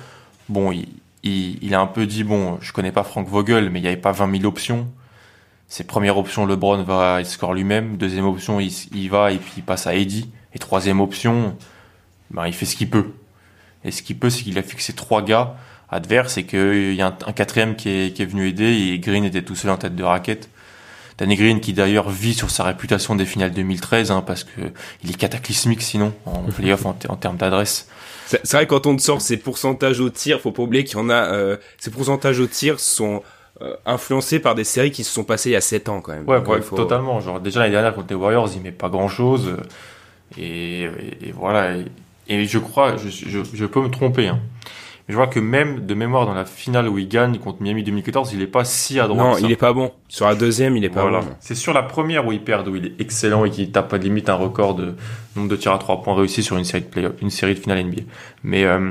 Bon, 0.49 0.71
il, 0.73 0.87
il, 1.25 1.59
il 1.63 1.75
a 1.75 1.81
un 1.81 1.87
peu 1.87 2.07
dit 2.07 2.23
bon, 2.25 2.59
je 2.61 2.73
connais 2.73 2.93
pas 2.93 3.03
Frank 3.05 3.27
Vogel, 3.29 3.71
mais 3.71 3.81
il 3.81 3.83
n'y 3.83 3.89
avait 3.89 3.97
pas 3.97 4.13
20 4.13 4.31
000 4.39 4.45
options. 4.47 4.89
Ses 5.69 5.85
premières 5.85 6.17
options, 6.19 6.47
LeBron 6.47 6.83
va, 6.85 7.21
il 7.21 7.27
score 7.27 7.53
lui-même. 7.53 7.97
Deuxième 7.97 8.25
option, 8.27 8.59
il, 8.61 8.73
il 8.95 9.11
va 9.11 9.33
et 9.33 9.37
puis 9.39 9.53
il 9.59 9.63
passe 9.63 9.87
à 9.89 9.95
Eddie. 9.95 10.31
Et 10.55 10.59
troisième 10.59 11.01
option, 11.01 11.57
ben, 12.31 12.47
il 12.47 12.53
fait 12.55 12.65
ce 12.67 12.75
qu'il 12.77 12.89
peut. 12.91 13.07
Et 13.85 13.91
ce 13.91 14.03
qu'il 14.03 14.18
peut, 14.18 14.31
c'est 14.31 14.43
qu'il 14.43 14.59
a 14.59 14.62
fixé 14.62 14.93
trois 14.93 15.22
gars 15.22 15.55
adverses 15.91 16.37
et 16.37 16.45
qu'il 16.45 16.95
y 16.95 17.01
a 17.03 17.07
un, 17.09 17.16
un 17.26 17.33
quatrième 17.33 17.76
qui 17.76 17.89
est, 17.89 18.14
qui 18.14 18.22
est 18.22 18.26
venu 18.26 18.49
aider 18.49 18.64
et 18.93 18.99
Green 18.99 19.24
était 19.24 19.43
tout 19.43 19.55
seul 19.57 19.70
en 19.70 19.76
tête 19.79 19.97
de 19.97 20.05
raquette. 20.05 20.49
Danny 21.16 21.35
Green 21.37 21.61
qui 21.61 21.72
d'ailleurs 21.72 22.11
vit 22.11 22.35
sur 22.35 22.51
sa 22.51 22.62
réputation 22.64 23.16
des 23.16 23.24
finales 23.24 23.51
2013 23.53 24.11
hein, 24.12 24.22
parce 24.24 24.45
que 24.45 24.61
il 25.03 25.11
est 25.11 25.14
cataclysmique 25.16 25.83
sinon 25.83 26.12
en 26.26 26.43
playoff 26.57 26.87
en, 26.87 26.97
en 27.09 27.16
termes 27.16 27.37
d'adresse. 27.37 27.89
C'est 28.26 28.53
vrai 28.53 28.66
quand 28.66 28.87
on 28.87 28.95
te 28.95 29.01
sort 29.03 29.20
ces 29.22 29.37
pourcentages 29.39 30.01
au 30.01 30.11
tir, 30.11 30.41
faut 30.41 30.53
pas 30.53 30.62
oublier 30.62 30.85
qu'il 30.85 30.99
y 30.99 31.01
en 31.01 31.09
a. 31.09 31.14
Euh, 31.33 31.57
ces 31.79 31.91
pourcentages 31.91 32.39
au 32.39 32.47
tir 32.47 32.79
sont 32.79 33.22
euh, 33.62 33.74
influencés 33.87 34.39
par 34.39 34.55
des 34.55 34.64
séries 34.64 34.91
qui 34.93 35.03
se 35.03 35.12
sont 35.12 35.24
passées 35.24 35.49
il 35.51 35.55
y 35.55 35.57
a 35.57 35.61
7 35.62 35.89
ans 35.89 36.01
quand 36.03 36.12
même. 36.12 36.29
Ouais, 36.29 36.39
Donc, 36.39 36.49
ouais, 36.49 36.61
faut- 36.61 36.76
totalement. 36.76 37.18
Genre 37.20 37.41
déjà 37.41 37.61
l'année 37.61 37.72
dernière 37.72 37.95
contre 37.95 38.09
les 38.11 38.14
Warriors, 38.14 38.51
il 38.55 38.61
met 38.61 38.70
pas 38.70 38.89
grand 38.91 39.09
chose 39.09 39.57
et, 40.37 40.83
et- 40.83 41.29
et 41.29 41.33
voilà. 41.33 41.76
Et, 41.76 41.87
et 42.29 42.45
je 42.45 42.59
crois, 42.59 42.97
je, 42.97 43.09
je, 43.09 43.41
je 43.53 43.66
peux 43.66 43.81
me 43.81 43.89
tromper. 43.91 44.29
Hein. 44.29 44.41
Mais 45.09 45.12
je 45.12 45.16
vois 45.16 45.26
que 45.26 45.41
même 45.41 45.87
de 45.87 45.95
mémoire 45.95 46.26
dans 46.26 46.35
la 46.35 46.45
finale 46.45 46.87
où 46.89 46.99
il 46.99 47.09
gagne 47.09 47.39
contre 47.39 47.62
Miami 47.62 47.83
2014, 47.83 48.33
il 48.35 48.43
est 48.43 48.47
pas 48.47 48.64
si 48.64 49.01
à 49.01 49.07
droite. 49.09 49.18
Non, 49.26 49.39
il 49.39 49.51
est 49.51 49.57
pas 49.57 49.72
bon. 49.72 49.91
Sur 50.09 50.26
la 50.26 50.35
deuxième, 50.35 50.76
il 50.76 50.85
est 50.85 50.91
pas 50.91 51.01
Voilà. 51.03 51.20
bon. 51.20 51.29
C'est 51.41 51.55
sur 51.55 51.72
la 51.72 51.83
première 51.83 52.26
où 52.26 52.33
il 52.33 52.43
perd, 52.43 52.68
où 52.68 52.76
il 52.76 52.87
est 52.87 53.01
excellent 53.01 53.45
et 53.47 53.51
qu'il 53.51 53.72
tape 53.72 53.93
à 53.95 53.97
limite 53.99 54.29
un 54.29 54.35
record 54.35 54.74
de 54.74 54.95
nombre 55.35 55.49
de 55.49 55.57
tirs 55.57 55.72
à 55.72 55.79
trois 55.79 56.03
points 56.03 56.14
réussis 56.14 56.43
sur 56.43 56.59
une 56.59 56.64
série 56.64 56.83
de 56.83 56.89
play 56.89 57.09
une 57.22 57.31
série 57.31 57.55
de 57.55 57.59
finale 57.61 57.83
NBA. 57.85 58.03
Mais 58.43 58.64
euh, 58.64 58.91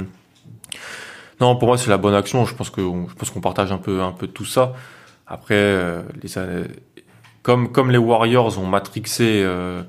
non, 1.40 1.56
pour 1.56 1.68
moi 1.68 1.78
c'est 1.78 1.90
la 1.92 1.98
bonne 1.98 2.16
action. 2.16 2.46
Je 2.46 2.56
pense 2.56 2.72
que 2.72 2.82
je 2.82 3.14
pense 3.14 3.30
qu'on 3.30 3.42
partage 3.42 3.72
un 3.72 3.78
peu 3.78 4.02
un 4.02 4.12
peu 4.12 4.26
tout 4.28 4.46
ça. 4.46 4.74
Après, 5.28 5.54
euh, 5.56 6.02
les, 6.24 6.38
euh, 6.38 6.66
comme 7.44 7.72
comme 7.72 7.92
les 7.92 7.98
Warriors 7.98 8.58
ont 8.58 8.66
matrixé 8.66 9.42
euh, 9.44 9.84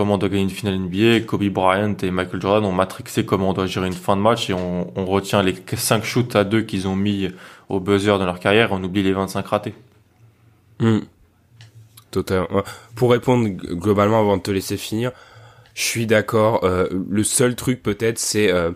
comment 0.00 0.14
on 0.14 0.18
doit 0.18 0.30
gagner 0.30 0.44
une 0.44 0.48
finale 0.48 0.78
NBA, 0.78 1.26
Kobe 1.26 1.44
Bryant 1.50 1.94
et 2.02 2.10
Michael 2.10 2.40
Jordan 2.40 2.64
ont 2.64 2.72
matrixé 2.72 3.26
comment 3.26 3.50
on 3.50 3.52
doit 3.52 3.66
gérer 3.66 3.86
une 3.86 3.92
fin 3.92 4.16
de 4.16 4.22
match 4.22 4.48
et 4.48 4.54
on, 4.54 5.04
retient 5.04 5.42
les 5.42 5.54
5 5.76 6.02
shoots 6.02 6.34
à 6.36 6.44
deux 6.44 6.62
qu'ils 6.62 6.88
ont 6.88 6.96
mis 6.96 7.28
au 7.68 7.80
buzzer 7.80 8.16
dans 8.18 8.24
leur 8.24 8.40
carrière 8.40 8.72
on 8.72 8.82
oublie 8.82 9.02
les 9.02 9.12
25 9.12 9.46
ratés. 9.46 9.74
Hmm. 10.78 11.00
Pour 12.94 13.10
répondre 13.10 13.46
globalement 13.46 14.20
avant 14.20 14.38
de 14.38 14.42
te 14.42 14.50
laisser 14.50 14.78
finir, 14.78 15.12
je 15.74 15.82
suis 15.82 16.06
d'accord. 16.06 16.64
euh, 16.64 16.88
le 17.10 17.22
seul 17.22 17.54
truc 17.54 17.82
peut-être, 17.82 18.18
c'est 18.18 18.50
euh, 18.50 18.70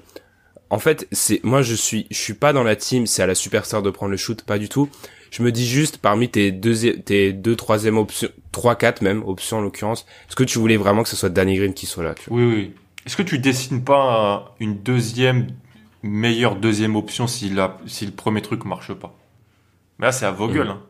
en 0.69 0.79
fait, 0.79 1.09
c'est 1.11 1.43
moi 1.43 1.63
je 1.63 1.75
suis 1.75 2.07
je 2.11 2.19
suis 2.19 2.35
pas 2.35 2.53
dans 2.53 2.65
la 2.65 2.77
team. 2.77 3.07
C'est 3.07 3.23
à 3.23 3.27
la 3.27 3.35
superstar 3.35 3.81
de 3.81 3.89
prendre 3.89 4.11
le 4.11 4.19
shoot, 4.19 4.43
pas 4.43 4.59
du 4.59 4.69
tout. 4.69 4.91
Je 5.37 5.43
me 5.43 5.51
dis 5.51 5.67
juste 5.67 5.99
parmi 5.99 6.29
tes 6.29 6.53
deux 6.53 6.93
tes 6.93 7.33
deux 7.33 7.57
troisième 7.57 7.99
options, 7.99 8.29
trois 8.53 8.77
quatre 8.77 9.03
même 9.03 9.25
options 9.25 9.57
en 9.59 9.63
l'occurrence, 9.63 10.07
est-ce 10.29 10.37
que 10.37 10.45
tu 10.45 10.61
voulais 10.61 10.77
vraiment 10.77 11.03
que 11.03 11.09
ce 11.09 11.17
soit 11.17 11.29
Danny 11.29 11.57
Green 11.57 11.75
qui 11.75 11.87
soit 11.87 12.05
là 12.05 12.15
tu 12.15 12.31
vois? 12.31 12.39
Oui, 12.39 12.45
oui. 12.55 12.73
Est-ce 13.05 13.17
que 13.17 13.23
tu 13.25 13.41
dessines 13.41 13.83
pas 13.83 14.45
un- 14.61 14.65
une 14.65 14.79
deuxième, 14.81 15.49
meilleure 16.05 16.55
deuxième 16.55 16.95
option 16.95 17.27
si, 17.27 17.51
la, 17.51 17.79
si 17.85 18.07
le 18.07 18.13
premier 18.13 18.43
truc 18.43 18.65
marche 18.65 18.93
pas? 18.95 19.13
Mais 19.99 20.07
là, 20.07 20.13
c'est 20.13 20.25
à 20.25 20.31
vos 20.31 20.47
gueules. 20.49 20.69
Hein. 20.69 20.81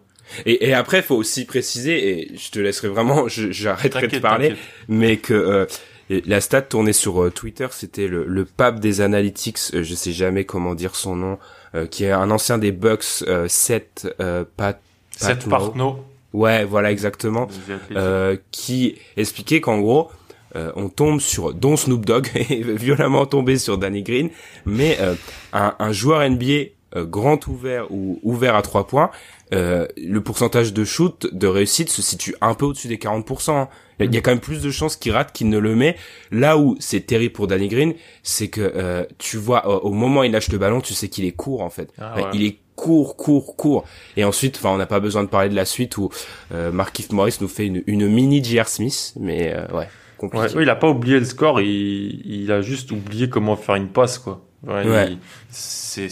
et, 0.44 0.68
et 0.68 0.74
après, 0.74 1.00
faut 1.00 1.16
aussi 1.16 1.46
préciser, 1.46 1.96
et 2.32 2.36
je 2.36 2.50
te 2.50 2.58
laisserai 2.58 2.88
vraiment, 2.88 3.28
j'arrêterai 3.28 4.08
de 4.08 4.18
parler, 4.18 4.56
mais 4.88 5.16
que 5.16 5.32
euh, 5.32 5.64
la 6.10 6.42
stat 6.42 6.60
tournée 6.62 6.92
sur 6.92 7.22
euh, 7.22 7.30
Twitter, 7.30 7.68
c'était 7.70 8.08
le, 8.08 8.26
le 8.26 8.44
pape 8.44 8.78
des 8.78 9.00
analytics, 9.00 9.58
euh, 9.72 9.82
je 9.82 9.94
sais 9.94 10.12
jamais 10.12 10.44
comment 10.44 10.74
dire 10.74 10.96
son 10.96 11.16
nom, 11.16 11.38
qui 11.86 12.04
est 12.04 12.10
un 12.12 12.30
ancien 12.30 12.58
des 12.58 12.72
Bucks, 12.72 13.24
euh, 13.26 13.46
Seth 13.48 14.08
euh, 14.20 14.44
Pat, 14.56 14.80
Seth. 15.10 15.48
Partno. 15.48 16.04
Ouais, 16.32 16.64
voilà 16.64 16.90
exactement, 16.90 17.46
euh, 17.92 18.36
qui 18.50 18.96
expliquait 19.16 19.60
qu'en 19.60 19.78
gros, 19.78 20.10
euh, 20.56 20.72
on 20.74 20.88
tombe 20.88 21.20
sur, 21.20 21.54
dont 21.54 21.76
Snoop 21.76 22.04
Dogg 22.04 22.28
est 22.34 22.62
violemment 22.76 23.24
tombé 23.26 23.56
sur 23.56 23.78
Danny 23.78 24.02
Green, 24.02 24.30
mais 24.66 24.96
euh, 25.00 25.14
un, 25.52 25.74
un 25.78 25.92
joueur 25.92 26.28
NBA 26.28 26.44
euh, 26.46 26.64
grand 27.02 27.46
ouvert 27.48 27.90
ou 27.90 28.20
ouvert 28.22 28.54
à 28.54 28.62
trois 28.62 28.86
points, 28.86 29.10
euh, 29.52 29.86
le 29.96 30.20
pourcentage 30.22 30.72
de 30.72 30.84
shoot, 30.84 31.26
de 31.32 31.46
réussite 31.46 31.88
se 31.90 32.02
situe 32.02 32.34
un 32.40 32.54
peu 32.54 32.66
au-dessus 32.66 32.88
des 32.88 32.98
40%. 32.98 33.56
hein. 33.56 33.68
Il 34.00 34.12
y 34.12 34.16
a- 34.16 34.18
a 34.18 34.22
quand 34.22 34.30
même 34.32 34.40
plus 34.40 34.60
de 34.62 34.70
chances 34.70 34.96
qu'il 34.96 35.12
rate 35.12 35.32
qu'il 35.32 35.48
ne 35.48 35.58
le 35.58 35.74
met. 35.76 35.96
Là 36.32 36.58
où 36.58 36.76
c'est 36.80 37.00
terrible 37.06 37.32
pour 37.32 37.46
Danny 37.46 37.68
Green, 37.68 37.94
c'est 38.22 38.48
que 38.48 38.60
euh, 38.60 39.04
tu 39.18 39.36
vois 39.36 39.84
au 39.84 39.90
moment 39.92 40.20
où 40.20 40.24
il 40.24 40.32
lâche 40.32 40.48
le 40.50 40.58
ballon, 40.58 40.80
tu 40.80 40.94
sais 40.94 41.08
qu'il 41.08 41.24
est 41.24 41.32
court 41.32 41.62
en 41.62 41.70
fait. 41.70 41.90
Ah 42.00 42.14
Ouais. 42.16 42.22
Il 42.34 42.44
est 42.44 42.58
court, 42.74 43.16
court, 43.16 43.54
court. 43.56 43.84
Et 44.16 44.24
ensuite, 44.24 44.56
enfin, 44.56 44.70
on 44.70 44.78
n'a 44.78 44.86
pas 44.86 44.98
besoin 44.98 45.22
de 45.22 45.28
parler 45.28 45.48
de 45.48 45.54
la 45.54 45.64
suite 45.64 45.96
où 45.96 46.10
euh, 46.52 46.72
Markif 46.72 47.12
Morris 47.12 47.36
nous 47.40 47.46
fait 47.48 47.66
une, 47.66 47.84
une 47.86 48.08
mini 48.08 48.42
J.R. 48.42 48.66
Smith, 48.68 49.14
mais 49.20 49.52
euh, 49.54 49.68
ouais, 49.76 49.88
compliqué. 50.18 50.56
Ouais, 50.56 50.62
il 50.64 50.70
a 50.70 50.74
pas 50.74 50.88
oublié 50.88 51.20
le 51.20 51.24
score, 51.24 51.60
il, 51.60 52.20
il 52.26 52.50
a 52.50 52.62
juste 52.62 52.90
oublié 52.90 53.28
comment 53.28 53.54
faire 53.54 53.76
une 53.76 53.88
passe, 53.90 54.18
quoi. 54.18 54.44
Ouais, 54.66 54.86
Ouais. 54.88 55.08
il- 55.12 55.18
C'est 55.50 56.08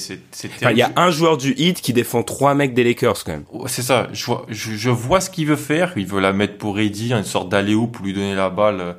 Enfin, 0.47 0.71
y 0.73 0.83
a 0.83 0.93
un 0.95 1.11
joueur 1.11 1.37
du 1.37 1.55
hit 1.57 1.81
qui 1.81 1.93
défend 1.93 2.23
trois 2.23 2.55
mecs 2.55 2.73
des 2.73 2.85
Lakers 2.85 3.25
quand 3.25 3.33
même. 3.33 3.45
C'est 3.67 3.83
ça, 3.83 4.09
je 4.13 4.25
vois, 4.27 4.47
je, 4.49 4.73
je 4.73 4.91
vois 4.91 5.21
ce 5.21 5.29
qu'il 5.29 5.47
veut 5.47 5.57
faire. 5.57 5.93
Il 5.97 6.07
veut 6.07 6.21
la 6.21 6.33
mettre 6.33 6.57
pour 6.59 6.79
Eddie, 6.79 7.13
une 7.13 7.25
sorte 7.25 7.49
d'aléo 7.49 7.89
pour 7.89 8.05
lui 8.05 8.13
donner 8.13 8.37
la 8.37 8.49
balle 8.49 8.81
euh, 8.81 8.93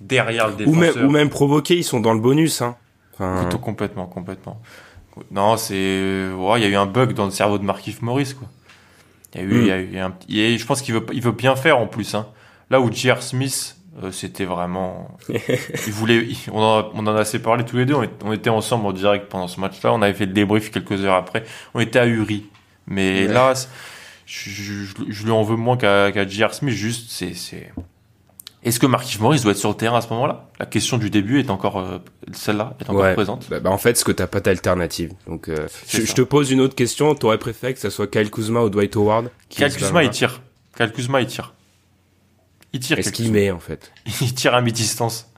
derrière 0.00 0.46
le 0.48 0.54
Ou 0.54 0.56
défenseur. 0.56 0.96
même, 0.96 1.06
ou 1.06 1.10
même 1.10 1.28
provoquer, 1.28 1.76
ils 1.76 1.82
sont 1.84 1.98
dans 1.98 2.14
le 2.14 2.20
bonus. 2.20 2.62
Hein. 2.62 2.76
Enfin, 3.14 3.40
Plutôt 3.42 3.58
complètement, 3.58 4.06
complètement. 4.06 4.60
Non, 5.32 5.56
c'est, 5.56 5.74
ouais, 6.32 6.60
il 6.60 6.62
y 6.62 6.66
a 6.66 6.68
eu 6.68 6.76
un 6.76 6.86
bug 6.86 7.14
dans 7.14 7.24
le 7.24 7.32
cerveau 7.32 7.58
de 7.58 7.64
Markif 7.64 8.00
Morris, 8.02 8.34
quoi. 8.38 8.48
Il 9.34 9.40
y 9.40 9.44
a 9.44 9.46
eu, 9.46 9.52
Mm. 9.54 9.60
il 9.62 9.66
y 9.66 9.70
a 9.72 9.78
eu 9.80 9.98
un 9.98 10.14
et 10.28 10.56
je 10.56 10.64
pense 10.64 10.80
qu'il 10.82 10.94
veut, 10.94 11.04
il 11.12 11.20
veut 11.20 11.32
bien 11.32 11.56
faire 11.56 11.78
en 11.78 11.88
plus, 11.88 12.14
hein. 12.14 12.26
Là 12.70 12.80
où 12.80 12.92
J.R. 12.92 13.20
Smith, 13.22 13.76
euh, 14.02 14.10
c'était 14.12 14.44
vraiment, 14.44 15.16
il 15.28 15.92
voulait, 15.92 16.26
on 16.52 16.60
en, 16.60 16.78
a, 16.80 16.90
on 16.94 17.06
en 17.06 17.16
a 17.16 17.20
assez 17.20 17.38
parlé 17.40 17.64
tous 17.64 17.76
les 17.76 17.86
deux, 17.86 17.94
on, 17.94 18.02
est- 18.02 18.34
était 18.34 18.50
ensemble 18.50 18.86
en 18.86 18.92
direct 18.92 19.28
pendant 19.28 19.48
ce 19.48 19.60
match-là, 19.60 19.92
on 19.92 20.02
avait 20.02 20.14
fait 20.14 20.26
le 20.26 20.32
débrief 20.32 20.70
quelques 20.70 21.04
heures 21.04 21.14
après, 21.16 21.44
on 21.74 21.80
était 21.80 21.98
ahuris. 21.98 22.46
Mais 22.86 23.26
Ouais. 23.26 23.32
là, 23.32 23.54
je, 24.26 24.50
je, 24.50 24.84
je- 25.08 25.24
lui 25.24 25.30
en 25.30 25.42
veux 25.42 25.56
moins 25.56 25.76
qu'à 25.76 26.12
qu'à 26.12 26.26
J.R. 26.26 26.54
Smith, 26.54 26.74
juste, 26.74 27.10
c'est, 27.10 27.34
c'est, 27.34 27.72
est-ce 28.64 28.80
que 28.80 28.86
Markif 28.86 29.20
Morris 29.20 29.40
doit 29.40 29.52
être 29.52 29.58
sur 29.58 29.68
le 29.70 29.74
terrain 29.76 29.98
à 29.98 30.00
ce 30.00 30.08
moment-là? 30.10 30.48
La 30.58 30.66
question 30.66 30.98
du 30.98 31.10
début 31.10 31.38
est 31.38 31.48
encore, 31.50 31.78
euh, 31.78 31.98
celle-là, 32.32 32.74
est 32.80 32.90
encore 32.90 33.02
ouais. 33.02 33.14
présente. 33.14 33.46
Bah, 33.48 33.60
bah, 33.60 33.70
en 33.70 33.78
fait, 33.78 33.96
ce 33.96 34.04
que 34.04 34.10
t'as 34.12 34.26
pas 34.26 34.40
d'alternative. 34.40 35.12
Donc, 35.26 35.48
euh, 35.48 35.68
je, 35.88 36.02
je 36.02 36.12
te 36.12 36.22
pose 36.22 36.50
une 36.50 36.60
autre 36.60 36.74
question. 36.74 37.14
T'aurais 37.14 37.38
préféré 37.38 37.72
que 37.72 37.78
ça 37.80 37.88
soit 37.90 38.08
Kyle 38.08 38.30
Kuzma 38.30 38.60
ou 38.62 38.68
Dwight 38.68 38.96
Howard 38.96 39.30
Kyle 39.48 39.72
Kuzma, 39.72 40.02
il 40.02 40.10
tire. 40.10 40.40
Kyle 40.76 40.90
Kuzma, 40.92 41.20
il 41.20 41.26
tire. 41.28 41.54
Il 42.78 42.80
tire. 42.80 42.98
Est-ce 42.98 43.10
qu'il 43.10 43.32
met 43.32 43.50
en 43.50 43.58
fait 43.58 43.92
Il 44.20 44.34
tire 44.34 44.54
à 44.54 44.60
mi-distance. 44.60 45.30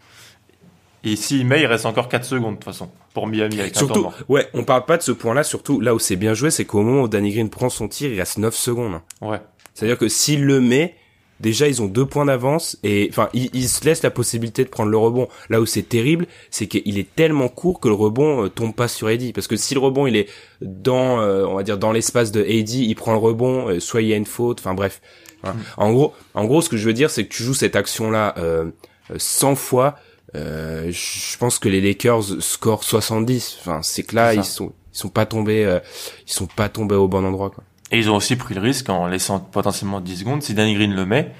Et 1.03 1.17
s'il 1.17 1.47
met, 1.47 1.63
il 1.63 1.67
reste 1.67 1.87
encore 1.87 2.09
4 2.11 2.25
secondes, 2.25 2.55
de 2.55 2.57
toute 2.57 2.65
façon. 2.65 2.91
Pour 3.15 3.27
Miami, 3.27 3.59
avec 3.59 3.75
un 3.77 3.81
temps 3.81 3.95
Surtout, 3.95 4.09
ouais, 4.29 4.49
on 4.53 4.65
parle 4.65 4.85
pas 4.85 4.99
de 4.99 5.03
ce 5.03 5.13
point-là. 5.13 5.43
Surtout 5.43 5.81
là 5.81 5.95
où 5.95 5.99
c'est 5.99 6.17
bien 6.17 6.35
joué, 6.35 6.51
c'est 6.51 6.67
qu'au 6.67 6.83
moment 6.83 7.03
où 7.03 7.09
Danny 7.09 7.33
Green 7.33 7.49
prend 7.49 7.71
son 7.71 7.89
tir, 7.89 8.13
il 8.13 8.19
reste 8.19 8.37
9 8.37 8.55
secondes. 8.55 9.01
Ouais. 9.23 9.41
C'est-à-dire 9.73 9.97
que 9.97 10.09
s'il 10.09 10.45
le 10.45 10.61
met, 10.61 10.95
déjà 11.41 11.69
ils 11.69 11.81
ont 11.81 11.87
deux 11.87 12.05
points 12.05 12.27
d'avance 12.27 12.79
et 12.85 13.09
enfin 13.11 13.31
ils, 13.33 13.49
ils 13.55 13.69
se 13.69 13.83
laissent 13.85 14.03
la 14.03 14.11
possibilité 14.11 14.63
de 14.63 14.69
prendre 14.69 14.91
le 14.91 14.99
rebond. 14.99 15.29
Là 15.49 15.63
où 15.63 15.67
c'est 15.67 15.83
terrible, 15.83 16.27
c'est 16.51 16.67
qu'il 16.67 16.99
est 16.99 17.15
tellement 17.15 17.49
court 17.49 17.81
que 17.81 17.89
le 17.89 17.95
rebond 17.95 18.45
euh, 18.45 18.49
tombe 18.49 18.75
pas 18.75 18.89
sur 18.89 19.09
Eddie. 19.09 19.33
Parce 19.33 19.47
que 19.47 19.57
si 19.57 19.73
le 19.73 19.81
rebond 19.81 20.07
il 20.07 20.17
est 20.17 20.29
dans, 20.61 21.21
euh, 21.21 21.47
on 21.47 21.55
va 21.55 21.63
dire 21.63 21.79
dans 21.79 21.93
l'espace 21.93 22.31
de 22.31 22.45
Eddie, 22.45 22.85
il 22.87 22.95
prend 22.95 23.13
le 23.13 23.19
rebond, 23.19 23.69
euh, 23.69 23.81
soit 23.81 24.03
il 24.03 24.09
y 24.09 24.13
a 24.13 24.17
une 24.17 24.27
faute, 24.27 24.61
enfin 24.61 24.75
bref. 24.75 25.01
Voilà. 25.43 25.57
En 25.77 25.93
gros, 25.93 26.15
en 26.35 26.45
gros, 26.45 26.61
ce 26.63 26.69
que 26.69 26.77
je 26.77 26.87
veux 26.87 26.93
dire, 26.93 27.11
c'est 27.11 27.25
que 27.27 27.33
tu 27.35 27.43
joues 27.43 27.55
cette 27.55 27.77
action-là 27.77 28.35
euh, 28.39 28.71
euh, 29.11 29.15
100 29.17 29.55
fois. 29.55 29.97
Euh, 30.37 30.91
je 30.93 31.37
pense 31.39 31.59
que 31.59 31.69
les 31.69 31.81
Lakers 31.81 32.41
scorent 32.41 32.85
70. 32.85 33.59
Enfin, 33.61 33.81
c'est 33.83 34.03
que 34.05 34.15
là 34.15 34.35
ils 34.35 34.45
sont 34.45 34.73
ils 34.93 34.99
sont 34.99 35.09
pas 35.09 35.27
tombés, 35.27 35.65
euh, 35.65 35.81
ils 36.27 36.33
sont 36.33 36.47
pas 36.47 36.69
tombés 36.69 36.95
au 36.95 37.09
bon 37.09 37.25
endroit 37.25 37.51
quoi. 37.51 37.65
Et 37.91 37.99
ils 37.99 38.09
ont 38.11 38.17
aussi 38.17 38.37
pris 38.37 38.55
le 38.55 38.61
risque 38.61 38.89
en 38.89 39.07
laissant 39.09 39.41
potentiellement 39.41 40.01
10 40.01 40.19
secondes. 40.19 40.43
Si 40.43 40.55
Danny 40.55 40.75
Green 40.75 40.95
le 40.95 41.05
met, 41.07 41.33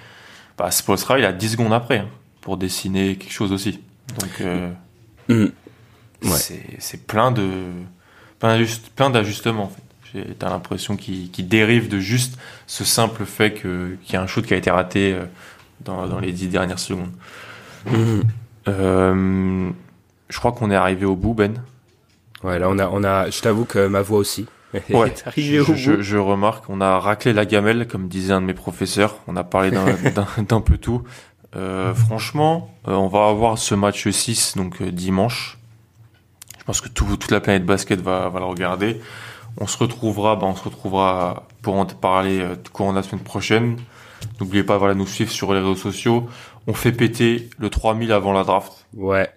bah, 0.59 0.71
Spolstra, 0.73 1.19
il 1.21 1.25
a 1.25 1.33
10 1.33 1.51
secondes 1.51 1.73
après, 1.73 1.99
hein, 1.99 2.09
pour 2.41 2.57
dessiner 2.57 3.15
quelque 3.17 3.33
chose 3.33 3.53
aussi. 3.53 3.81
Donc, 4.19 4.41
euh, 4.41 4.71
Mm. 5.29 5.45
Ouais. 6.25 6.31
c'est, 6.37 6.61
c'est 6.81 7.07
plein 7.07 7.31
de, 7.31 7.67
plein 8.41 9.11
d'ajustements, 9.11 9.65
en 9.65 9.69
fait. 9.69 9.83
J'ai, 10.13 10.25
t'as 10.39 10.51
l'impression 10.51 10.97
qu'il, 10.97 11.31
dérive 11.49 11.89
de 11.89 11.99
juste 12.01 12.39
ce 12.67 12.85
simple 12.85 13.25
fait 13.25 13.55
qu'il 13.55 13.99
y 14.13 14.17
a 14.17 14.23
un 14.23 14.27
shoot 14.27 14.45
qui 14.45 14.55
a 14.55 14.57
été 14.57 14.71
raté 14.71 15.13
euh, 15.15 15.25
dans, 15.85 16.07
dans 16.07 16.19
les 16.19 16.33
10 16.33 16.49
dernières 16.49 16.79
secondes. 16.79 17.11
Mhm. 17.87 18.23
Euh, 18.69 19.71
je 20.29 20.39
crois 20.39 20.53
qu'on 20.53 20.71
est 20.71 20.77
arrivé 20.77 21.07
au 21.07 21.17
bout, 21.17 21.35
Ben. 21.35 21.55
Ouais, 22.43 22.59
là 22.59 22.69
on 22.71 22.79
a, 22.79 22.89
on 22.89 23.05
a, 23.05 23.29
je 23.31 23.41
t'avoue 23.41 23.65
que 23.65 23.87
ma 23.87 24.03
voix 24.03 24.19
aussi. 24.19 24.47
Ouais. 24.91 25.13
je, 25.37 25.61
au 25.61 25.75
je- 25.75 25.91
bout. 25.97 26.03
je 26.03 26.17
remarque, 26.17 26.65
on 26.71 26.81
a 26.81 26.99
raclé 27.01 27.33
la 27.33 27.45
gamelle, 27.45 27.89
comme 27.89 28.07
disait 28.09 28.33
un 28.33 28.41
de 28.41 28.47
mes 28.47 28.55
professeurs. 28.55 29.17
On 29.27 29.35
a 29.37 29.43
parlé 29.45 29.71
d'un, 29.73 30.61
peu 30.61 30.79
tout. 30.79 31.03
Euh, 31.57 31.93
franchement, 31.93 32.73
euh, 32.87 32.93
on 32.93 33.09
va 33.09 33.27
avoir 33.29 33.59
ce 33.59 33.75
match 33.75 34.09
6, 34.09 34.57
donc 34.57 34.81
euh, 34.81 34.93
dimanche. 34.93 35.59
Je 36.59 36.65
pense 36.65 36.81
que 36.81 36.89
tout- 36.89 37.17
toute 37.17 37.33
la 37.33 37.41
planète 37.41 37.67
basket 37.67 38.01
va, 38.01 38.29
va 38.29 38.39
le 38.39 38.45
regarder. 38.47 39.01
On 39.59 39.67
se 39.67 39.79
retrouvera, 39.79 40.37
bah, 40.37 40.47
on 40.47 40.55
se 40.55 40.65
retrouvera 40.65 41.47
pour 41.63 41.75
en 41.75 41.85
parler 41.87 42.41
euh, 42.41 42.57
courant 42.73 42.93
de 42.93 42.97
la 42.97 43.03
semaine 43.03 43.23
prochaine. 43.23 43.77
N'oubliez 44.41 44.65
pas, 44.65 44.79
voilà, 44.79 44.95
nous 44.95 45.07
suivre 45.07 45.31
sur 45.31 45.53
les 45.53 45.61
réseaux 45.61 45.77
sociaux. 45.77 46.27
On 46.67 46.75
fait 46.75 46.93
péter 46.93 47.49
le 47.59 47.71
3000 47.71 48.13
avant 48.13 48.33
la 48.33 48.45
draft. 48.45 48.87
Ouais. 48.95 49.29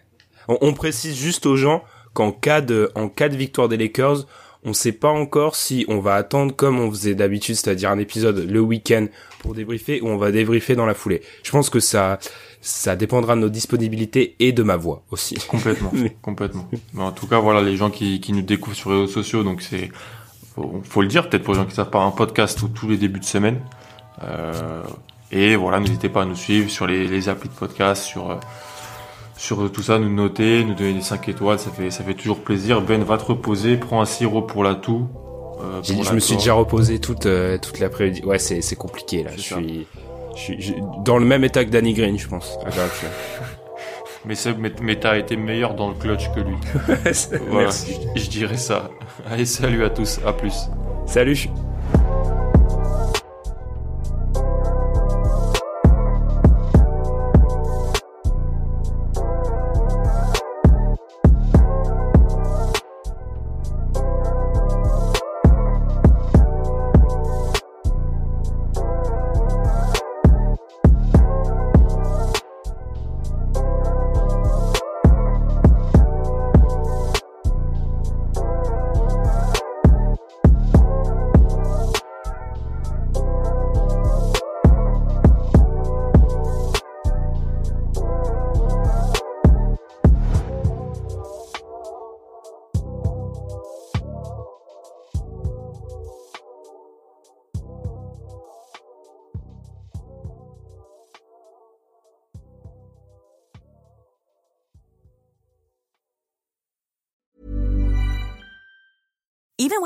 On, 0.47 0.73
précise 0.73 1.15
juste 1.15 1.45
aux 1.45 1.55
gens 1.55 1.83
qu'en 2.13 2.31
cas 2.31 2.61
de, 2.61 2.91
en 2.95 3.07
cas 3.07 3.29
de 3.29 3.35
victoire 3.37 3.69
des 3.69 3.77
Lakers, 3.77 4.25
On 4.65 4.73
sait 4.73 4.91
pas 4.91 5.09
encore 5.09 5.55
si 5.55 5.85
on 5.87 5.99
va 5.99 6.15
attendre 6.15 6.55
comme 6.55 6.79
on 6.79 6.89
faisait 6.89 7.15
d'habitude, 7.15 7.55
c'est-à-dire 7.55 7.89
un 7.91 7.99
épisode 7.99 8.49
le 8.49 8.59
week-end 8.59 9.07
pour 9.39 9.53
débriefer 9.53 10.01
ou 10.01 10.07
on 10.07 10.17
va 10.17 10.31
débriefer 10.31 10.75
dans 10.75 10.85
la 10.85 10.93
foulée. 10.93 11.21
Je 11.43 11.51
pense 11.51 11.69
que 11.69 11.79
ça, 11.79 12.19
ça 12.65 12.95
dépendra 12.95 13.35
de 13.35 13.41
nos 13.41 13.49
disponibilités 13.49 14.37
et 14.39 14.53
de 14.53 14.63
ma 14.63 14.77
voix 14.77 15.03
aussi. 15.11 15.35
Complètement, 15.49 15.91
complètement. 16.21 16.65
Mais 16.93 17.03
en 17.03 17.11
tout 17.11 17.27
cas, 17.27 17.39
voilà, 17.39 17.61
les 17.61 17.75
gens 17.75 17.89
qui, 17.89 18.21
qui 18.21 18.31
nous 18.31 18.41
découvrent 18.41 18.75
sur 18.75 18.91
les 18.91 19.01
réseaux 19.01 19.11
sociaux, 19.11 19.43
donc 19.43 19.61
c'est, 19.61 19.91
faut, 20.55 20.81
faut 20.85 21.01
le 21.01 21.09
dire 21.09 21.29
peut-être 21.29 21.43
pour 21.43 21.53
les 21.53 21.59
gens 21.59 21.65
qui 21.65 21.75
savent 21.75 21.89
pas, 21.89 22.01
un 22.01 22.11
podcast 22.11 22.63
tous 22.73 22.87
les 22.87 22.97
débuts 22.97 23.19
de 23.19 23.25
semaine. 23.25 23.59
Euh, 24.23 24.81
et 25.29 25.57
voilà, 25.57 25.81
n'hésitez 25.81 26.07
pas 26.07 26.21
à 26.21 26.25
nous 26.25 26.37
suivre 26.37 26.69
sur 26.69 26.87
les, 26.87 27.05
les 27.05 27.27
applis 27.27 27.49
de 27.49 27.53
podcast, 27.53 28.03
sur 28.03 28.31
euh, 28.31 28.35
sur 29.35 29.69
tout 29.69 29.81
ça, 29.81 29.99
nous 29.99 30.13
noter, 30.13 30.63
nous 30.63 30.73
donner 30.73 30.93
des 30.93 31.01
5 31.01 31.27
étoiles, 31.27 31.59
ça 31.59 31.69
fait 31.69 31.91
ça 31.91 32.03
fait 32.05 32.13
toujours 32.13 32.39
plaisir. 32.39 32.81
Ben 32.81 33.03
va 33.03 33.17
te 33.17 33.25
reposer, 33.25 33.75
prends 33.75 34.01
un 34.01 34.05
sirop 34.05 34.43
pour 34.43 34.63
la 34.63 34.75
toux. 34.75 35.09
Euh, 35.61 35.81
je 35.83 36.13
me 36.13 36.19
suis 36.19 36.35
déjà 36.35 36.53
reposé 36.53 36.99
toute 36.99 37.25
euh, 37.25 37.57
toute 37.57 37.79
l'après-midi. 37.79 38.23
Ouais, 38.23 38.39
c'est 38.39 38.61
c'est 38.61 38.77
compliqué 38.77 39.23
là. 39.23 39.31
Je 39.35 39.41
suis, 39.41 39.87
je 40.35 40.41
suis, 40.41 40.75
dans 41.03 41.17
le 41.17 41.25
même 41.25 41.43
état 41.43 41.63
que 41.63 41.69
Danny 41.69 41.93
Green, 41.93 42.17
je 42.17 42.27
pense. 42.27 42.57
mais 44.25 44.35
mais, 44.57 44.71
mais 44.81 44.95
t'as 44.95 45.17
été 45.17 45.35
meilleur 45.35 45.73
dans 45.73 45.89
le 45.89 45.95
clutch 45.95 46.31
que 46.33 46.39
lui. 46.39 46.55
voilà, 47.49 47.65
Merci. 47.65 47.99
Je, 48.15 48.21
je 48.21 48.29
dirais 48.29 48.57
ça. 48.57 48.89
Allez, 49.29 49.45
salut 49.45 49.83
à 49.83 49.89
tous, 49.89 50.19
à 50.25 50.33
plus. 50.33 50.69
Salut. 51.05 51.49